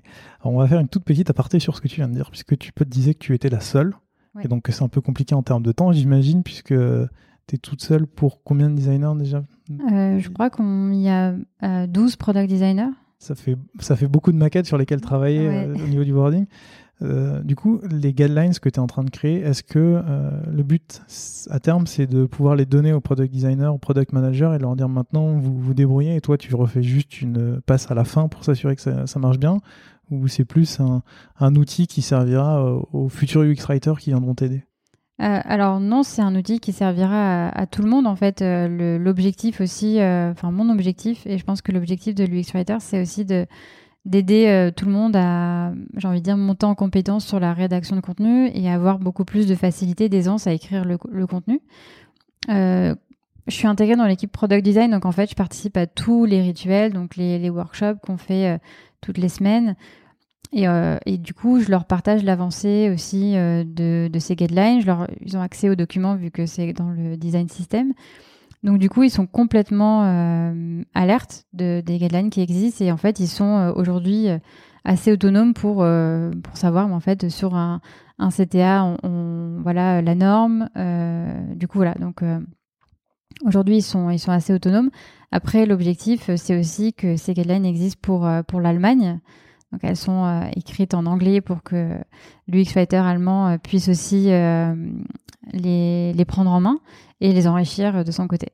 on 0.42 0.56
va 0.56 0.66
faire 0.66 0.80
une 0.80 0.88
toute 0.88 1.04
petite 1.04 1.28
aparté 1.28 1.58
sur 1.58 1.76
ce 1.76 1.82
que 1.82 1.88
tu 1.88 1.96
viens 1.96 2.08
de 2.08 2.14
dire, 2.14 2.30
puisque 2.30 2.56
tu 2.56 2.72
peux 2.72 2.84
te 2.84 2.90
disais 2.90 3.12
que 3.12 3.18
tu 3.18 3.34
étais 3.34 3.50
la 3.50 3.60
seule. 3.60 3.94
Et 4.42 4.48
donc, 4.48 4.66
c'est 4.68 4.82
un 4.82 4.88
peu 4.88 5.00
compliqué 5.00 5.34
en 5.34 5.42
termes 5.42 5.62
de 5.62 5.72
temps, 5.72 5.92
j'imagine, 5.92 6.42
puisque 6.42 6.74
tu 6.74 7.54
es 7.54 7.58
toute 7.58 7.80
seule 7.82 8.06
pour 8.06 8.42
combien 8.42 8.68
de 8.68 8.74
designers 8.74 9.14
déjà? 9.16 9.44
Euh, 9.70 10.18
Je 10.18 10.28
crois 10.28 10.50
qu'il 10.50 10.94
y 11.00 11.08
a 11.08 11.86
12 11.86 12.16
product 12.16 12.48
designers. 12.48 12.90
Ça 13.18 13.34
fait, 13.34 13.56
ça 13.80 13.96
fait 13.96 14.08
beaucoup 14.08 14.32
de 14.32 14.36
maquettes 14.36 14.66
sur 14.66 14.76
lesquelles 14.76 15.00
travailler 15.00 15.66
au 15.68 15.86
niveau 15.86 16.04
du 16.04 16.12
boarding. 16.12 16.46
Euh, 17.02 17.42
du 17.42 17.56
coup, 17.56 17.80
les 17.90 18.14
guidelines 18.14 18.54
que 18.54 18.68
tu 18.68 18.76
es 18.76 18.78
en 18.78 18.86
train 18.86 19.04
de 19.04 19.10
créer, 19.10 19.40
est-ce 19.40 19.62
que 19.62 19.78
euh, 19.78 20.30
le 20.50 20.62
but 20.62 21.02
à 21.50 21.60
terme, 21.60 21.86
c'est 21.86 22.06
de 22.06 22.24
pouvoir 22.24 22.56
les 22.56 22.64
donner 22.64 22.92
aux 22.92 23.00
product 23.00 23.32
designers, 23.32 23.66
aux 23.66 23.78
product 23.78 24.12
managers 24.12 24.52
et 24.54 24.58
leur 24.58 24.76
dire 24.76 24.88
maintenant 24.88 25.34
vous 25.34 25.58
vous 25.58 25.74
débrouillez 25.74 26.16
et 26.16 26.20
toi 26.20 26.38
tu 26.38 26.54
refais 26.54 26.82
juste 26.82 27.20
une 27.20 27.60
passe 27.60 27.90
à 27.90 27.94
la 27.94 28.04
fin 28.04 28.28
pour 28.28 28.44
s'assurer 28.44 28.76
que 28.76 28.82
ça, 28.82 29.18
marche 29.18 29.38
bien? 29.38 29.58
Ou 30.10 30.28
c'est 30.28 30.44
plus 30.44 30.80
un, 30.80 31.54
outil 31.56 31.86
qui 31.86 32.00
servira 32.00 32.64
aux, 32.92 33.08
futurs 33.08 33.42
UX 33.42 33.66
writers 33.66 33.98
qui 33.98 34.10
viendront 34.10 34.34
t'aider? 34.34 34.64
Euh, 35.20 35.40
alors 35.44 35.80
non, 35.80 36.02
c'est 36.02 36.22
un 36.22 36.34
outil 36.36 36.60
qui 36.60 36.72
servira 36.72 37.48
à, 37.48 37.66
tout 37.66 37.82
le 37.82 37.88
monde 37.88 38.06
en 38.06 38.16
fait. 38.16 38.40
l'objectif 38.40 39.60
aussi, 39.60 39.98
enfin 40.00 40.50
mon 40.50 40.70
objectif, 40.70 41.26
et 41.26 41.36
je 41.36 41.44
pense 41.44 41.60
que 41.60 41.72
l'objectif 41.72 42.14
de 42.14 42.24
l'UX 42.24 42.52
Writer, 42.54 42.76
c'est 42.80 43.02
aussi 43.02 43.26
de 43.26 43.46
d'aider 44.06 44.46
euh, 44.46 44.70
tout 44.70 44.86
le 44.86 44.92
monde 44.92 45.16
à, 45.16 45.72
j'ai 45.96 46.08
envie 46.08 46.20
de 46.20 46.24
dire, 46.24 46.36
monter 46.36 46.64
en 46.64 46.74
compétence 46.74 47.26
sur 47.26 47.40
la 47.40 47.52
rédaction 47.52 47.96
de 47.96 48.00
contenu 48.00 48.48
et 48.54 48.70
avoir 48.70 48.98
beaucoup 49.00 49.24
plus 49.24 49.46
de 49.46 49.54
facilité, 49.54 50.08
d'aisance 50.08 50.46
à 50.46 50.52
écrire 50.52 50.84
le, 50.84 51.26
contenu. 51.26 51.60
Euh, 52.48 52.94
je 53.48 53.54
suis 53.54 53.66
intégrée 53.66 53.96
dans 53.96 54.06
l'équipe 54.06 54.30
product 54.30 54.64
design, 54.64 54.92
donc 54.92 55.04
en 55.04 55.12
fait, 55.12 55.28
je 55.28 55.34
participe 55.34 55.76
à 55.76 55.86
tous 55.86 56.24
les 56.24 56.40
rituels, 56.40 56.92
donc 56.92 57.16
les, 57.16 57.50
workshops 57.50 57.98
qu'on 58.00 58.16
fait 58.16 58.54
euh, 58.54 58.58
toutes 59.00 59.18
les 59.18 59.28
semaines. 59.28 59.74
Et, 60.52 60.64
et, 61.06 61.18
du 61.18 61.34
coup, 61.34 61.60
je 61.60 61.70
leur 61.70 61.84
partage 61.84 62.22
l'avancée 62.22 62.88
aussi 62.94 63.34
de, 63.34 64.08
de, 64.08 64.18
ces 64.20 64.36
guidelines. 64.36 64.80
Ils 65.20 65.36
ont 65.36 65.40
accès 65.40 65.68
aux 65.68 65.74
documents 65.74 66.14
vu 66.14 66.30
que 66.30 66.46
c'est 66.46 66.72
dans 66.72 66.88
le 66.88 67.16
design 67.16 67.48
system. 67.48 67.92
Donc 68.62 68.78
du 68.78 68.88
coup, 68.88 69.02
ils 69.02 69.10
sont 69.10 69.26
complètement 69.26 70.04
euh, 70.04 70.82
alertes 70.94 71.44
de, 71.52 71.82
des 71.84 71.98
guidelines 71.98 72.30
qui 72.30 72.40
existent 72.40 72.84
et 72.84 72.92
en 72.92 72.96
fait, 72.96 73.20
ils 73.20 73.28
sont 73.28 73.56
euh, 73.56 73.72
aujourd'hui 73.72 74.28
euh, 74.28 74.38
assez 74.84 75.12
autonomes 75.12 75.54
pour, 75.54 75.84
pour 76.42 76.56
savoir, 76.56 76.86
mais 76.86 76.94
en 76.94 77.00
fait, 77.00 77.28
sur 77.28 77.56
un, 77.56 77.80
un 78.18 78.30
CTA, 78.30 78.84
on, 79.02 79.58
voilà 79.60 80.00
la 80.00 80.14
norme. 80.14 80.68
du 81.56 81.66
coup, 81.66 81.78
voilà. 81.78 81.94
Donc 81.94 82.22
aujourd'hui, 83.44 83.78
ils 83.78 83.82
sont, 83.82 84.10
ils 84.10 84.20
sont 84.20 84.30
assez 84.30 84.52
autonomes. 84.52 84.90
Après, 85.32 85.66
l'objectif, 85.66 86.30
c'est 86.36 86.56
aussi 86.56 86.94
que 86.94 87.16
ces 87.16 87.34
guidelines 87.34 87.66
existent 87.66 87.98
pour, 88.00 88.28
pour 88.46 88.60
l'Allemagne. 88.60 89.18
Donc 89.72 89.80
elles 89.82 89.96
sont 89.96 90.48
écrites 90.54 90.94
en 90.94 91.06
anglais 91.06 91.40
pour 91.40 91.62
que 91.62 91.98
l'UX 92.46 92.72
Writer 92.74 92.98
allemand 92.98 93.58
puisse 93.58 93.88
aussi 93.88 94.30
les, 95.52 96.12
les 96.12 96.24
prendre 96.24 96.50
en 96.50 96.60
main 96.60 96.78
et 97.20 97.32
les 97.32 97.46
enrichir 97.46 98.04
de 98.04 98.10
son 98.10 98.28
côté 98.28 98.48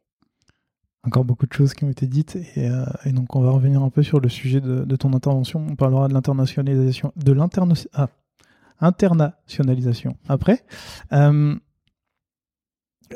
encore 1.04 1.24
beaucoup 1.24 1.46
de 1.46 1.52
choses 1.52 1.74
qui 1.74 1.84
ont 1.84 1.90
été 1.90 2.06
dites 2.06 2.36
et, 2.56 3.12
donc 3.12 3.34
on 3.34 3.40
va 3.40 3.50
revenir 3.50 3.82
un 3.82 3.90
peu 3.90 4.02
sur 4.02 4.20
le 4.20 4.28
sujet 4.28 4.60
de, 4.60 4.84
de 4.84 4.96
ton 4.96 5.12
intervention. 5.14 5.66
On 5.68 5.74
parlera 5.74 6.08
de 6.08 6.14
l'internationalisation, 6.14 7.12
de 7.16 7.32
l'internationalisation. 7.32 10.16
Ah, 10.28 10.34
après. 10.34 10.64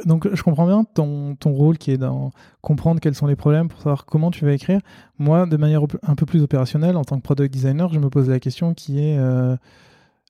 Donc 0.05 0.33
je 0.33 0.43
comprends 0.43 0.67
bien 0.67 0.85
ton, 0.85 1.37
ton, 1.37 1.53
rôle 1.53 1.79
qui 1.79 1.91
est 1.91 1.99
dans 1.99 2.31
comprendre 2.61 3.01
quels 3.01 3.15
sont 3.15 3.27
les 3.27 3.37
problèmes 3.37 3.69
pour 3.69 3.79
savoir 3.79 4.05
comment 4.05 4.31
tu 4.31 4.45
vas 4.45 4.53
écrire. 4.53 4.81
Moi, 5.19 5.47
de 5.47 5.57
manière 5.57 5.83
un 6.03 6.15
peu 6.15 6.27
plus 6.27 6.43
opérationnelle, 6.43 6.97
en 6.97 7.05
tant 7.05 7.17
que 7.17 7.23
product 7.23 7.53
designer, 7.53 7.93
je 7.93 7.99
me 7.99 8.11
pose 8.11 8.29
la 8.29 8.41
question 8.41 8.75
qui 8.75 9.01
est 9.01 9.19
euh, 9.19 9.57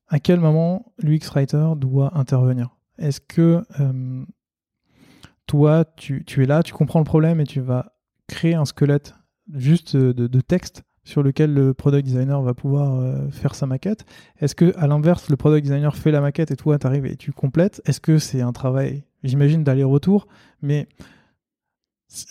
à 0.09 0.21
quel 0.21 0.41
moment 0.41 0.93
l'UX 0.99 1.31
Writer 1.35 1.73
doit 1.77 2.17
intervenir? 2.19 2.77
Est-ce 2.99 3.21
que 3.21 3.65
euh, 3.81 4.25
toi, 5.47 5.85
tu, 5.97 6.25
tu, 6.25 6.43
es 6.43 6.47
là, 6.47 6.63
tu 6.63 6.73
comprends 6.73 7.01
le 7.01 7.05
problème 7.05 7.41
et 7.41 7.45
tu 7.45 7.61
vas 7.61 7.93
créer 8.29 8.55
un 8.55 8.65
squelette 8.65 9.15
juste 9.55 9.97
de, 9.97 10.27
de 10.27 10.41
texte 10.41 10.83
sur 11.07 11.23
lequel 11.23 11.55
le 11.55 11.73
product 11.73 12.05
designer 12.05 12.43
va 12.43 12.53
pouvoir 12.53 12.97
euh, 12.97 13.31
faire 13.31 13.55
sa 13.55 13.67
maquette? 13.67 14.05
Est-ce 14.41 14.55
que 14.55 14.77
à 14.77 14.87
l'inverse, 14.89 15.31
le 15.31 15.37
product 15.37 15.65
designer 15.65 15.95
fait 15.97 16.11
la 16.11 16.21
maquette 16.21 16.51
et 16.51 16.57
toi 16.57 16.79
tu 16.79 16.87
arrives 16.87 17.07
et 17.07 17.17
tu 17.17 17.33
complètes? 17.33 17.81
Est-ce 17.87 18.01
que 18.01 18.19
c'est 18.19 18.43
un 18.43 18.53
travail, 18.53 19.05
j'imagine, 19.29 19.65
d'aller-retour 19.65 20.27
Mais 20.63 20.89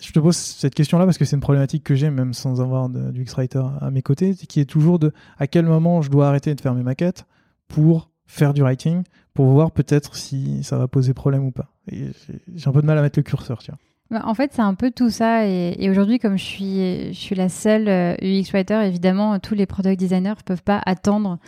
je 0.01 0.11
te 0.11 0.19
pose 0.19 0.35
cette 0.35 0.73
question-là 0.73 1.05
parce 1.05 1.17
que 1.17 1.25
c'est 1.25 1.35
une 1.35 1.41
problématique 1.41 1.83
que 1.83 1.95
j'ai 1.95 2.09
même 2.09 2.33
sans 2.33 2.61
avoir 2.61 2.89
du 2.89 3.21
X-Writer 3.21 3.63
à 3.81 3.91
mes 3.91 4.01
côtés, 4.01 4.33
qui 4.33 4.59
est 4.59 4.65
toujours 4.65 4.99
de 4.99 5.11
à 5.37 5.47
quel 5.47 5.65
moment 5.65 6.01
je 6.01 6.09
dois 6.09 6.27
arrêter 6.27 6.55
de 6.55 6.61
faire 6.61 6.73
mes 6.73 6.83
maquettes 6.83 7.25
pour 7.67 8.09
faire 8.25 8.53
du 8.53 8.61
writing, 8.61 9.03
pour 9.33 9.47
voir 9.47 9.71
peut-être 9.71 10.15
si 10.15 10.63
ça 10.63 10.77
va 10.77 10.87
poser 10.87 11.13
problème 11.13 11.45
ou 11.45 11.51
pas. 11.51 11.69
J'ai 11.91 12.67
un 12.67 12.71
peu 12.71 12.81
de 12.81 12.87
mal 12.87 12.97
à 12.97 13.01
mettre 13.01 13.19
le 13.19 13.23
curseur, 13.23 13.59
tiens. 13.59 13.77
Bah, 14.11 14.21
en 14.25 14.33
fait, 14.33 14.51
c'est 14.53 14.61
un 14.61 14.75
peu 14.75 14.91
tout 14.91 15.09
ça. 15.09 15.47
Et, 15.47 15.89
aujourd'hui, 15.89 16.19
comme 16.19 16.37
je 16.37 16.43
suis, 16.43 17.13
je 17.13 17.19
suis 17.19 17.35
la 17.35 17.49
seule 17.49 17.87
UX 18.21 18.49
euh, 18.49 18.51
writer, 18.53 18.81
évidemment, 18.85 19.39
tous 19.39 19.55
les 19.55 19.65
product 19.65 19.99
designers 19.99 20.29
ne 20.37 20.43
peuvent 20.43 20.63
pas 20.63 20.81
attendre 20.85 21.39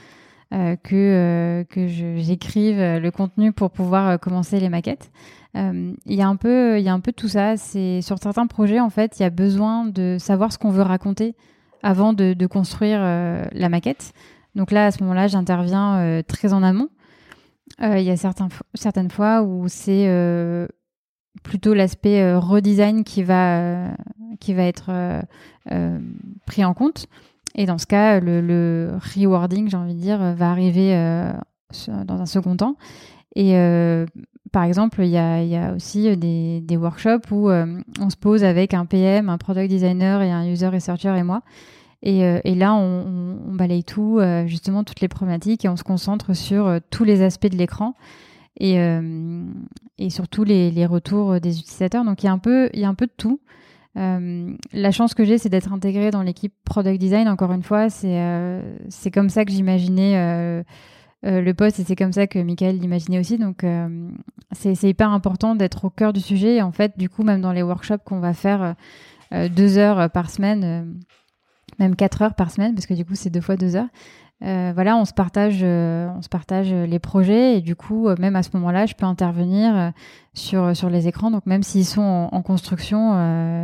euh, 0.54 0.76
que, 0.76 0.96
euh, 0.96 1.64
j'écrive 2.18 2.78
le 2.78 3.10
contenu 3.10 3.52
pour 3.52 3.72
pouvoir 3.72 4.20
commencer 4.20 4.60
les 4.60 4.70
maquettes. 4.70 5.12
Il 5.56 5.96
y 6.06 6.22
a 6.22 6.28
un 6.28 6.36
peu, 6.36 6.80
y 6.80 6.88
a 6.88 6.94
un 6.94 7.00
peu 7.00 7.12
tout 7.12 7.28
ça. 7.28 7.58
Sur 7.58 8.20
certains 8.20 8.46
projets, 8.46 8.80
en 8.80 8.92
fait, 8.92 9.20
il 9.20 9.24
y 9.24 9.26
a 9.26 9.32
besoin 9.32 9.86
de 9.86 10.18
savoir 10.20 10.54
ce 10.54 10.60
qu'on 10.60 10.70
veut 10.70 10.84
raconter 10.84 11.36
avant 11.82 12.14
de, 12.14 12.46
construire 12.46 13.00
la 13.00 13.70
maquette. 13.70 14.14
Donc 14.54 14.70
là, 14.72 14.86
à 14.86 14.92
ce 14.92 15.02
moment-là, 15.02 15.28
j'interviens 15.28 16.22
très 16.28 16.54
en 16.54 16.62
amont. 16.62 16.90
Il 17.82 18.02
y 18.02 18.12
a 18.12 18.18
certains, 18.18 18.50
certaines 18.76 19.10
fois 19.10 19.42
où 19.42 19.68
c'est 19.68 20.06
plutôt 21.44 21.74
l'aspect 21.74 22.22
euh, 22.22 22.40
redesign 22.40 23.04
qui 23.04 23.24
va, 23.24 23.60
euh, 23.60 23.90
qui 24.40 24.54
va 24.54 24.64
être 24.64 24.90
euh, 25.72 26.00
pris 26.46 26.64
en 26.64 26.74
compte. 26.74 27.08
Et 27.58 27.66
dans 27.66 27.78
ce 27.78 27.86
cas, 27.86 28.20
le, 28.20 28.92
rewarding, 29.16 29.70
j'ai 29.70 29.78
envie 29.78 29.96
de 29.96 30.00
dire, 30.00 30.20
va 30.36 30.52
arriver 30.52 30.94
dans 31.88 32.22
un 32.22 32.26
second 32.26 32.56
temps. 32.56 32.78
Et 33.36 33.54
par 34.52 34.64
exemple, 34.64 35.02
il 35.04 35.10
y 35.10 35.18
a, 35.18 35.74
aussi 35.74 36.16
des, 36.18 36.62
des 36.62 36.78
workshops 36.78 37.32
où 37.32 37.50
on 37.50 38.10
se 38.10 38.16
pose 38.16 38.44
avec 38.44 38.74
un 38.76 38.86
PM, 38.86 39.30
un 39.30 39.40
product 39.40 39.70
designer 39.70 40.22
et 40.22 40.32
un 40.32 40.46
user 40.48 40.68
researcher 40.68 41.16
et 41.18 41.24
moi. 41.24 41.42
Et, 42.04 42.56
là, 42.56 42.76
on, 42.76 43.54
balaye 43.56 43.84
tout, 43.84 44.20
justement, 44.46 44.84
toutes 44.84 45.02
les 45.02 45.08
problématiques 45.08 45.66
et 45.66 45.70
on 45.70 45.78
se 45.78 45.84
concentre 45.84 46.36
sur 46.36 46.80
tous 46.92 47.04
les 47.04 47.24
aspects 47.24 47.50
de 47.50 47.58
l'écran 47.58 47.96
et, 48.60 48.80
euh, 48.80 49.44
et 49.98 50.10
surtout 50.10 50.44
les, 50.44 50.86
retours 50.86 51.40
des 51.40 51.60
utilisateurs. 51.60 52.04
Donc 52.04 52.24
il 52.24 52.26
y 52.26 52.30
a 52.30 52.34
un 52.34 52.38
peu 52.38 52.70
de 52.74 53.12
tout. 53.16 53.40
Euh, 53.98 54.56
la 54.74 54.92
chance 54.92 55.14
que 55.14 55.26
j'ai, 55.26 55.38
c'est 55.38 55.50
d'être 55.50 55.74
intégrée 55.74 56.12
dans 56.12 56.22
l'équipe 56.22 56.54
product 56.66 57.00
design. 57.00 57.28
Encore 57.28 57.52
une 57.52 57.64
fois, 57.64 57.90
c'est 57.90 58.20
euh, 58.20 58.62
comme 59.14 59.30
ça 59.30 59.44
que 59.44 59.52
j'imaginais 59.52 60.16
euh, 60.16 60.64
le 61.24 61.54
poste 61.54 61.80
et 61.80 61.84
c'est 61.84 61.96
comme 61.96 62.14
ça 62.14 62.28
que 62.28 62.40
Michael 62.40 62.78
l'imaginait 62.78 63.20
aussi. 63.20 63.38
Donc 63.38 63.66
c'est 64.52 64.84
hyper 64.84 65.10
important 65.12 65.56
d'être 65.56 65.86
au 65.86 65.90
cœur 65.90 66.14
du 66.14 66.22
sujet. 66.22 66.58
Et 66.58 66.62
en 66.62 66.72
fait, 66.72 66.98
du 66.98 67.10
coup, 67.10 67.24
même 67.24 67.42
dans 67.42 67.52
les 67.52 67.64
workshops 67.64 68.04
qu'on 68.06 68.20
va 68.20 68.34
faire 68.34 68.76
deux 69.32 69.78
heures 69.78 70.10
par 70.12 70.30
semaine, 70.30 71.00
même 71.80 71.96
quatre 71.96 72.22
heures 72.22 72.36
par 72.36 72.52
semaine, 72.52 72.76
parce 72.76 72.86
que 72.86 72.94
du 72.94 73.04
coup, 73.04 73.16
c'est 73.16 73.30
deux 73.30 73.42
fois 73.42 73.58
deux 73.58 73.76
heures. 73.76 73.90
Euh, 74.44 74.72
voilà, 74.74 74.96
on 74.98 75.06
se 75.06 75.14
partage, 75.14 75.62
euh, 75.64 76.10
on 76.16 76.22
se 76.22 76.30
partage 76.30 76.72
les 76.72 77.00
projets 77.00 77.58
et 77.58 77.62
du 77.62 77.76
coup, 77.76 78.08
euh, 78.08 78.16
même 78.20 78.36
à 78.36 78.44
ce 78.44 78.50
moment-là, 78.54 78.86
je 78.86 78.94
peux 78.94 79.06
intervenir 79.06 79.94
sur 80.34 80.76
sur 80.76 80.90
les 80.90 81.08
écrans. 81.08 81.32
Donc 81.32 81.46
même 81.46 81.64
s'ils 81.64 81.86
sont 81.86 82.30
en, 82.32 82.42
construction, 82.42 83.14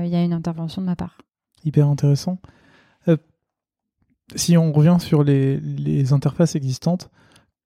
il 0.03 0.09
y 0.09 0.15
a 0.15 0.24
une 0.24 0.34
intervention 0.34 0.82
de 0.82 0.88
ma 0.88 0.95
part. 0.95 1.19
Hyper 1.63 1.88
intéressant. 1.88 2.39
si 4.36 4.57
on 4.57 4.71
revient 4.71 4.97
sur 4.99 5.24
les, 5.24 5.59
les, 5.59 6.11
interfaces 6.11 6.55
existantes, 6.55 7.11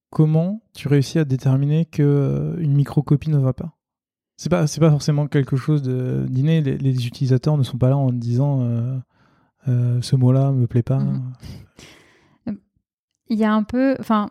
comment 0.09 0.61
tu 0.73 0.87
réussis 0.87 1.19
à 1.19 1.23
déterminer 1.23 1.85
que 1.85 2.57
une 2.59 2.73
microcopie 2.73 3.29
ne 3.29 3.37
va 3.37 3.53
pas? 3.53 3.73
C'est 4.35 4.49
pas 4.49 4.67
c'est 4.67 4.81
pas 4.81 4.91
forcément 4.91 5.27
quelque 5.27 5.55
chose 5.55 5.81
de 5.81 6.25
d'inné. 6.29 6.61
Les, 6.61 7.07
utilisateurs 7.07 7.57
ne 7.57 7.63
sont 7.63 7.77
pas 7.77 7.89
là 7.89 7.97
en 7.97 8.11
disant 8.11 8.67
ce 9.65 10.15
mot-là 10.17 10.51
me 10.51 10.67
plaît 10.67 10.83
pas. 10.83 10.99
Mhm 10.99 11.31
il 13.29 13.37
y 13.37 13.43
a 13.43 13.53
un 13.53 13.63
peu, 13.63 13.95
enfin, 13.99 14.29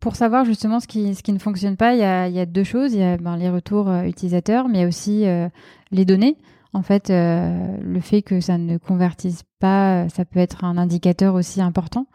pour 0.00 0.16
savoir 0.16 0.44
justement 0.44 0.80
ce 0.80 0.86
qui, 0.86 1.14
ce 1.14 1.22
qui 1.22 1.32
ne 1.32 1.38
fonctionne 1.38 1.76
pas, 1.76 1.94
il 1.94 2.00
y 2.00 2.04
a, 2.04 2.28
il 2.28 2.34
y 2.34 2.40
a 2.40 2.46
deux 2.46 2.64
choses. 2.64 2.92
Il 2.92 3.00
y 3.00 3.02
a 3.02 3.16
ben, 3.16 3.36
les 3.36 3.50
retours 3.50 3.88
euh, 3.88 4.04
utilisateurs, 4.04 4.68
mais 4.68 4.78
il 4.78 4.80
y 4.82 4.84
a 4.84 4.88
aussi 4.88 5.26
euh, 5.26 5.48
les 5.90 6.04
données. 6.04 6.36
En 6.72 6.82
fait, 6.82 7.10
euh, 7.10 7.78
le 7.80 8.00
fait 8.00 8.22
que 8.22 8.40
ça 8.40 8.58
ne 8.58 8.76
convertisse 8.76 9.44
pas, 9.58 10.08
ça 10.10 10.24
peut 10.24 10.40
être 10.40 10.64
un 10.64 10.76
indicateur 10.76 11.34
aussi 11.34 11.62
important. 11.62 12.06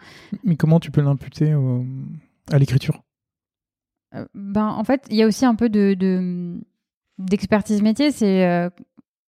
Mais 0.43 0.55
comment 0.55 0.79
tu 0.79 0.91
peux 0.91 1.01
l'imputer 1.01 1.55
à 2.51 2.59
l'écriture? 2.59 3.01
Ben, 4.35 4.67
En 4.67 4.83
fait, 4.83 5.07
il 5.09 5.15
y 5.15 5.23
a 5.23 5.27
aussi 5.27 5.45
un 5.45 5.55
peu 5.55 5.69
de, 5.69 6.59
d'expertise 7.17 7.81
métier. 7.81 8.11
C'est 8.11 8.69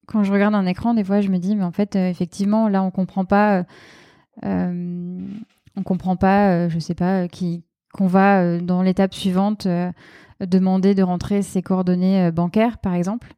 quand 0.06 0.24
je 0.24 0.32
regarde 0.32 0.54
un 0.54 0.68
écran, 0.68 0.94
des 0.94 1.04
fois, 1.04 1.22
je 1.22 1.30
me 1.30 1.40
dis, 1.40 1.56
mais 1.56 1.64
en 1.64 1.72
fait, 1.72 1.96
effectivement, 1.96 2.70
là, 2.70 2.84
on 2.84 2.92
comprend 2.92 3.26
pas 3.26 3.66
on 5.76 5.84
comprend 5.84 6.16
pas, 6.16 6.52
euh, 6.52 6.70
je 6.70 6.80
sais 6.80 6.96
pas, 6.96 7.24
euh, 7.24 7.28
qui 7.28 7.64
qu'on 7.94 8.08
va 8.08 8.42
euh, 8.42 8.60
dans 8.60 8.82
l'étape 8.82 9.14
suivante 9.14 9.68
demander 10.40 10.96
de 10.96 11.04
rentrer 11.04 11.44
ses 11.44 11.62
coordonnées 11.62 12.32
bancaires, 12.32 12.80
par 12.80 12.96
exemple. 12.96 13.34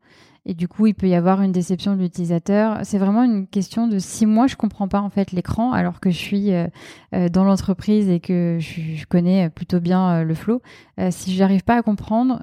Et 0.47 0.53
du 0.53 0.67
coup, 0.67 0.87
il 0.87 0.93
peut 0.93 1.07
y 1.07 1.15
avoir 1.15 1.41
une 1.41 1.51
déception 1.51 1.95
de 1.95 2.01
l'utilisateur. 2.01 2.79
C'est 2.83 2.99
vraiment 2.99 3.23
une 3.23 3.47
question 3.47 3.87
de 3.87 3.99
si 3.99 4.25
moi 4.25 4.47
je 4.47 4.55
comprends 4.55 4.87
pas 4.87 5.01
en 5.01 5.09
fait 5.09 5.31
l'écran, 5.31 5.71
alors 5.71 5.99
que 5.99 6.11
je 6.11 6.17
suis 6.17 6.51
dans 7.11 7.43
l'entreprise 7.43 8.09
et 8.09 8.19
que 8.19 8.57
je, 8.59 9.05
connais 9.07 9.49
plutôt 9.49 9.79
bien 9.79 10.23
le 10.23 10.33
flow. 10.35 10.61
si 11.09 11.33
je 11.33 11.39
n'arrive 11.39 11.63
pas 11.63 11.75
à 11.75 11.81
comprendre, 11.81 12.39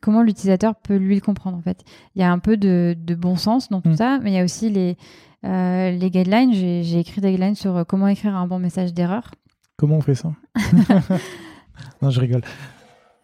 comment 0.00 0.22
l'utilisateur 0.22 0.74
peut 0.74 0.96
lui 0.96 1.14
le 1.14 1.20
comprendre 1.20 1.56
en 1.56 1.62
fait 1.62 1.84
Il 2.16 2.20
y 2.20 2.24
a 2.24 2.32
un 2.32 2.38
peu 2.38 2.56
de, 2.56 2.96
bon 3.14 3.36
sens 3.36 3.68
dans 3.68 3.82
tout 3.82 3.90
mm. 3.90 3.96
ça, 3.96 4.18
mais 4.22 4.32
il 4.32 4.34
y 4.34 4.40
a 4.40 4.44
aussi 4.44 4.70
les 4.70 4.96
euh, 5.44 5.90
les 5.90 6.10
guidelines, 6.10 6.52
j'ai 6.52 6.98
écrit 6.98 7.20
des 7.20 7.30
guidelines 7.32 7.56
sur 7.56 7.76
euh, 7.76 7.84
comment 7.84 8.06
écrire 8.06 8.36
un 8.36 8.46
bon 8.46 8.58
message 8.58 8.94
d'erreur. 8.94 9.30
Comment 9.76 9.96
on 9.96 10.00
fait 10.00 10.14
ça? 10.14 10.32
Non, 12.00 12.10
je 12.10 12.20
rigole. 12.20 12.42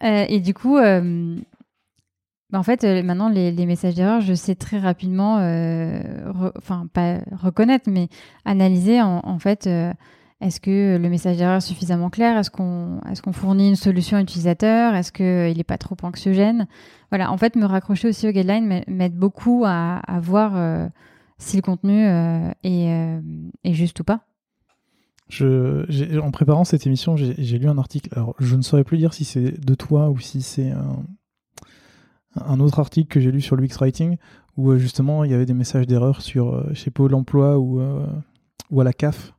Euh, 0.03 0.25
et 0.27 0.39
du 0.39 0.53
coup, 0.53 0.77
en 0.77 2.63
fait, 2.63 2.83
maintenant, 2.83 3.29
les, 3.29 3.65
messages 3.65 3.95
d'erreur, 3.95 4.21
je 4.21 4.33
sais 4.33 4.55
très 4.55 4.79
rapidement, 4.79 5.35
enfin, 6.57 6.87
pas 6.91 7.19
reconnaître, 7.31 7.89
mais 7.89 8.09
analyser 8.45 9.01
en, 9.01 9.39
fait. 9.39 9.67
est-ce 10.41 10.59
que 10.59 10.97
le 10.97 11.09
message 11.09 11.37
d'erreur 11.37 11.57
est 11.57 11.61
suffisamment 11.61 12.09
clair? 12.09 12.37
Est-ce 12.37 12.49
qu'on 12.49 12.99
est 13.09 13.21
qu'on 13.21 13.33
fournit 13.33 13.69
une 13.69 13.75
solution 13.75 14.17
utilisateur 14.17 14.95
Est-ce 14.95 15.11
qu'il 15.11 15.55
n'est 15.55 15.63
pas 15.63 15.77
trop 15.77 15.95
anxiogène? 16.01 16.67
Voilà, 17.11 17.31
en 17.31 17.37
fait, 17.37 17.55
me 17.55 17.65
raccrocher 17.65 18.09
aussi 18.09 18.27
aux 18.27 18.31
guidelines 18.31 18.83
m'aide 18.87 19.15
beaucoup 19.15 19.63
à, 19.65 19.99
à 20.07 20.19
voir 20.19 20.89
si 21.39 21.55
le 21.55 21.61
contenu 21.61 22.05
euh, 22.05 22.51
euh, 22.65 23.21
est, 23.63 23.73
juste 23.73 23.99
ou 24.01 24.03
pas. 24.03 24.25
Je, 25.29 26.19
en 26.19 26.31
préparant 26.31 26.65
cette 26.65 26.85
émission, 26.85 27.15
j'ai 27.15 27.57
lu 27.57 27.67
un 27.67 27.77
article. 27.77 28.09
Alors, 28.13 28.35
je 28.39 28.55
ne 28.55 28.61
saurais 28.61 28.83
plus 28.83 28.97
dire 28.97 29.13
si 29.13 29.23
c'est 29.23 29.59
de 29.59 29.75
toi 29.75 30.09
ou 30.09 30.19
si 30.19 30.41
c'est 30.41 30.71
un, 32.35 32.59
autre 32.59 32.79
article 32.79 33.07
que 33.07 33.19
j'ai 33.19 33.31
lu 33.31 33.41
sur 33.41 33.55
l'UX 33.55 33.77
Writing 33.79 34.17
où 34.57 34.71
euh, 34.71 34.77
justement 34.77 35.23
il 35.23 35.31
y 35.31 35.33
avait 35.33 35.45
des 35.45 35.53
messages 35.53 35.87
d'erreur 35.87 36.21
sur 36.21 36.63
chez 36.75 36.91
Pôle 36.91 37.13
emploi 37.13 37.57
ou, 37.57 37.81
ou 38.69 38.81
à 38.81 38.83
la 38.83 38.93
CAF 38.93 39.33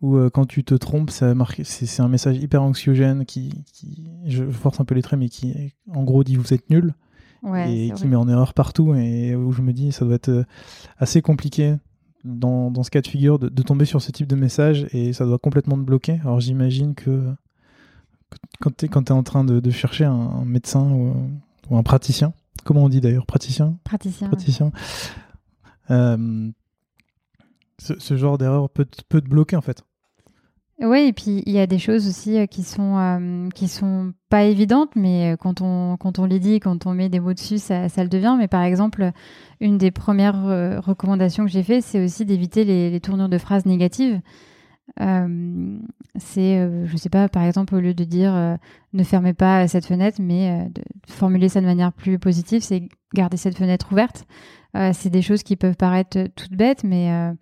où 0.00 0.18
quand 0.30 0.46
tu 0.46 0.64
te 0.64 0.74
trompes, 0.74 1.10
c'est 1.10 2.00
un 2.00 2.08
message 2.08 2.38
hyper 2.38 2.62
anxiogène 2.62 3.26
qui, 3.26 3.64
qui, 3.72 4.08
je 4.24 4.44
force 4.44 4.80
un 4.80 4.84
peu 4.86 4.94
les 4.94 5.02
traits, 5.02 5.18
mais 5.18 5.28
qui 5.28 5.74
en 5.92 6.04
gros 6.04 6.24
dit 6.24 6.36
vous 6.36 6.54
êtes 6.54 6.70
nul 6.70 6.94
et 7.66 7.90
qui 7.96 8.06
met 8.06 8.16
en 8.16 8.28
erreur 8.28 8.54
partout 8.54 8.94
et 8.94 9.34
où 9.34 9.52
je 9.52 9.62
me 9.62 9.72
dis 9.72 9.92
ça 9.92 10.04
doit 10.04 10.14
être 10.14 10.28
euh, 10.28 10.44
assez 10.98 11.22
compliqué 11.22 11.76
dans, 12.24 12.70
dans 12.70 12.82
ce 12.82 12.90
cas 12.90 13.00
de 13.00 13.06
figure 13.06 13.38
de, 13.38 13.48
de, 13.48 13.62
tomber 13.62 13.86
sur 13.86 14.02
ce 14.02 14.10
type 14.10 14.26
de 14.26 14.36
message 14.36 14.86
et 14.92 15.12
ça 15.12 15.24
doit 15.24 15.38
complètement 15.38 15.76
te 15.76 15.82
bloquer. 15.82 16.20
Alors 16.22 16.40
j'imagine 16.40 16.94
que 16.94 17.32
quand 18.60 18.76
tu 18.76 18.84
es, 18.84 18.88
es, 18.88 19.12
en 19.12 19.22
train 19.22 19.44
de, 19.44 19.60
de 19.60 19.70
chercher 19.70 20.04
un, 20.04 20.12
un 20.12 20.44
médecin 20.44 20.90
ou, 20.90 21.14
ou, 21.70 21.76
un 21.76 21.82
praticien, 21.82 22.32
comment 22.64 22.84
on 22.84 22.88
dit 22.88 23.00
d'ailleurs 23.00 23.26
Praticien? 23.26 23.78
Praticien. 23.84 24.28
Praticien. 24.28 24.72
Euh, 25.90 26.50
ce, 27.78 27.98
ce, 27.98 28.16
genre 28.16 28.38
d'erreur 28.38 28.68
peut, 28.68 28.86
peut 29.08 29.20
te 29.20 29.28
bloquer 29.28 29.56
en 29.56 29.62
fait. 29.62 29.82
Oui, 30.82 31.08
et 31.08 31.12
puis 31.12 31.42
il 31.44 31.52
y 31.52 31.58
a 31.58 31.66
des 31.66 31.78
choses 31.78 32.08
aussi 32.08 32.38
euh, 32.38 32.46
qui 32.46 32.62
sont 32.62 32.96
euh, 32.96 33.48
qui 33.50 33.68
sont 33.68 34.14
pas 34.30 34.44
évidentes, 34.44 34.96
mais 34.96 35.32
euh, 35.34 35.36
quand 35.36 35.60
on 35.60 35.98
quand 35.98 36.18
on 36.18 36.24
les 36.24 36.38
dit, 36.38 36.58
quand 36.58 36.86
on 36.86 36.94
met 36.94 37.10
des 37.10 37.20
mots 37.20 37.34
dessus, 37.34 37.58
ça, 37.58 37.90
ça 37.90 38.02
le 38.02 38.08
devient. 38.08 38.34
Mais 38.38 38.48
par 38.48 38.62
exemple, 38.62 39.12
une 39.60 39.76
des 39.76 39.90
premières 39.90 40.42
recommandations 40.82 41.44
que 41.44 41.50
j'ai 41.50 41.62
fait, 41.62 41.82
c'est 41.82 42.02
aussi 42.02 42.24
d'éviter 42.24 42.64
les, 42.64 42.90
les, 42.90 43.00
tournures 43.00 43.28
de 43.28 43.36
phrases 43.36 43.66
négatives. 43.66 44.20
C'est, 46.18 46.68
je 46.86 46.96
sais 46.96 47.08
pas, 47.08 47.28
par 47.28 47.44
exemple, 47.44 47.74
au 47.74 47.80
lieu 47.80 47.94
de 47.94 48.04
dire 48.04 48.58
ne 48.92 49.04
fermez 49.04 49.34
pas 49.34 49.68
cette 49.68 49.86
fenêtre, 49.86 50.18
mais 50.20 50.68
de 50.74 50.82
formuler 51.08 51.48
ça 51.48 51.60
de 51.60 51.66
manière 51.66 51.92
plus 51.92 52.18
positive, 52.18 52.62
c'est 52.62 52.88
garder 53.14 53.36
cette 53.36 53.56
fenêtre 53.56 53.92
ouverte. 53.92 54.24
c'est 54.92 55.10
des 55.10 55.22
choses 55.22 55.42
qui 55.42 55.56
peuvent 55.56 55.76
paraître 55.76 56.18
toutes 56.34 56.56
bêtes, 56.56 56.84
mais 56.84 57.34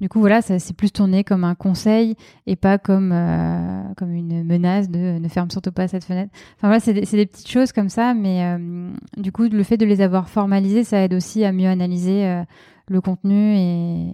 du 0.00 0.08
coup, 0.08 0.18
voilà, 0.18 0.42
c'est 0.42 0.76
plus 0.76 0.90
tourné 0.90 1.22
comme 1.22 1.44
un 1.44 1.54
conseil 1.54 2.16
et 2.46 2.56
pas 2.56 2.78
comme, 2.78 3.12
euh, 3.12 3.82
comme 3.96 4.12
une 4.12 4.42
menace 4.42 4.90
de 4.90 5.18
ne 5.18 5.28
ferme 5.28 5.50
surtout 5.50 5.70
pas 5.70 5.86
cette 5.86 6.04
fenêtre. 6.04 6.32
Enfin 6.56 6.68
voilà, 6.68 6.80
c'est 6.80 6.92
des, 6.92 7.26
petites 7.26 7.48
choses 7.48 7.72
comme 7.72 7.88
ça, 7.88 8.12
mais 8.12 8.44
euh, 8.44 8.90
du 9.16 9.30
coup, 9.30 9.44
le 9.44 9.62
fait 9.62 9.76
de 9.76 9.86
les 9.86 10.00
avoir 10.00 10.28
formalisées, 10.28 10.82
ça 10.82 11.00
aide 11.00 11.14
aussi 11.14 11.44
à 11.44 11.52
mieux 11.52 11.68
analyser 11.68 12.26
euh, 12.26 12.42
le 12.88 13.00
contenu. 13.00 13.56
Et... 13.56 14.10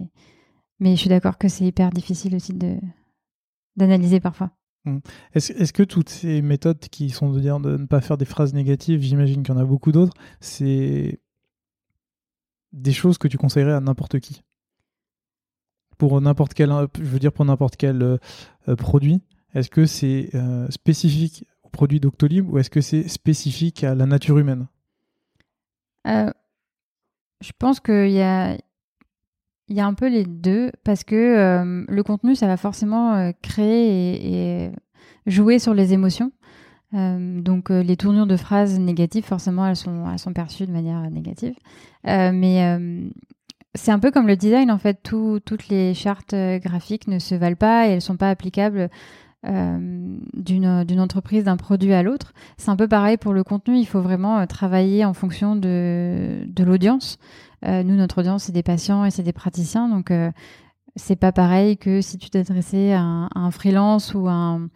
Mais 0.79 0.95
je 0.95 0.99
suis 1.01 1.09
d'accord 1.09 1.39
que 1.39 1.47
c'est 1.47 1.65
hyper 1.65 1.89
difficile 1.89 2.35
aussi 2.35 2.53
d'analyser 3.75 4.19
parfois. 4.19 4.51
Mmh. 4.85 4.97
Est-ce 5.33 5.53
est 5.53 5.71
que 5.71 5.83
toutes 5.83 6.09
ces 6.09 6.41
méthodes 6.43 6.79
qui 6.79 7.09
sont 7.09 7.31
de 7.31 7.39
dire 7.39 7.59
de 7.59 7.77
ne 7.77 7.85
pas 7.85 8.01
faire 8.01 8.17
des 8.17 8.25
phrases 8.25 8.53
négatives, 8.53 9.01
j'imagine 9.01 9.41
qu'il 9.43 9.53
y 9.53 9.57
en 9.57 9.61
a 9.61 9.65
beaucoup 9.65 9.91
d'autres, 9.91 10.13
c'est 10.39 11.19
des 12.71 12.93
choses 12.93 13.17
que 13.17 13.27
tu 13.27 13.37
conseillerais 13.37 13.73
à 13.73 13.79
n'importe 13.79 14.19
qui? 14.19 14.41
Pour 16.01 16.19
n'importe 16.19 16.55
quel, 16.55 16.71
je 16.97 17.03
veux 17.03 17.19
dire 17.19 17.31
pour 17.31 17.45
n'importe 17.45 17.75
quel 17.75 18.01
euh, 18.01 18.75
produit 18.75 19.21
Est-ce 19.53 19.69
que 19.69 19.85
c'est 19.85 20.31
euh, 20.33 20.67
spécifique 20.71 21.45
au 21.61 21.69
produit 21.69 21.99
Doctolib 21.99 22.51
ou 22.51 22.57
est-ce 22.57 22.71
que 22.71 22.81
c'est 22.81 23.07
spécifique 23.07 23.83
à 23.83 23.93
la 23.93 24.07
nature 24.07 24.39
humaine? 24.39 24.65
Euh, 26.07 26.31
Je 27.41 27.51
pense 27.55 27.79
qu'il 27.79 28.09
y 28.09 28.21
a, 28.23 28.57
il 29.67 29.75
y 29.75 29.79
a 29.79 29.85
un 29.85 29.93
peu 29.93 30.09
les 30.09 30.25
deux 30.25 30.71
parce 30.83 31.03
que 31.03 31.13
euh, 31.15 31.85
le 31.87 32.01
contenu, 32.01 32.33
ça 32.33 32.47
va 32.47 32.57
forcément 32.57 33.13
euh, 33.13 33.31
créer 33.43 34.63
et, 34.65 34.71
jouer 35.27 35.59
sur 35.59 35.75
les 35.75 35.93
émotions. 35.93 36.31
Euh, 36.95 37.41
donc 37.41 37.69
les 37.69 37.95
tournures 37.95 38.25
de 38.25 38.37
phrases 38.37 38.79
négatives, 38.79 39.23
forcément, 39.23 39.67
elles 39.67 39.75
sont 39.75 40.33
perçues 40.33 40.65
de 40.65 40.71
manière 40.71 41.11
négative. 41.11 41.53
mais 42.05 42.79
c'est 43.73 43.91
un 43.91 43.99
peu 43.99 44.11
comme 44.11 44.27
le 44.27 44.35
design, 44.35 44.71
en 44.71 44.77
fait. 44.77 44.99
Tout, 45.03 45.39
toutes 45.45 45.67
les 45.69 45.93
chartes 45.93 46.33
euh, 46.33 46.59
graphiques 46.59 47.07
ne 47.07 47.19
se 47.19 47.35
valent 47.35 47.55
pas 47.55 47.87
et 47.87 47.91
elles 47.91 48.01
sont 48.01 48.17
pas 48.17 48.29
applicables 48.29 48.89
euh, 49.47 50.17
d'une 50.33 50.99
entreprise, 50.99 51.45
d'un 51.45 51.57
produit 51.57 51.93
à 51.93 52.03
l'autre. 52.03 52.33
C'est 52.57 52.69
un 52.69 52.75
peu 52.75 52.87
pareil 52.87 53.17
pour 53.17 53.33
le 53.33 53.43
contenu. 53.43 53.77
Il 53.77 53.85
faut 53.85 54.01
vraiment 54.01 54.39
euh, 54.39 54.45
travailler 54.45 55.05
en 55.05 55.13
fonction 55.13 55.55
de, 55.55 56.45
l'audience. 56.59 57.17
Euh, 57.65 57.83
nous, 57.83 57.95
notre 57.95 58.19
audience, 58.19 58.43
c'est 58.43 58.51
des 58.51 58.63
patients 58.63 59.05
et 59.05 59.11
c'est 59.11 59.23
des 59.23 59.33
praticiens. 59.33 59.87
Donc, 59.87 60.11
euh, 60.11 60.31
c'est 60.95 61.15
pas 61.15 61.31
pareil 61.31 61.77
que 61.77 62.01
si 62.01 62.17
tu 62.17 62.29
t'adressais 62.29 62.93
à, 62.93 63.29
un 63.33 63.51
freelance 63.51 64.13
ou 64.13 64.27
à 64.27 64.33
un, 64.33 64.69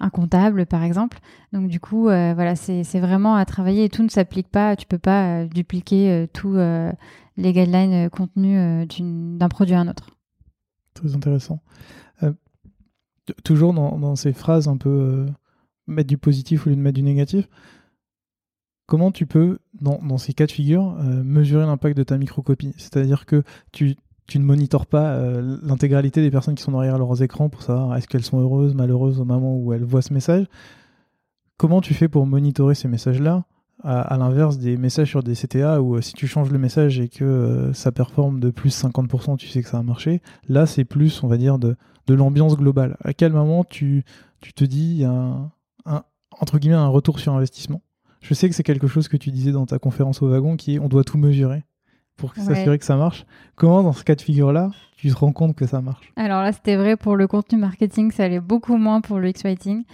un, 0.00 0.10
comptable, 0.10 0.66
par 0.66 0.82
exemple. 0.82 1.18
Donc, 1.52 1.68
du 1.68 1.78
coup, 1.78 2.08
euh, 2.08 2.32
voilà, 2.34 2.56
c'est 2.56 2.82
vraiment 3.00 3.36
à 3.36 3.44
travailler 3.44 3.84
et 3.84 3.88
tout 3.88 4.02
ne 4.02 4.08
s'applique 4.08 4.48
pas. 4.48 4.74
Tu 4.74 4.86
peux 4.86 4.98
pas 4.98 5.44
dupliquer 5.44 6.26
tout 6.32 6.56
les 7.40 7.52
guidelines 7.52 8.06
euh, 8.06 8.08
contenus 8.08 8.58
euh, 8.58 9.36
d'un 9.38 9.48
produit 9.48 9.74
à 9.74 9.80
un 9.80 9.88
autre. 9.88 10.10
Très 10.94 11.14
intéressant. 11.14 11.60
Euh, 12.22 12.32
toujours 13.44 13.72
dans, 13.72 14.16
ces 14.16 14.32
phrases 14.32 14.68
un 14.68 14.76
peu 14.76 15.26
mettre 15.86 16.08
du 16.08 16.18
positif 16.18 16.66
au 16.66 16.70
lieu 16.70 16.76
de 16.76 16.80
mettre 16.80 16.96
du 16.96 17.02
négatif, 17.02 17.48
comment 18.86 19.10
tu 19.10 19.26
peux, 19.26 19.58
dans, 19.80 20.18
ces 20.18 20.32
cas 20.32 20.46
de 20.46 20.52
figure, 20.52 20.94
mesurer 21.24 21.64
l'impact 21.64 21.96
de 21.96 22.02
ta 22.02 22.18
microcopie? 22.18 22.74
C'est-à-dire 22.76 23.26
que 23.26 23.44
tu, 23.70 23.96
ne 24.34 24.44
monitores 24.44 24.86
pas 24.86 25.16
l'intégralité 25.62 26.22
des 26.22 26.30
personnes 26.30 26.56
qui 26.56 26.62
sont 26.62 26.72
derrière 26.72 26.98
leurs 26.98 27.22
écrans 27.22 27.48
pour 27.48 27.62
savoir 27.62 27.96
est-ce 27.96 28.08
qu'elles 28.08 28.24
sont 28.24 28.40
heureuses, 28.40 28.74
malheureuses 28.74 29.20
au 29.20 29.24
moment 29.24 29.56
où 29.56 29.72
elles 29.72 29.84
voient 29.84 30.02
ce 30.02 30.12
message. 30.12 30.46
Comment 31.56 31.80
tu 31.80 31.94
fais 31.94 32.08
pour 32.08 32.26
monitorer 32.26 32.74
ces 32.74 32.88
messages-là 32.88 33.44
à, 33.82 34.16
l'inverse 34.18 34.58
des 34.58 34.76
messages 34.76 35.08
sur 35.08 35.22
des 35.22 35.34
CTA 35.34 35.80
où 35.80 35.96
euh, 35.96 36.00
si 36.00 36.12
tu 36.12 36.26
changes 36.26 36.50
le 36.50 36.58
message 36.58 37.00
et 37.00 37.08
que 37.08 37.24
euh, 37.24 37.72
ça 37.72 37.92
performe 37.92 38.40
de 38.40 38.50
plus 38.50 38.84
50%, 38.84 39.36
tu 39.36 39.48
sais 39.48 39.62
que 39.62 39.68
ça 39.68 39.78
a 39.78 39.82
marché. 39.82 40.20
Là, 40.48 40.66
c'est 40.66 40.84
plus, 40.84 41.22
on 41.22 41.28
va 41.28 41.36
dire, 41.36 41.58
de, 41.58 41.76
de 42.06 42.14
l'ambiance 42.14 42.56
globale. 42.56 42.96
À 43.02 43.14
quel 43.14 43.32
moment 43.32 43.64
tu, 43.64 44.04
tu 44.40 44.52
te 44.52 44.64
dis, 44.64 45.04
un, 45.04 45.50
entre 46.38 46.58
guillemets, 46.58 46.76
un 46.76 46.88
retour 46.88 47.18
sur 47.18 47.34
investissement? 47.34 47.82
Je 48.20 48.34
sais 48.34 48.48
que 48.48 48.54
c'est 48.54 48.62
quelque 48.62 48.86
chose 48.86 49.08
que 49.08 49.16
tu 49.16 49.30
disais 49.30 49.52
dans 49.52 49.66
ta 49.66 49.78
conférence 49.78 50.20
au 50.20 50.28
wagon 50.28 50.56
qui 50.56 50.74
est 50.74 50.78
on 50.78 50.88
doit 50.88 51.04
tout 51.04 51.16
mesurer 51.16 51.64
pour 52.20 52.32
ouais. 52.36 52.44
s'assurer 52.44 52.78
que 52.78 52.84
ça 52.84 52.96
marche. 52.96 53.24
Comment, 53.56 53.82
dans 53.82 53.92
ce 53.92 54.04
cas 54.04 54.14
de 54.14 54.20
figure-là, 54.20 54.70
tu 54.96 55.08
te 55.08 55.16
rends 55.16 55.32
compte 55.32 55.56
que 55.56 55.66
ça 55.66 55.80
marche? 55.80 56.12
Alors 56.16 56.42
là, 56.42 56.52
c'était 56.52 56.76
vrai 56.76 56.96
pour 56.96 57.16
le 57.16 57.26
contenu 57.26 57.58
marketing, 57.58 58.12
ça 58.12 58.24
allait 58.24 58.40
beaucoup 58.40 58.76
moins 58.76 59.00
pour 59.00 59.18
le 59.18 59.30
X-Writing. 59.30 59.84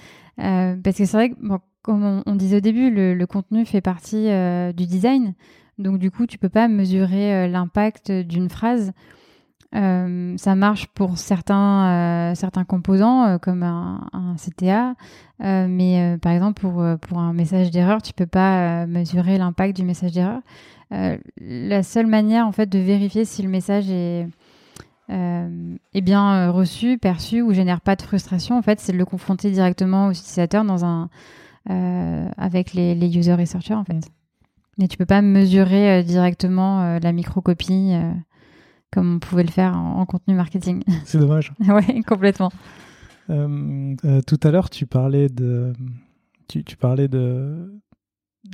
Euh, 0.41 0.77
parce 0.83 0.99
que 0.99 1.05
c'est 1.05 1.17
vrai 1.17 1.31
que 1.31 1.37
bon, 1.41 1.61
comme 1.83 2.05
on, 2.05 2.23
on, 2.27 2.35
disait 2.35 2.59
au 2.59 2.61
début, 2.61 2.91
le, 2.91 3.15
le 3.15 3.27
contenu 3.27 3.65
fait 3.65 3.81
partie 3.81 4.29
euh, 4.29 4.73
du 4.73 4.87
design. 4.87 5.35
Donc 5.79 5.99
du 5.99 6.11
coup, 6.11 6.27
tu 6.27 6.39
peux 6.39 6.49
pas 6.49 6.69
mesurer 6.69 7.35
euh, 7.35 7.49
l'impact 7.49 8.11
d'une 8.11 8.49
phrase. 8.49 8.93
Ça 9.73 10.55
marche 10.55 10.87
pour 10.87 11.19
certains, 11.19 12.33
certains 12.35 12.65
composants, 12.65 13.39
comme 13.39 13.63
un, 13.63 14.09
un 14.15 14.35
CTA, 14.37 14.95
mais 15.39 16.17
par 16.23 16.33
exemple 16.33 16.63
pour, 16.63 16.83
pour 17.03 17.19
un 17.19 17.35
message 17.35 17.71
d'erreur, 17.71 18.01
tu 18.01 18.15
peux 18.15 18.25
pas 18.25 18.87
mesurer 18.87 19.37
l'impact 19.37 19.77
du 19.77 19.85
message 19.85 20.13
d'erreur. 20.13 20.41
La 20.91 21.83
seule 21.83 22.07
manière 22.07 22.47
en 22.47 22.53
fait 22.53 22.69
de 22.69 22.79
vérifier 22.79 23.25
si 23.25 23.43
le 23.43 23.49
message 23.49 23.91
est, 23.91 24.27
est 25.09 26.01
bien 26.01 26.51
reçu, 26.51 26.99
perçu 26.99 27.43
ou 27.43 27.53
génère 27.53 27.81
pas 27.81 27.97
de 27.97 28.03
frustration, 28.03 28.57
en 28.57 28.63
fait, 28.63 28.81
c'est 28.81 28.93
de 28.93 28.99
le 28.99 29.05
confronter 29.05 29.51
directement 29.51 30.09
aux 30.09 30.13
utilisateurs 30.13 30.65
dans 30.65 30.85
un 30.85 31.09
euh, 31.69 32.29
avec 32.37 32.75
les, 32.75 32.95
les, 32.95 33.19
user 33.19 33.35
researchers 33.35 33.75
en 33.75 33.83
fait. 33.83 34.09
Mais 34.79 34.87
tu 34.87 34.97
peux 34.97 35.07
pas 35.07 35.21
mesurer 35.21 35.99
euh, 35.99 36.03
directement 36.05 36.83
euh, 36.83 36.99
la 37.01 37.11
microcopie 37.11 37.93
comme 38.93 39.17
on 39.17 39.19
pouvait 39.19 39.43
le 39.43 39.51
faire 39.51 39.77
en, 39.77 39.99
en 39.99 40.07
contenu 40.07 40.35
marketing. 40.35 40.85
C'est 41.05 41.19
dommage. 41.19 41.53
ouais, 41.67 42.03
complètement. 42.07 42.53
tout 43.27 44.41
à 44.45 44.51
l'heure, 44.53 44.71
tu 44.71 44.87
parlais 44.87 45.29
de, 45.29 45.73
tu, 46.47 46.63
tu 46.63 46.77
parlais 46.77 47.09
de 47.09 47.75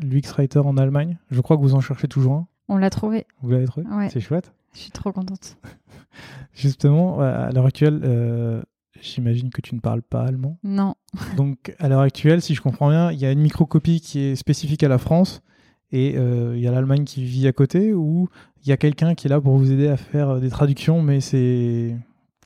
l'UX 0.03 0.33
Writer 0.37 0.61
en 0.61 0.77
Allemagne. 0.77 1.19
Je 1.31 1.41
crois 1.41 1.57
que 1.57 1.63
vous 1.63 1.75
en 1.75 1.81
cherchez 1.81 2.09
toujours 2.09 2.35
un. 2.35 2.47
On 2.69 2.77
l'a 2.77 2.91
trouvé. 2.91 3.27
Vous 3.43 3.51
l'avez 3.51 3.67
trouvé 3.67 3.87
ouais. 3.87 4.09
C'est 4.11 4.21
chouette. 4.21 4.53
Je 4.75 4.81
suis 4.81 4.91
trop 4.91 5.13
contente. 5.13 5.57
Justement, 6.55 7.21
à 7.21 7.51
l'heure 7.51 7.67
actuelle, 7.67 8.01
euh, 8.05 8.63
J'imagine 9.03 9.51
que 9.51 9.61
tu 9.61 9.75
ne 9.75 9.81
parles 9.81 10.03
pas 10.03 10.23
allemand. 10.23 10.59
Non. 10.63 10.95
Donc, 11.37 11.75
à 11.79 11.89
l'heure 11.89 12.01
actuelle, 12.01 12.41
si 12.41 12.55
je 12.55 12.63
comprends 12.63 12.89
bien, 12.89 13.11
il 13.11 13.19
y 13.19 13.27
a 13.27 13.33
une 13.33 13.41
microcopie 13.41 14.01
qui 14.01 14.21
est 14.21 14.37
spécifique 14.37 14.83
à 14.85 14.89
la 14.89 14.99
France 14.99 15.43
et 15.91 16.15
euh, 16.17 16.55
il 16.57 16.63
y 16.63 16.69
a 16.69 16.71
l'Allemagne 16.71 17.05
qui 17.05 17.25
vit 17.25 17.47
à 17.49 17.53
côté 17.53 17.93
ou 17.93 18.29
il 18.63 18.69
y 18.69 18.73
a 18.73 18.77
quelqu'un 18.77 19.15
qui 19.15 19.27
est 19.27 19.31
là 19.31 19.41
pour 19.41 19.57
vous 19.57 19.73
aider 19.73 19.89
à 19.89 19.97
faire 19.97 20.31
euh, 20.31 20.41
des 20.41 20.51
traductions, 20.51 21.03
mais 21.03 21.21
c'est 21.21 21.97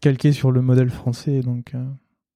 calqué 0.01 0.32
sur 0.32 0.51
le 0.51 0.62
modèle 0.62 0.90
français. 0.90 1.40
Donc, 1.40 1.74
euh... 1.74 1.84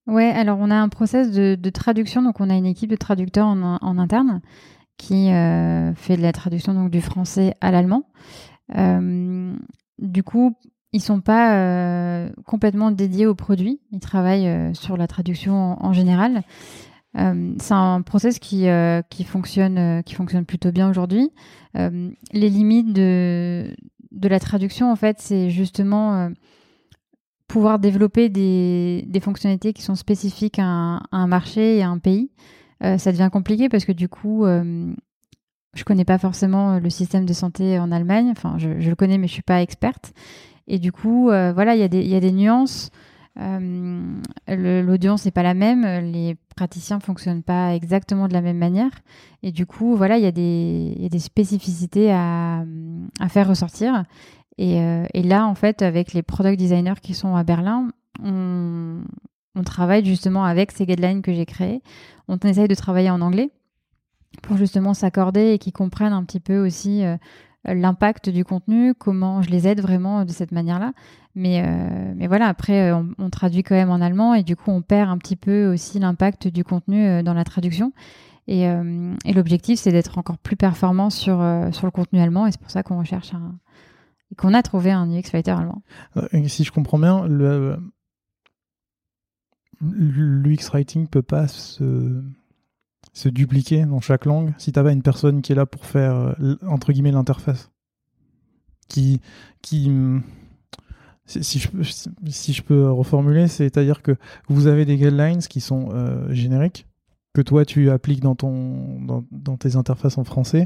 Ouais, 0.06 0.30
alors 0.30 0.58
on 0.61 0.70
a 0.70 0.76
un 0.76 0.88
process 0.88 1.30
de, 1.30 1.54
de, 1.54 1.70
traduction, 1.70 2.22
donc 2.22 2.40
on 2.40 2.50
a 2.50 2.54
une 2.54 2.66
équipe 2.66 2.90
de 2.90 2.96
traducteurs 2.96 3.46
en, 3.46 3.78
en 3.80 3.98
interne 3.98 4.42
qui 5.01 5.32
euh, 5.32 5.94
fait 5.94 6.18
de 6.18 6.22
la 6.22 6.32
traduction 6.32 6.74
donc 6.74 6.90
du 6.90 7.01
français 7.01 7.55
à 7.62 7.70
l'allemand. 7.70 8.05
Euh, 8.76 9.57
du 9.98 10.22
coup, 10.22 10.55
ils 10.92 11.01
sont 11.01 11.22
pas 11.22 11.55
euh, 11.55 12.28
complètement 12.44 12.90
dédiés 12.90 13.26
au 13.26 13.34
produit. 13.34 13.80
Ils 13.92 14.01
travaillent 14.01 14.74
sur 14.74 14.98
la 14.98 15.07
traduction 15.07 15.82
en, 15.82 15.92
général. 15.94 16.42
C'est 17.14 17.74
un 17.74 18.03
process 18.03 18.38
qui 18.38 18.66
qui 19.09 19.24
fonctionne 19.24 20.03
qui 20.05 20.14
fonctionne 20.14 20.44
plutôt 20.44 20.70
bien 20.70 20.88
aujourd'hui. 20.90 21.30
Les 21.74 22.51
limites 22.51 22.92
de 22.92 23.74
de 24.12 24.28
la 24.28 24.38
traduction 24.38 24.92
en 24.92 24.96
fait, 24.96 25.16
c'est 25.18 25.51
justement 25.51 26.30
pouvoir 27.48 27.78
développer 27.78 28.28
des 28.28 29.05
des 29.09 29.20
fonctionnalités 29.20 29.72
qui 29.72 29.82
sont 29.82 29.96
spécifiques 29.96 30.59
à 30.59 30.66
un, 30.66 30.96
à 30.98 31.16
un 31.16 31.26
marché 31.26 31.78
et 31.78 31.82
à 31.82 31.88
un 31.88 31.98
pays. 31.98 32.30
Ça 32.81 33.12
devient 33.12 33.28
compliqué 33.33 33.68
parce 33.68 33.85
que 33.85 33.93
du 33.93 34.09
coup 34.09 34.47
je 35.74 35.85
connais 35.85 36.05
pas 36.05 36.18
forcément 36.18 36.78
le 36.78 36.91
système 36.91 37.24
de 37.24 37.33
santé 37.33 37.78
en 37.78 37.93
Allemagne. 37.93 38.28
Enfin, 38.31 38.57
je, 38.59 38.68
le 38.68 38.95
connais, 38.97 39.18
mais 39.18 39.28
je 39.28 39.35
suis 39.35 39.43
pas 39.43 39.62
experte. 39.62 40.12
Et 40.66 40.78
du 40.78 40.93
coup, 40.93 41.26
voilà, 41.26 41.74
il 41.74 41.81
y, 41.81 42.14
a 42.14 42.20
des 42.20 42.33
nuances. 42.33 42.91
L'audience 43.37 45.24
n'est 45.24 45.31
pas 45.31 45.43
la 45.43 45.55
même, 45.55 45.83
les 46.11 46.37
praticiens 46.57 47.01
fonctionnent 47.01 47.43
pas 47.43 47.74
exactement 47.74 48.28
de 48.28 48.33
la 48.33 48.43
même 48.43 48.59
manière, 48.59 48.91
et 49.43 49.51
du 49.53 49.64
coup, 49.64 49.97
voilà, 49.97 50.18
il 50.18 50.24
y, 50.24 50.26
a 50.26 50.31
des 51.09 51.18
spécificités 51.18 52.12
à, 52.12 52.64
à 53.18 53.28
faire 53.28 53.49
ressortir. 53.49 54.05
Et, 54.59 54.76
et, 55.14 55.22
là, 55.22 55.47
en 55.47 55.55
fait, 55.55 55.83
avec 55.83 56.12
les 56.12 56.22
product 56.22 56.59
designers 56.59 57.01
qui 57.01 57.14
sont 57.14 57.35
à 57.35 57.45
Berlin, 57.45 57.89
on, 58.22 59.01
on 59.55 59.62
travaille 59.62 60.05
justement 60.05 60.44
avec 60.44 60.72
ces 60.72 60.86
guidelines 60.86 61.22
que 61.22 61.32
j'ai 61.32 61.46
créées. 61.46 61.82
On 62.28 62.36
essaye 62.38 62.68
de 62.68 62.74
travailler 62.74 63.11
en 63.11 63.20
anglais 63.20 63.51
pour 64.42 64.57
justement 64.57 64.94
s'accorder 64.94 65.53
et 65.53 65.59
qu'ils 65.59 65.72
comprennent 65.72 66.12
un 66.12 66.24
petit 66.24 66.40
peu 66.40 66.64
aussi 66.64 67.05
euh, 67.68 67.74
l'impact 67.74 68.30
du 68.30 68.44
contenu, 68.44 68.94
comment 68.94 69.42
je 69.42 69.51
les 69.51 69.68
aide 69.68 69.80
vraiment 69.80 70.24
de 70.24 70.30
cette 70.30 70.53
manière-là. 70.53 70.92
Mais, 71.34 71.62
euh, 71.64 72.12
mais 72.16 72.26
voilà, 72.26 72.46
après, 72.46 72.90
euh, 72.90 73.03
on, 73.18 73.30
traduit 73.30 73.62
quand 73.62 73.74
même 73.74 73.90
en 73.90 74.01
allemand 74.01 74.34
et 74.34 74.42
du 74.42 74.57
coup, 74.57 74.70
on 74.70 74.82
perd 74.82 75.11
un 75.11 75.18
petit 75.18 75.36
peu 75.36 75.66
aussi 75.66 75.98
l'impact 75.98 76.48
du 76.48 76.64
contenu 76.64 77.22
dans 77.22 77.34
la 77.34 77.44
traduction. 77.44 77.92
Et, 78.48 78.66
l'objectif, 79.32 79.78
c'est 79.78 79.92
d'être 79.92 80.18
encore 80.18 80.38
plus 80.38 80.57
performant 80.57 81.09
sur, 81.09 81.36
sur 81.70 81.86
le 81.86 81.90
contenu 81.92 82.18
allemand 82.18 82.48
et 82.48 82.51
c'est 82.51 82.61
pour 82.61 82.70
ça 82.72 82.82
qu'on 82.82 82.98
recherche 82.98 83.32
un, 83.32 83.55
qu'on 84.36 84.55
a 84.55 84.62
trouvé 84.62 84.90
un 84.90 85.09
UX 85.09 85.30
Fighter 85.30 85.53
allemand. 85.53 85.82
si 86.46 86.64
je 86.64 86.72
comprends 86.72 86.98
bien, 86.98 87.26
le, 87.28 87.78
l'UX 89.81 90.68
Writing 90.72 91.07
peut 91.07 91.22
pas 91.22 91.49
se, 91.49 92.22
se 93.12 93.28
dupliquer 93.28 93.87
dans 93.87 94.01
chaque 94.01 94.24
langue 94.24 94.53
si 94.59 94.72
tu 94.72 94.83
pas 94.83 94.93
une 94.93 95.03
personne 95.03 95.43
qui 95.43 95.53
est 95.53 95.57
là 95.57 95.66
pour 95.66 95.87
faire, 95.87 96.35
euh, 96.41 96.57
entre 96.66 96.93
guillemets, 96.93 97.12
l'interface. 97.12 97.70
Qui. 98.89 99.20
qui 99.62 99.91
si, 101.26 101.61
je, 101.61 101.68
si 102.28 102.53
je 102.53 102.62
peux 102.62 102.91
reformuler, 102.91 103.47
c'est-à-dire 103.47 104.03
que 104.03 104.16
vous 104.49 104.66
avez 104.66 104.85
des 104.85 104.97
guidelines 104.97 105.39
qui 105.39 105.61
sont 105.61 105.91
euh, 105.93 106.33
génériques, 106.33 106.89
que 107.35 107.41
toi 107.41 107.64
tu 107.64 107.89
appliques 107.91 108.20
dans, 108.20 108.35
ton, 108.35 109.01
dans, 109.31 109.57
tes 109.57 109.76
interfaces 109.76 110.18
en 110.18 110.24
français, 110.24 110.64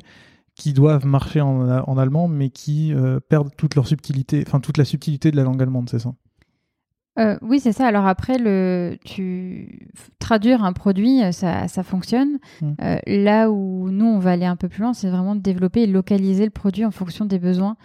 qui 0.54 0.72
doivent 0.72 1.04
marcher 1.04 1.42
en, 1.42 1.68
en 1.68 1.98
allemand, 1.98 2.28
mais 2.28 2.48
qui 2.48 2.94
euh, 2.94 3.20
perdent 3.20 3.54
toute 3.56 3.74
leur 3.74 3.86
subtilité, 3.86 4.42
enfin 4.46 4.60
toute 4.60 4.78
la 4.78 4.86
subtilité 4.86 5.30
de 5.30 5.36
la 5.36 5.42
langue 5.42 5.60
allemande, 5.60 5.90
c'est 5.90 5.98
ça? 5.98 6.14
Euh, 7.18 7.36
oui, 7.42 7.60
c'est 7.60 7.72
ça. 7.72 7.86
Alors 7.86 8.06
après, 8.06 8.38
le, 8.38 8.98
tu 9.04 9.88
traduire 10.18 10.64
un 10.64 10.72
produit, 10.72 11.22
euh, 11.22 11.32
ça, 11.32 11.68
ça 11.68 11.82
fonctionne. 11.82 12.38
Mmh. 12.60 12.72
Euh, 12.82 12.96
là 13.06 13.50
où 13.50 13.90
nous, 13.90 14.06
on 14.06 14.18
va 14.18 14.32
aller 14.32 14.46
un 14.46 14.56
peu 14.56 14.68
plus 14.68 14.82
loin, 14.82 14.92
c'est 14.92 15.08
vraiment 15.08 15.36
de 15.36 15.40
développer 15.40 15.82
et 15.82 15.86
localiser 15.86 16.44
le 16.44 16.50
produit 16.50 16.84
en 16.84 16.90
fonction 16.90 17.24
des 17.24 17.38
besoins 17.38 17.76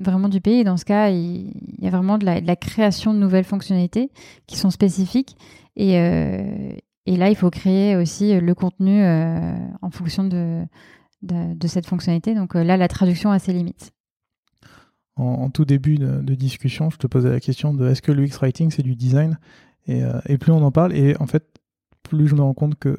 vraiment 0.00 0.30
du 0.30 0.40
pays. 0.40 0.60
Et 0.60 0.64
dans 0.64 0.78
ce 0.78 0.86
cas, 0.86 1.10
il, 1.10 1.52
y 1.80 1.86
a 1.86 1.90
vraiment 1.90 2.16
de 2.16 2.24
la, 2.24 2.56
création 2.56 3.12
de 3.12 3.18
nouvelles 3.18 3.44
fonctionnalités 3.44 4.10
qui 4.46 4.56
sont 4.56 4.70
spécifiques. 4.70 5.36
Et, 5.76 5.96
et 5.96 7.16
là, 7.18 7.28
il 7.28 7.36
faut 7.36 7.50
créer 7.50 7.94
aussi 7.94 8.40
le 8.40 8.54
contenu 8.54 9.04
en 9.04 9.90
fonction 9.90 10.24
de, 10.24 10.62
de, 11.20 11.52
de, 11.52 11.66
cette 11.66 11.84
fonctionnalité. 11.84 12.34
Donc 12.34 12.54
là, 12.54 12.78
la 12.78 12.88
traduction 12.88 13.30
a 13.30 13.38
ses 13.38 13.52
limites 13.52 13.92
en, 15.16 15.50
tout 15.50 15.64
début 15.64 15.96
de, 15.96 16.34
discussion, 16.34 16.90
je 16.90 16.96
te 16.96 17.06
posais 17.06 17.30
la 17.30 17.40
question 17.40 17.74
de 17.74 17.86
est-ce 17.88 18.02
que 18.02 18.12
l'UX 18.12 18.38
Writing 18.40 18.70
c'est 18.70 18.82
du 18.82 18.96
design 18.96 19.38
euh, 19.88 20.20
et, 20.26 20.38
plus 20.38 20.52
on 20.52 20.62
en 20.62 20.70
parle, 20.70 20.94
et 20.94 21.16
en 21.18 21.26
fait, 21.26 21.44
plus 22.02 22.28
je 22.28 22.34
me 22.34 22.42
rends 22.42 22.54
compte 22.54 22.76
que 22.76 22.98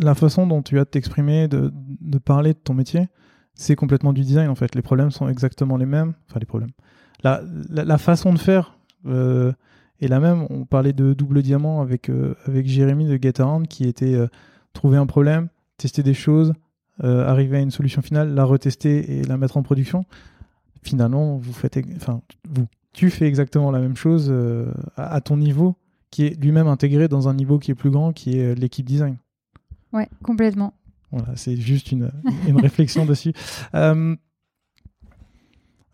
la 0.00 0.14
façon 0.14 0.46
dont 0.46 0.62
tu 0.62 0.78
as 0.78 0.84
de 0.84 0.90
t'exprimer, 0.90 1.48
de, 1.48 1.72
parler 2.24 2.52
de 2.52 2.58
ton 2.58 2.74
métier, 2.74 3.08
c'est 3.54 3.74
complètement 3.74 4.12
du 4.12 4.20
design 4.20 4.48
en 4.48 4.54
fait. 4.54 4.74
Les 4.74 4.82
problèmes 4.82 5.10
sont 5.10 5.28
exactement 5.28 5.76
les 5.76 5.86
mêmes. 5.86 6.14
Enfin, 6.28 6.38
les 6.38 6.46
problèmes. 6.46 6.70
La, 7.24 7.42
la, 7.70 7.98
façon 7.98 8.32
de 8.32 8.38
faire 8.38 8.78
euh, 9.06 9.52
est 10.00 10.06
la 10.06 10.20
même. 10.20 10.46
On 10.50 10.64
parlait 10.64 10.92
de 10.92 11.14
double 11.14 11.42
diamant 11.42 11.80
avec, 11.80 12.10
euh, 12.10 12.36
avec 12.46 12.68
Jérémy 12.68 13.06
de 13.06 13.18
GetAround 13.20 13.66
qui 13.66 13.84
était 13.84 14.16
trouver 14.72 14.98
un 14.98 15.06
problème, 15.06 15.48
tester 15.78 16.04
des 16.04 16.14
choses, 16.14 16.52
arriver 17.02 17.56
à 17.56 17.60
une 17.60 17.72
solution 17.72 18.02
finale, 18.02 18.34
la 18.34 18.44
retester 18.44 19.18
et 19.18 19.22
la 19.24 19.36
mettre 19.36 19.56
en 19.56 19.62
production 19.62 20.04
finalement, 20.82 21.36
vous 21.36 21.52
faites, 21.52 21.78
enfin, 21.96 22.22
vous, 22.48 22.66
tu 22.92 23.10
fais 23.10 23.26
exactement 23.26 23.70
la 23.70 23.80
même 23.80 23.96
chose 23.96 24.28
euh, 24.30 24.72
à, 24.96 25.20
ton 25.20 25.36
niveau, 25.36 25.76
qui 26.10 26.24
est 26.26 26.42
lui-même 26.42 26.66
intégré 26.66 27.08
dans 27.08 27.28
un 27.28 27.34
niveau 27.34 27.58
qui 27.58 27.70
est 27.70 27.74
plus 27.74 27.90
grand, 27.90 28.12
qui 28.12 28.38
est 28.38 28.52
euh, 28.52 28.54
l'équipe 28.54 28.86
design. 28.86 29.16
Ouais, 29.92 30.08
complètement. 30.22 30.74
Voilà, 31.10 31.36
c'est 31.36 31.56
juste 31.56 31.92
une, 31.92 32.10
une 32.46 32.60
réflexion 32.60 33.04
dessus. 33.06 33.32
Euh, 33.74 34.16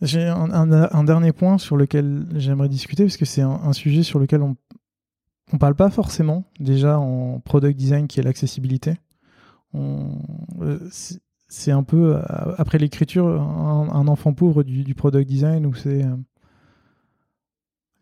j'ai 0.01 0.27
un, 0.27 1.05
dernier 1.05 1.33
point 1.33 1.59
sur 1.59 1.77
lequel 1.77 2.27
j'aimerais 2.35 2.69
discuter, 2.69 3.05
parce 3.05 3.17
que 3.17 3.25
c'est 3.25 3.43
un, 3.43 3.73
sujet 3.73 4.03
sur 4.03 4.19
lequel 4.19 4.43
on 4.43 4.57
ne 5.53 5.59
parle 5.59 5.75
pas 5.75 5.91
forcément, 5.91 6.45
déjà 6.61 6.99
en 6.99 7.41
product 7.41 7.79
design, 7.79 8.07
qui 8.07 8.21
est 8.21 8.23
l'accessibilité. 8.23 8.95
On, 9.73 10.19
c'est 11.55 11.71
un 11.71 11.85
peu, 11.85 12.17
euh, 12.17 12.23
après 12.59 12.79
l'écriture, 12.79 13.27
un, 13.27 14.09
enfant 14.09 14.33
pauvre 14.33 14.65
du, 14.65 14.95
product 14.95 15.29
design 15.29 15.67
où 15.67 15.75
c'est. 15.75 16.05
Euh, 16.05 16.17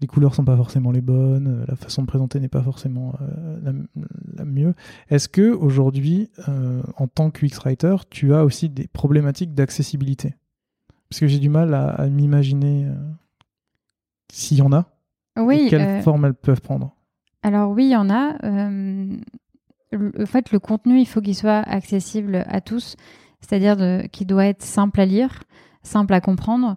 les 0.01 0.09
couleurs 0.09 0.35
sont 0.35 0.45
pas 0.45 0.57
forcément 0.57 0.91
les 0.91 1.01
bonnes, 1.01 1.47
euh, 1.47 1.65
la 1.69 1.77
façon 1.77 2.03
de 2.03 2.09
présenter 2.09 2.41
n'est 2.41 2.49
pas 2.49 2.63
forcément 2.63 3.15
la, 3.63 4.45
mieux. 4.45 4.75
Est-ce 5.11 5.29
que 5.29 5.53
aujourd'hui, 5.53 6.31
en 6.97 7.07
tant 7.07 7.31
que 7.31 7.47
UX 7.47 7.59
writer, 7.61 7.97
tu 8.11 8.35
as 8.35 8.45
aussi 8.45 8.69
des 8.69 8.89
problématiques 8.89 9.55
d'accessibilité? 9.55 10.35
Parce 11.09 11.21
que 11.21 11.27
j'ai 11.29 11.39
du 11.39 11.51
mal 11.51 11.75
à, 11.75 12.09
m'imaginer 12.09 12.89
s'il 14.33 14.59
y 14.59 14.63
en 14.63 14.73
a. 14.73 14.87
Oui. 15.39 15.67
Et 15.67 15.69
quelle 15.69 16.03
forme 16.03 16.25
elles 16.25 16.35
peuvent 16.35 16.63
prendre 16.63 16.97
Alors 17.43 17.71
oui, 17.71 17.85
il 17.85 17.91
y 17.91 17.97
en 17.97 18.11
a. 18.11 18.35
en 18.43 20.27
fait, 20.27 20.51
le 20.51 20.59
contenu, 20.59 20.99
il 20.99 21.07
faut 21.07 21.21
qu'il 21.21 21.37
soit 21.37 21.61
accessible 21.61 22.45
à 22.49 22.61
tous 22.61 22.97
c'est-à-dire 23.43 23.77
qu'il 24.11 24.27
doit 24.27 24.47
être 24.47 24.63
simple 24.63 25.01
à 25.01 25.05
lire, 25.05 25.43
simple 25.83 26.15
à 26.15 26.23
comprendre. 26.23 26.77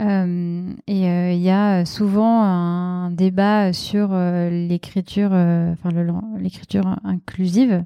Euh, 0.00 0.72
et 0.88 1.08
euh, 1.08 1.32
il 1.32 1.40
y 1.40 1.50
a 1.50 1.84
souvent 1.84 2.42
un 2.42 3.12
débat 3.12 3.72
sur 3.72 4.08
euh, 4.12 4.50
l'écriture, 4.50 5.30
enfin 5.32 5.90
l'écriture 6.38 6.98
inclusive. 7.04 7.84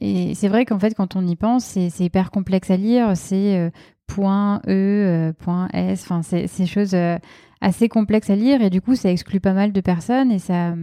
et 0.00 0.34
c'est 0.34 0.48
vrai 0.48 0.64
qu'en 0.64 0.78
fait, 0.78 0.94
quand 0.94 1.16
on 1.16 1.26
y 1.26 1.36
pense, 1.36 1.64
c'est 1.64 2.00
hyper 2.00 2.30
complexe 2.30 2.70
à 2.70 2.76
lire. 2.76 3.16
C'est 3.16 3.72
point 4.06 4.60
E, 4.68 5.32
point 5.38 5.68
S, 5.72 6.02
enfin 6.02 6.22
c'est 6.22 6.46
ces 6.46 6.66
choses 6.66 6.96
assez 7.60 7.88
complexes 7.88 8.30
à 8.30 8.36
lire 8.36 8.62
et 8.62 8.70
du 8.70 8.80
coup, 8.80 8.94
ça 8.94 9.10
exclut 9.10 9.40
pas 9.40 9.52
mal 9.52 9.72
de 9.72 9.80
personnes 9.80 10.30
et 10.30 10.38
ça 10.38 10.74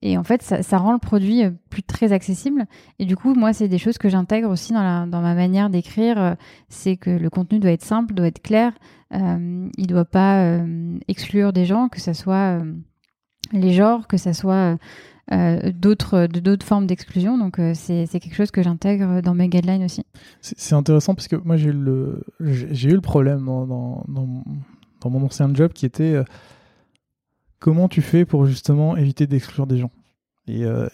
et 0.00 0.16
en 0.16 0.22
fait, 0.22 0.42
ça, 0.42 0.78
rend 0.78 0.92
le 0.92 0.98
produit 0.98 1.44
euh, 1.44 1.50
plus 1.70 1.82
très 1.82 2.12
accessible. 2.12 2.66
Et 2.98 3.04
du 3.04 3.16
coup, 3.16 3.34
moi, 3.34 3.52
c'est 3.52 3.68
des 3.68 3.78
choses 3.78 3.98
que 3.98 4.08
j'intègre 4.08 4.48
aussi 4.48 4.72
dans, 4.72 5.06
ma 5.06 5.34
manière 5.34 5.70
d'écrire. 5.70 6.18
Euh, 6.18 6.34
c'est 6.68 6.96
que 6.96 7.10
le 7.10 7.30
contenu 7.30 7.58
doit 7.58 7.72
être 7.72 7.84
simple, 7.84 8.14
doit 8.14 8.28
être 8.28 8.42
clair. 8.42 8.72
Euh, 9.14 9.68
il 9.76 9.82
ne 9.82 9.88
doit 9.88 10.04
pas 10.04 10.58
exclure 11.08 11.52
des 11.52 11.64
gens, 11.64 11.88
que 11.88 12.00
ce 12.00 12.12
soit 12.12 12.60
les 13.52 13.72
genres, 13.72 14.06
que 14.06 14.18
ce 14.18 14.34
soit 14.34 14.76
d'autres 15.30 16.26
d'autres 16.26 16.66
formes 16.66 16.86
d'exclusion. 16.86 17.38
Donc, 17.38 17.58
c'est 17.72 18.06
quelque 18.06 18.34
chose 18.34 18.50
que 18.50 18.62
j'intègre 18.62 19.22
dans 19.22 19.34
mes 19.34 19.48
guidelines 19.48 19.82
aussi. 19.82 20.04
C'est 20.42 20.74
intéressant 20.74 21.14
parce 21.14 21.26
que 21.26 21.36
moi, 21.36 21.56
j'ai 21.56 21.70
eu, 21.70 21.72
le, 21.72 22.22
eu 22.38 22.94
le 22.94 23.00
problème 23.00 23.46
dans, 23.46 23.66
dans, 23.66 24.04
dans 25.00 25.10
mon 25.10 25.24
ancien 25.24 25.52
job 25.54 25.72
qui 25.72 25.86
était 25.86 26.22
comment 27.58 27.88
tu 27.88 28.02
fais 28.02 28.24
pour 28.24 28.46
justement 28.46 28.96
éviter 28.96 29.26
d'exclure 29.26 29.66
des 29.66 29.78
gens? 29.78 29.90
Et, 30.46 30.64
euh, 30.64 30.88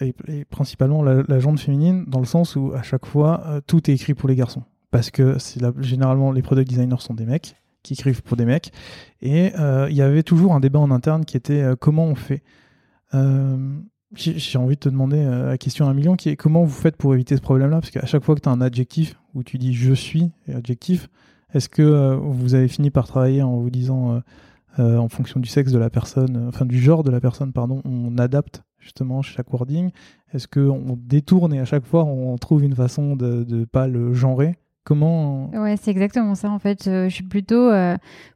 principalement 0.49 1.01
la, 1.01 1.23
la 1.27 1.39
féminine, 1.57 2.03
dans 2.07 2.19
le 2.19 2.25
sens 2.25 2.55
où 2.55 2.73
à 2.75 2.83
chaque 2.83 3.05
fois, 3.05 3.41
euh, 3.45 3.61
tout 3.65 3.89
est 3.89 3.93
écrit 3.93 4.13
pour 4.13 4.27
les 4.27 4.35
garçons. 4.35 4.63
Parce 4.91 5.11
que 5.11 5.37
généralement, 5.79 6.31
les 6.31 6.41
product 6.41 6.69
designers 6.69 6.99
sont 6.99 7.13
des 7.13 7.25
mecs 7.25 7.55
qui 7.81 7.93
écrivent 7.93 8.21
pour 8.21 8.37
des 8.37 8.45
mecs. 8.45 8.71
Et 9.21 9.51
euh, 9.57 9.87
il 9.89 9.95
y 9.95 10.01
avait 10.01 10.23
toujours 10.23 10.53
un 10.53 10.59
débat 10.59 10.79
en 10.79 10.91
interne 10.91 11.25
qui 11.25 11.37
était 11.37 11.63
comment 11.79 12.05
on 12.05 12.15
fait? 12.15 12.43
J'ai 14.13 14.57
envie 14.57 14.75
de 14.75 14.79
te 14.79 14.89
demander 14.89 15.23
la 15.23 15.57
question 15.57 15.87
à 15.87 15.89
un 15.89 15.93
million 15.93 16.15
qui 16.15 16.29
est 16.29 16.35
comment 16.35 16.63
vous 16.63 16.73
faites 16.73 16.97
pour 16.97 17.13
éviter 17.13 17.35
ce 17.35 17.41
problème-là? 17.41 17.79
Parce 17.79 17.91
qu'à 17.91 18.05
chaque 18.05 18.23
fois 18.23 18.35
que 18.35 18.41
tu 18.41 18.49
as 18.49 18.51
un 18.51 18.61
adjectif 18.61 19.15
où 19.33 19.43
tu 19.43 19.57
dis 19.57 19.73
je 19.73 19.93
suis 19.93 20.31
et 20.47 20.53
adjectif, 20.53 21.09
est-ce 21.53 21.69
que 21.69 22.15
vous 22.15 22.55
avez 22.55 22.67
fini 22.67 22.89
par 22.89 23.07
travailler 23.07 23.41
en 23.41 23.57
vous 23.57 23.69
disant 23.69 24.21
euh, 24.79 24.97
en 24.97 25.09
fonction 25.09 25.39
du 25.39 25.47
sexe 25.47 25.71
de 25.71 25.79
la 25.79 25.89
personne, 25.89 26.37
euh, 26.37 26.49
enfin 26.49 26.65
du 26.65 26.79
genre 26.79 27.03
de 27.03 27.11
la 27.11 27.21
personne, 27.21 27.53
pardon, 27.53 27.81
on 27.85 28.17
adapte 28.17 28.63
justement 28.79 29.21
chaque 29.21 29.51
wording. 29.51 29.91
Est-ce 30.33 30.47
qu'on 30.47 30.97
détourne 30.99 31.53
et 31.53 31.59
à 31.59 31.65
chaque 31.65 31.85
fois 31.85 32.03
on 32.03 32.37
trouve 32.37 32.63
une 32.63 32.75
façon 32.75 33.15
de 33.15 33.45
ne 33.47 33.65
pas 33.65 33.87
le 33.87 34.13
genrer? 34.13 34.55
Comment 34.85 35.49
Ouais, 35.49 35.75
c'est 35.81 35.89
exactement 35.89 36.35
ça 36.35 36.49
en 36.51 36.59
fait. 36.59 36.87
Euh, 36.87 37.09
je 37.09 37.15
suis 37.15 37.23
plutôt 37.23 37.71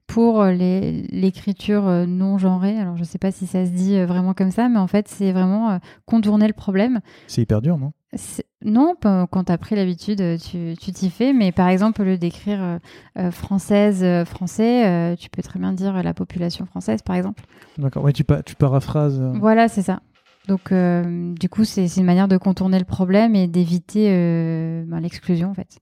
pour 0.07 0.43
l'écriture 0.43 1.83
non 2.07 2.39
genrée. 2.39 2.77
Alors 2.77 2.97
je 2.97 3.03
sais 3.03 3.19
pas 3.19 3.31
si 3.31 3.45
ça 3.45 3.65
se 3.67 3.71
dit 3.71 4.03
vraiment 4.03 4.33
comme 4.33 4.49
ça, 4.49 4.67
mais 4.67 4.79
en 4.79 4.87
fait 4.87 5.07
c'est 5.07 5.31
vraiment 5.31 5.79
contourner 6.05 6.47
le 6.47 6.53
problème. 6.53 6.99
C'est 7.27 7.43
hyper 7.43 7.61
dur, 7.61 7.77
non? 7.77 7.93
Non, 8.65 8.95
quand 8.99 9.43
tu 9.43 9.51
as 9.51 9.57
pris 9.59 9.75
l'habitude, 9.75 10.39
tu 10.41 10.75
t'y 10.75 11.09
fais. 11.11 11.31
Mais 11.31 11.51
par 11.51 11.67
exemple, 11.67 12.01
au 12.01 12.05
lieu 12.05 12.17
d'écrire 12.17 12.79
française, 13.29 14.03
français, 14.25 15.15
tu 15.17 15.29
peux 15.29 15.43
très 15.43 15.59
bien 15.59 15.73
dire 15.73 16.01
la 16.01 16.15
population 16.15 16.65
française, 16.65 17.03
par 17.03 17.15
exemple. 17.15 17.43
D'accord, 17.77 18.03
oui, 18.03 18.13
tu, 18.13 18.25
tu 18.45 18.55
paraphrases. 18.55 19.21
Voilà, 19.35 19.67
c'est 19.67 19.83
ça. 19.83 19.99
Donc, 20.47 20.73
du 20.73 21.49
coup, 21.49 21.65
c'est 21.65 21.85
une 21.97 22.05
manière 22.05 22.27
de 22.27 22.37
contourner 22.37 22.79
le 22.79 22.85
problème 22.85 23.35
et 23.35 23.47
d'éviter 23.47 24.09
ben, 24.87 24.99
l'exclusion, 24.99 25.51
en 25.51 25.53
fait. 25.53 25.77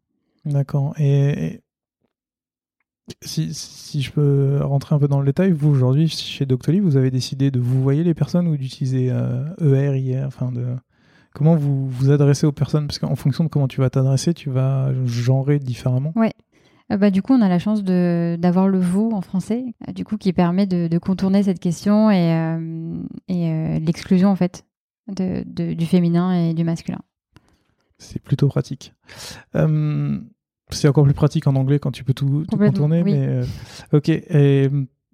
D'accord. 0.48 0.93
Et, 0.98 1.62
si, 3.22 3.54
si, 3.54 4.02
je 4.02 4.12
peux 4.12 4.60
rentrer 4.62 4.95
un 4.95 5.00
peu 5.00 5.08
dans 5.08 5.20
le 5.20 5.26
détail, 5.26 5.52
vous 5.52 5.70
aujourd'hui 5.70 6.10
chez 6.10 6.45
Doctolib, 6.45 6.84
vous 6.84 6.98
avez 6.98 7.10
décidé 7.10 7.52
de 7.52 7.60
vous 7.60 7.82
voyer 7.82 8.04
les 8.04 8.14
personnes 8.14 8.48
ou 8.48 8.58
d'utiliser 8.58 9.06
ER, 9.06 9.54
euh, 9.62 9.98
IR, 9.98 10.26
enfin 10.28 10.52
de 10.52 10.66
comment 11.34 11.56
vous 11.56 11.88
vous 11.88 12.12
adressez 12.12 12.45
aux 12.45 12.52
personnes? 12.52 12.88
Parce 12.88 13.00
qu'en 13.00 13.16
fonction 13.16 13.43
de 13.43 13.50
comment 13.50 13.68
tu 13.68 13.80
vas 13.80 13.89
t'adresser, 13.89 14.34
tu 14.34 14.50
vas 14.50 14.91
genrer 15.06 15.60
différemment. 15.60 16.12
Ouais. 16.16 16.34
Euh, 16.91 16.98
bah, 16.98 17.10
du 17.10 17.22
coup, 17.22 17.34
on 17.34 17.41
a 17.41 17.50
la 17.50 17.60
chance 17.60 17.84
d'avoir 17.84 18.68
le 18.68 18.80
vous 18.80 19.12
en 19.14 19.22
français, 19.22 19.64
euh, 19.88 19.93
du 19.93 20.04
coup, 20.04 20.18
qui 20.18 20.34
permet 20.34 20.66
de, 20.66 20.88
de 20.88 20.98
contourner 20.98 21.43
cette 21.43 21.60
question 21.60 22.12
et, 22.12 22.58
et 23.30 23.80
l'exclusion 23.80 24.30
en 24.30 24.36
fait 24.36 24.66
de, 25.08 25.43
du 25.74 25.86
féminin 25.86 26.34
et 26.34 26.54
du 26.54 26.66
masculin. 26.66 27.00
C'est 28.00 28.22
plutôt 28.22 28.48
pratique. 28.48 28.93
C'est 30.70 30.88
encore 30.88 31.05
plus 31.05 31.13
pratique 31.13 31.47
en 31.47 31.55
anglais 31.55 31.80
quand 31.80 31.91
tu 31.91 32.03
peux 32.03 32.13
tout, 32.13 32.45
contourner. 32.49 33.03
Mais, 33.03 33.28
euh, 33.28 33.43
ok, 33.93 34.09
et 34.09 34.70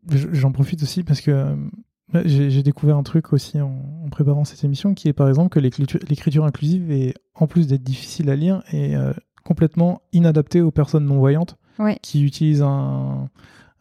j'en 0.10 0.51
profite 0.51 0.82
aussi 0.84 1.04
parce 1.04 1.22
que 1.22 1.32
euh, 1.32 2.24
j'ai 2.26 2.64
découvert 2.64 2.97
un 2.97 3.04
truc 3.04 3.34
aussi 3.34 3.62
en, 3.62 4.10
préparant 4.12 4.45
cette 4.45 4.64
émission 4.64 4.93
qui 4.93 5.08
est 5.08 5.14
par 5.14 5.30
exemple 5.30 5.49
que 5.49 5.60
l'écriture 5.60 6.45
inclusive 6.45 6.91
est, 6.91 7.14
en 7.36 7.47
plus 7.47 7.68
d'être 7.68 7.84
difficile 7.84 8.30
à 8.30 8.36
lire, 8.36 8.64
est 8.72 8.95
euh, 8.95 9.14
complètement 9.43 10.01
inadaptée 10.12 10.62
aux 10.62 10.72
personnes 10.72 11.06
non-voyantes 11.06 11.58
qui 12.01 12.24
utilisent 12.24 12.62
un, 12.62 13.30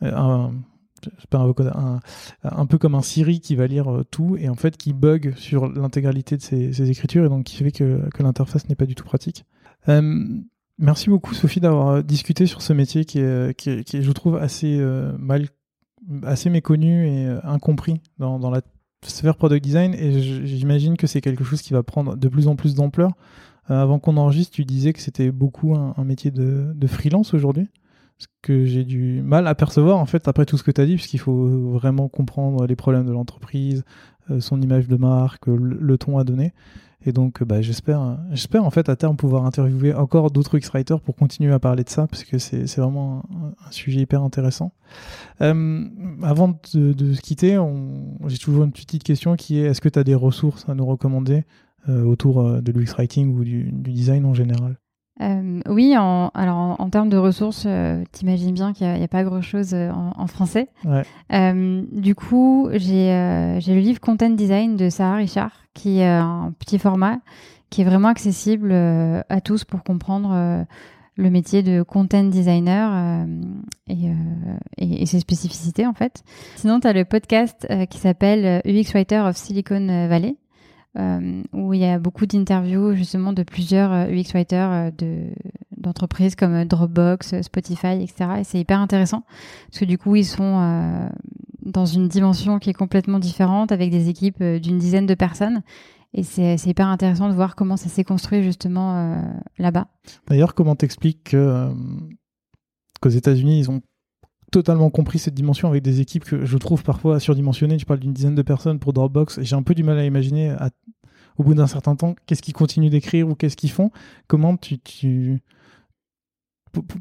un 0.01 0.53
un, 1.33 2.01
un, 2.45 2.67
peu 2.67 2.79
comme 2.79 2.95
un 2.95 3.03
Siri 3.03 3.41
qui 3.41 3.57
va 3.57 3.67
lire 3.67 4.05
tout 4.13 4.37
et 4.39 4.49
en 4.49 4.55
fait 4.55 4.77
qui 4.77 4.93
bug 4.93 5.35
sur 5.37 5.69
l'intégralité 5.69 6.37
de 6.37 6.43
ses, 6.43 6.91
écritures 6.91 7.25
et 7.25 7.29
donc 7.29 7.45
qui 7.45 7.57
fait 7.57 7.73
que, 7.73 8.09
que 8.15 8.23
l'interface 8.23 8.69
n'est 8.69 8.77
pas 8.77 8.87
du 8.87 8.95
tout 8.95 9.05
pratique. 9.05 9.45
Merci 10.79 11.11
beaucoup 11.11 11.35
Sophie 11.35 11.61
d'avoir 11.61 11.89
euh, 11.89 12.03
discuté 12.03 12.47
sur 12.47 12.63
ce 12.63 12.73
métier 12.73 13.05
qui 13.05 13.19
est, 13.19 13.57
qui 13.57 13.85
qui 13.85 14.03
je 14.03 14.13
trouve, 14.13 14.37
assez 14.37 14.79
euh, 14.81 15.13
mal, 15.19 15.47
assez 16.25 16.51
méconnu 16.51 17.07
et 17.07 17.27
euh, 17.27 17.41
incompris 17.45 18.01
dans, 18.19 18.39
dans, 18.39 18.51
la 18.51 18.63
sphère 19.05 19.37
product 19.37 19.63
design. 19.63 19.95
Et 19.95 20.21
j'imagine 20.21 20.97
que 20.97 21.07
c'est 21.07 21.21
quelque 21.21 21.45
chose 21.45 21.63
qui 21.63 21.73
va 21.73 21.83
prendre 21.83 22.17
de 22.17 22.29
plus 22.29 22.49
en 22.49 22.57
plus 22.57 22.75
d'ampleur. 22.75 23.13
avant 23.67 23.99
qu'on 23.99 24.17
enregistre, 24.17 24.55
tu 24.55 24.65
disais 24.65 24.93
que 24.93 25.01
c'était 25.01 25.31
beaucoup 25.31 25.75
un, 25.75 26.05
métier 26.05 26.31
de, 26.31 26.73
de 26.75 26.87
freelance 26.87 27.35
aujourd'hui. 27.35 27.69
Ce 28.19 28.27
que 28.43 28.65
j'ai 28.65 28.85
du 28.85 29.21
mal 29.23 29.49
à 29.49 29.55
percevoir 29.57 29.99
en 29.99 30.07
fait 30.07 30.29
après 30.29 30.47
tout 30.47 30.57
ce 30.57 30.63
que 30.63 30.71
tu 30.71 30.81
as 30.81 30.87
dit, 30.87 30.95
puisqu'il 30.95 31.19
faut 31.19 31.71
vraiment 31.73 32.09
comprendre 32.09 32.67
les 32.67 32.77
problèmes 32.77 33.07
de 33.07 33.13
l'entreprise, 33.13 33.85
son 34.39 34.63
image 34.63 34.87
de 34.87 34.97
marque, 34.97 35.49
le 35.49 35.99
ton 35.99 36.19
à 36.19 36.25
donner. 36.25 36.53
Et 37.05 37.13
donc, 37.13 37.43
bah, 37.43 37.61
j'espère, 37.63 38.19
j'espère 38.31 38.65
en 38.65 38.71
fait 38.71 38.89
à 38.89 38.97
terme 38.97 39.17
pouvoir 39.17 39.45
interviewer 39.45 39.95
encore 39.95 40.31
d'autres 40.31 40.57
X-Writers 40.57 41.01
pour 41.01 41.17
continuer 41.17 41.53
à 41.53 41.59
parler 41.59 41.85
de 41.85 41.89
ça, 41.89 42.07
parce 42.07 42.25
que 42.25 42.39
c'est, 42.39 42.65
vraiment 42.77 43.25
un, 43.67 43.71
sujet 43.71 44.01
hyper 44.01 44.23
intéressant. 44.23 44.73
Euh, 45.41 45.85
avant 46.23 46.61
de, 46.75 47.15
se 47.15 47.21
quitter, 47.21 47.59
j'ai 48.27 48.39
toujours 48.39 48.65
une 48.65 48.73
petite 48.73 49.03
question 49.03 49.37
qui 49.37 49.59
est 49.59 49.63
est-ce 49.63 49.81
que 49.81 49.89
tu 49.89 49.99
as 49.99 50.05
des 50.05 50.15
ressources 50.15 50.69
à 50.69 50.75
nous 50.75 50.87
recommander 50.87 51.45
euh, 51.89 52.05
autour 52.05 52.41
euh, 52.41 52.61
de 52.61 52.71
l'UX-Writing 52.71 53.35
ou 53.35 53.43
du, 53.43 53.73
design 53.73 54.25
en 54.25 54.35
général? 54.35 54.77
Euh, 55.23 55.61
oui, 55.69 55.97
en, 55.97 56.31
alors 56.35 56.77
en, 56.79 56.91
termes 56.91 57.09
de 57.09 57.17
ressources, 57.17 57.65
euh, 57.67 58.03
t'imagines 58.13 58.53
bien 58.53 58.73
qu'il 58.73 58.93
n'y 58.93 59.05
a, 59.05 59.09
pas 59.09 59.23
grand-chose 59.23 59.73
euh, 59.73 59.91
en, 59.91 60.27
français. 60.27 60.69
du 61.31 62.15
coup, 62.15 62.69
j'ai 62.73 63.09
le 63.11 63.79
livre 63.79 64.01
Content 64.01 64.31
Design 64.31 64.77
de 64.77 64.89
Sarah 64.89 65.17
Richard, 65.17 65.53
qui 65.75 66.01
est 66.01 66.07
un 66.07 66.53
petit 66.59 66.79
format, 66.79 67.19
qui 67.71 67.83
est 67.83 67.85
vraiment 67.85 68.09
accessible 68.09 68.73
à 68.73 69.41
tous 69.43 69.65
pour 69.65 69.83
comprendre 69.83 70.67
le 71.17 71.31
métier 71.31 71.63
de 71.63 71.83
content 71.83 72.25
designer 72.25 73.27
et, 73.89 74.11
et, 74.79 75.07
ses 75.07 75.21
spécificités 75.21 75.87
en 75.87 75.95
fait. 75.95 76.23
Sinon, 76.57 76.81
tu 76.81 76.87
as 76.87 76.93
le 76.93 77.05
podcast 77.05 77.67
qui 77.91 77.99
s'appelle 77.99 78.63
UX 78.65 78.93
Writer 78.95 79.21
of 79.21 79.37
Silicon 79.37 80.09
Valley, 80.09 80.37
euh, 80.99 81.43
où 81.55 81.73
il 81.73 81.81
y 81.81 81.87
a 81.87 81.99
beaucoup 81.99 82.27
d'interviews 82.27 82.95
justement 82.95 83.33
de 83.33 83.43
plusieurs 83.43 83.93
euh, 83.93 84.07
UX 84.09 84.35
writers 84.35 84.71
euh, 84.71 84.91
de, 84.91 85.31
d'entreprises 85.79 86.35
comme 86.35 86.65
Dropbox, 86.65 87.41
Spotify, 87.41 88.03
etc. 88.03 88.41
Et 88.41 88.45
c'est 88.45 88.61
hyper 88.61 88.79
intéressant 88.79 89.25
parce 89.69 89.79
que 89.81 89.85
du 89.87 89.97
coup, 89.97 90.17
ils 90.17 90.27
sont 90.27 91.11
dans 91.63 91.87
une 91.87 92.09
dimension 92.09 92.59
qui 92.59 92.71
est 92.71 92.75
complètement 92.75 93.19
différente 93.19 93.73
avec 93.73 93.91
des 93.91 94.09
équipes 94.09 94.43
d'une 94.43 94.79
dizaine 94.79 95.07
de 95.07 95.15
personnes. 95.15 95.63
Et 96.15 96.23
c'est, 96.23 96.57
hyper 96.67 96.87
intéressant 96.87 97.29
de 97.29 97.35
voir 97.35 97.57
comment 97.57 97.79
ça 97.79 97.89
s'est 97.89 98.05
construit 98.05 98.43
justement 98.43 99.25
là-bas. 99.59 99.89
D'ailleurs, 100.29 100.55
comment 100.55 100.77
t'expliques 100.77 101.31
que, 101.31 101.73
qu'aux 103.01 103.09
États-Unis, 103.09 103.59
ils 103.59 103.71
ont 103.71 103.81
totalement 104.53 104.91
compris 104.91 105.19
cette 105.19 105.35
dimension 105.35 105.69
avec 105.69 105.83
des 105.83 106.01
équipes 106.01 106.25
que 106.25 106.45
je 106.45 106.59
trouve 106.59 106.85
parfois 106.85 107.19
surdimensionnées. 107.19 107.79
Tu 107.79 107.87
parles 107.87 107.99
d'une 107.99 108.13
dizaine 108.13 108.37
de 108.37 108.43
personnes 108.43 108.79
pour 108.79 108.93
Dropbox. 108.93 109.41
J'ai 109.43 109.57
un 109.57 109.63
peu 109.63 109.75
du 109.75 109.83
mal 109.83 109.99
à 109.99 110.05
imaginer, 110.05 110.55
au 111.39 111.43
bout 111.43 111.55
d'un 111.55 111.67
certain 111.67 111.97
temps, 111.97 112.15
qu'est-ce 112.27 112.43
qu'ils 112.43 112.55
continuent 112.55 112.91
d'écrire 112.91 113.29
ou 113.29 113.35
qu'est-ce 113.35 113.57
qu'ils 113.57 113.71
font. 113.71 113.91
Comment 114.29 114.57
tu, 114.57 114.79
tu... 114.79 115.41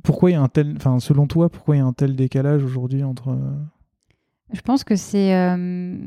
Pourquoi 0.04 0.32
il 0.32 0.34
y 0.34 0.36
a 0.36 0.42
un 0.42 0.48
tel, 0.48 0.74
enfin, 0.78 1.00
selon 1.00 1.28
toi, 1.28 1.50
pourquoi 1.50 1.76
il 1.76 1.80
y 1.80 1.82
a 1.82 1.86
un 1.86 1.94
tel 1.94 2.16
décalage 2.16 2.64
aujourd'hui 2.64 3.04
entre 3.04 3.30
euh, 3.30 3.54
Je 4.54 4.62
pense 4.62 4.84
que 4.84 4.96
c'est 4.96 5.36
euh, 5.36 5.98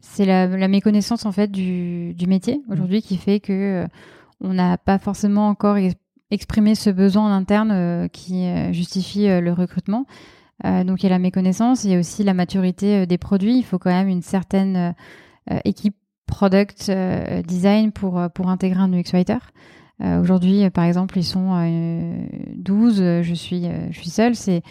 c'est 0.00 0.24
la, 0.24 0.68
méconnaissance 0.68 1.26
en 1.26 1.32
fait 1.32 1.50
du, 1.50 2.14
du 2.14 2.26
métier 2.26 2.58
mmh. 2.58 2.72
aujourd'hui 2.72 3.02
qui 3.02 3.16
fait 3.16 3.40
que 3.40 3.84
euh, 3.84 3.86
on 4.40 4.54
n'a 4.54 4.78
pas 4.78 4.98
forcément 4.98 5.48
encore 5.48 5.76
exprimé 6.30 6.74
ce 6.74 6.90
besoin 6.90 7.26
en 7.26 7.32
interne 7.32 8.08
qui 8.10 8.46
justifie 8.72 9.26
le 9.26 9.52
recrutement. 9.52 10.06
Euh, 10.64 10.84
donc 10.84 11.02
il 11.02 11.04
y 11.04 11.06
a 11.06 11.10
la 11.10 11.18
méconnaissance, 11.18 11.84
il 11.84 11.90
y 11.90 11.94
a 11.94 11.98
aussi 11.98 12.22
la 12.22 12.34
maturité 12.34 13.00
euh, 13.00 13.06
des 13.06 13.18
produits. 13.18 13.56
Il 13.58 13.64
faut 13.64 13.78
quand 13.78 13.90
même 13.90 14.08
une 14.08 14.22
certaine 14.22 14.94
euh, 15.50 15.58
équipe 15.64 15.96
product 16.26 16.92
design 17.44 17.90
pour, 17.90 18.22
pour 18.32 18.50
intégrer 18.50 18.78
un 18.78 18.92
UX 18.92 19.12
writer. 19.12 19.38
Aujourd'hui, 20.00 20.70
par 20.70 20.84
exemple, 20.84 21.18
ils 21.18 21.24
sont 21.24 21.50
12, 22.54 23.20
je 23.22 23.34
suis, 23.34 23.66
je 23.90 23.98
suis 23.98 24.10
seule. 24.10 24.36
C'est, 24.36 24.62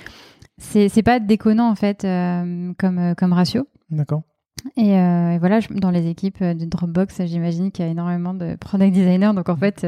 c'est, 0.57 1.03
pas 1.03 1.19
déconnant 1.19 1.69
en 1.69 1.75
fait 1.75 2.03
comme, 2.77 3.13
comme 3.17 3.33
ratio. 3.33 3.67
D'accord. 3.89 4.21
Et, 4.77 4.93
voilà, 5.37 5.59
dans 5.69 5.91
les 5.91 6.07
équipes 6.07 6.41
de 6.41 6.63
Dropbox, 6.63 7.25
j'imagine 7.25 7.71
qu'il 7.71 7.83
y 7.83 7.87
a 7.89 7.91
énormément 7.91 8.33
de 8.33 8.55
product 8.55 8.93
designers. 8.93 9.33
Donc 9.35 9.49
en 9.49 9.57
fait, 9.57 9.85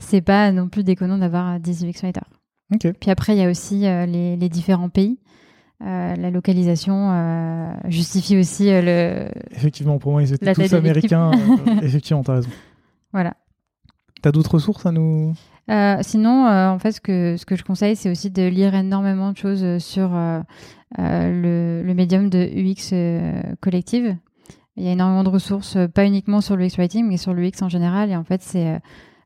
c'est 0.00 0.22
pas 0.22 0.50
non 0.50 0.68
plus 0.68 0.82
déconnant 0.82 1.18
d'avoir 1.18 1.60
10 1.60 1.84
UX 1.84 2.02
writers. 2.02 2.28
Puis 2.80 3.10
après, 3.12 3.36
il 3.36 3.38
y 3.38 3.44
a 3.44 3.48
aussi 3.48 3.82
les, 3.82 4.36
les, 4.36 4.48
différents 4.48 4.88
pays. 4.88 5.20
Euh, 5.84 6.14
la 6.14 6.30
localisation 6.30 7.10
euh, 7.10 7.72
justifie 7.88 8.36
aussi 8.38 8.70
euh, 8.70 8.82
le. 8.82 9.56
Effectivement, 9.56 9.98
pour 9.98 10.12
moi, 10.12 10.22
ils 10.22 10.32
étaient 10.32 10.52
tous 10.52 10.72
américains. 10.74 11.32
effectivement, 11.82 12.22
t'as 12.22 12.34
raison. 12.34 12.50
Voilà. 13.12 13.34
T'as 14.22 14.30
d'autres 14.30 14.54
ressources 14.54 14.86
à 14.86 14.92
nous 14.92 15.34
Sinon, 16.02 16.46
en 16.46 16.78
fait, 16.78 16.92
ce 16.92 17.00
que, 17.00 17.36
ce 17.36 17.46
que 17.46 17.56
je 17.56 17.64
conseille, 17.64 17.96
c'est 17.96 18.10
aussi 18.10 18.30
de 18.30 18.42
lire 18.42 18.74
énormément 18.74 19.32
de 19.32 19.36
choses 19.38 19.78
sur 19.78 20.10
le, 20.98 21.82
le, 21.82 21.94
médium 21.94 22.28
de 22.28 22.38
UX 22.38 22.94
collective. 23.60 24.16
Il 24.76 24.84
y 24.84 24.88
a 24.88 24.92
énormément 24.92 25.24
de 25.24 25.30
ressources, 25.30 25.78
pas 25.94 26.04
uniquement 26.04 26.42
sur 26.42 26.56
le 26.56 26.66
UX 26.66 26.76
writing, 26.76 27.06
mais 27.08 27.16
sur 27.16 27.32
le 27.32 27.42
UX 27.42 27.62
en 27.62 27.70
général. 27.70 28.10
Et 28.10 28.16
en 28.16 28.24
fait, 28.24 28.42
c'est, 28.42 28.80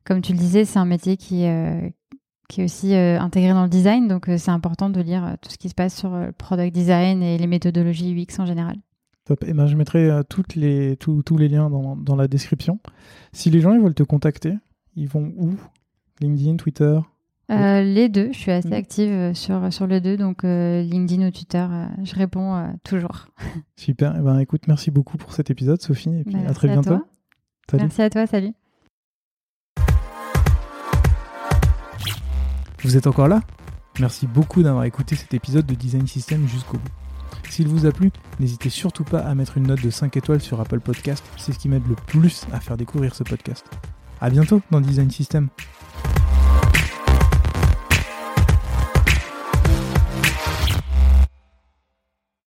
comme 0.04 0.20
tu 0.22 0.32
le 0.32 0.38
disais, 0.38 0.64
c'est 0.64 0.78
un 0.78 0.84
métier 0.84 1.16
qui, 1.16 1.46
qui 2.48 2.60
est 2.60 2.64
aussi 2.64 2.94
euh, 2.94 3.20
intégré 3.20 3.52
dans 3.52 3.64
le 3.64 3.68
design. 3.68 4.08
Donc, 4.08 4.28
euh, 4.28 4.38
c'est 4.38 4.50
important 4.50 4.90
de 4.90 5.00
lire 5.00 5.24
euh, 5.24 5.34
tout 5.40 5.50
ce 5.50 5.58
qui 5.58 5.68
se 5.68 5.74
passe 5.74 5.96
sur 5.96 6.10
le 6.10 6.32
product 6.32 6.74
design 6.74 7.22
et 7.22 7.38
les 7.38 7.46
méthodologies 7.46 8.14
UX 8.14 8.40
en 8.40 8.46
général. 8.46 8.76
Top. 9.24 9.42
Et 9.42 9.48
eh 9.50 9.52
ben, 9.52 9.66
je 9.66 9.74
mettrai 9.76 10.08
toutes 10.28 10.54
les, 10.54 10.96
tous 10.96 11.36
les 11.36 11.48
liens 11.48 11.68
dans, 11.68 11.96
dans, 11.96 12.14
la 12.14 12.28
description. 12.28 12.78
Si 13.32 13.50
les 13.50 13.60
gens 13.60 13.72
ils 13.72 13.80
veulent 13.80 13.94
te 13.94 14.04
contacter, 14.04 14.54
ils 14.94 15.08
vont 15.08 15.32
où? 15.36 15.54
LinkedIn, 16.20 16.56
Twitter? 16.56 17.00
Les 17.48 18.08
deux. 18.08 18.30
Je 18.32 18.38
suis 18.38 18.52
assez 18.52 18.72
active 18.72 19.34
sur, 19.34 19.72
sur 19.72 19.88
les 19.88 20.00
deux. 20.00 20.16
Donc, 20.16 20.44
LinkedIn 20.44 21.26
ou 21.26 21.30
Twitter, 21.32 21.66
je 22.04 22.14
réponds 22.14 22.72
toujours. 22.84 23.26
Super. 23.74 24.14
Et 24.14 24.18
eh 24.20 24.22
ben, 24.22 24.38
écoute, 24.38 24.68
merci 24.68 24.92
beaucoup 24.92 25.16
pour 25.16 25.32
cet 25.32 25.50
épisode, 25.50 25.82
Sophie. 25.82 26.20
Et 26.20 26.22
puis 26.22 26.36
à 26.46 26.54
très 26.54 26.68
bientôt. 26.68 27.04
Merci 27.72 28.02
à 28.02 28.10
toi. 28.10 28.28
Salut. 28.28 28.52
Vous 32.86 32.96
êtes 32.96 33.08
encore 33.08 33.26
là 33.26 33.40
Merci 33.98 34.28
beaucoup 34.28 34.62
d'avoir 34.62 34.84
écouté 34.84 35.16
cet 35.16 35.34
épisode 35.34 35.66
de 35.66 35.74
Design 35.74 36.06
System 36.06 36.46
jusqu'au 36.46 36.76
bout. 36.76 36.92
S'il 37.50 37.66
vous 37.66 37.84
a 37.84 37.90
plu, 37.90 38.12
n'hésitez 38.38 38.70
surtout 38.70 39.02
pas 39.02 39.18
à 39.18 39.34
mettre 39.34 39.56
une 39.56 39.66
note 39.66 39.82
de 39.82 39.90
5 39.90 40.16
étoiles 40.16 40.40
sur 40.40 40.60
Apple 40.60 40.78
Podcast, 40.78 41.24
c'est 41.36 41.50
ce 41.52 41.58
qui 41.58 41.68
m'aide 41.68 41.84
le 41.88 41.96
plus 41.96 42.46
à 42.52 42.60
faire 42.60 42.76
découvrir 42.76 43.16
ce 43.16 43.24
podcast. 43.24 43.66
À 44.20 44.30
bientôt 44.30 44.62
dans 44.70 44.80
Design 44.80 45.10
System. 45.10 45.48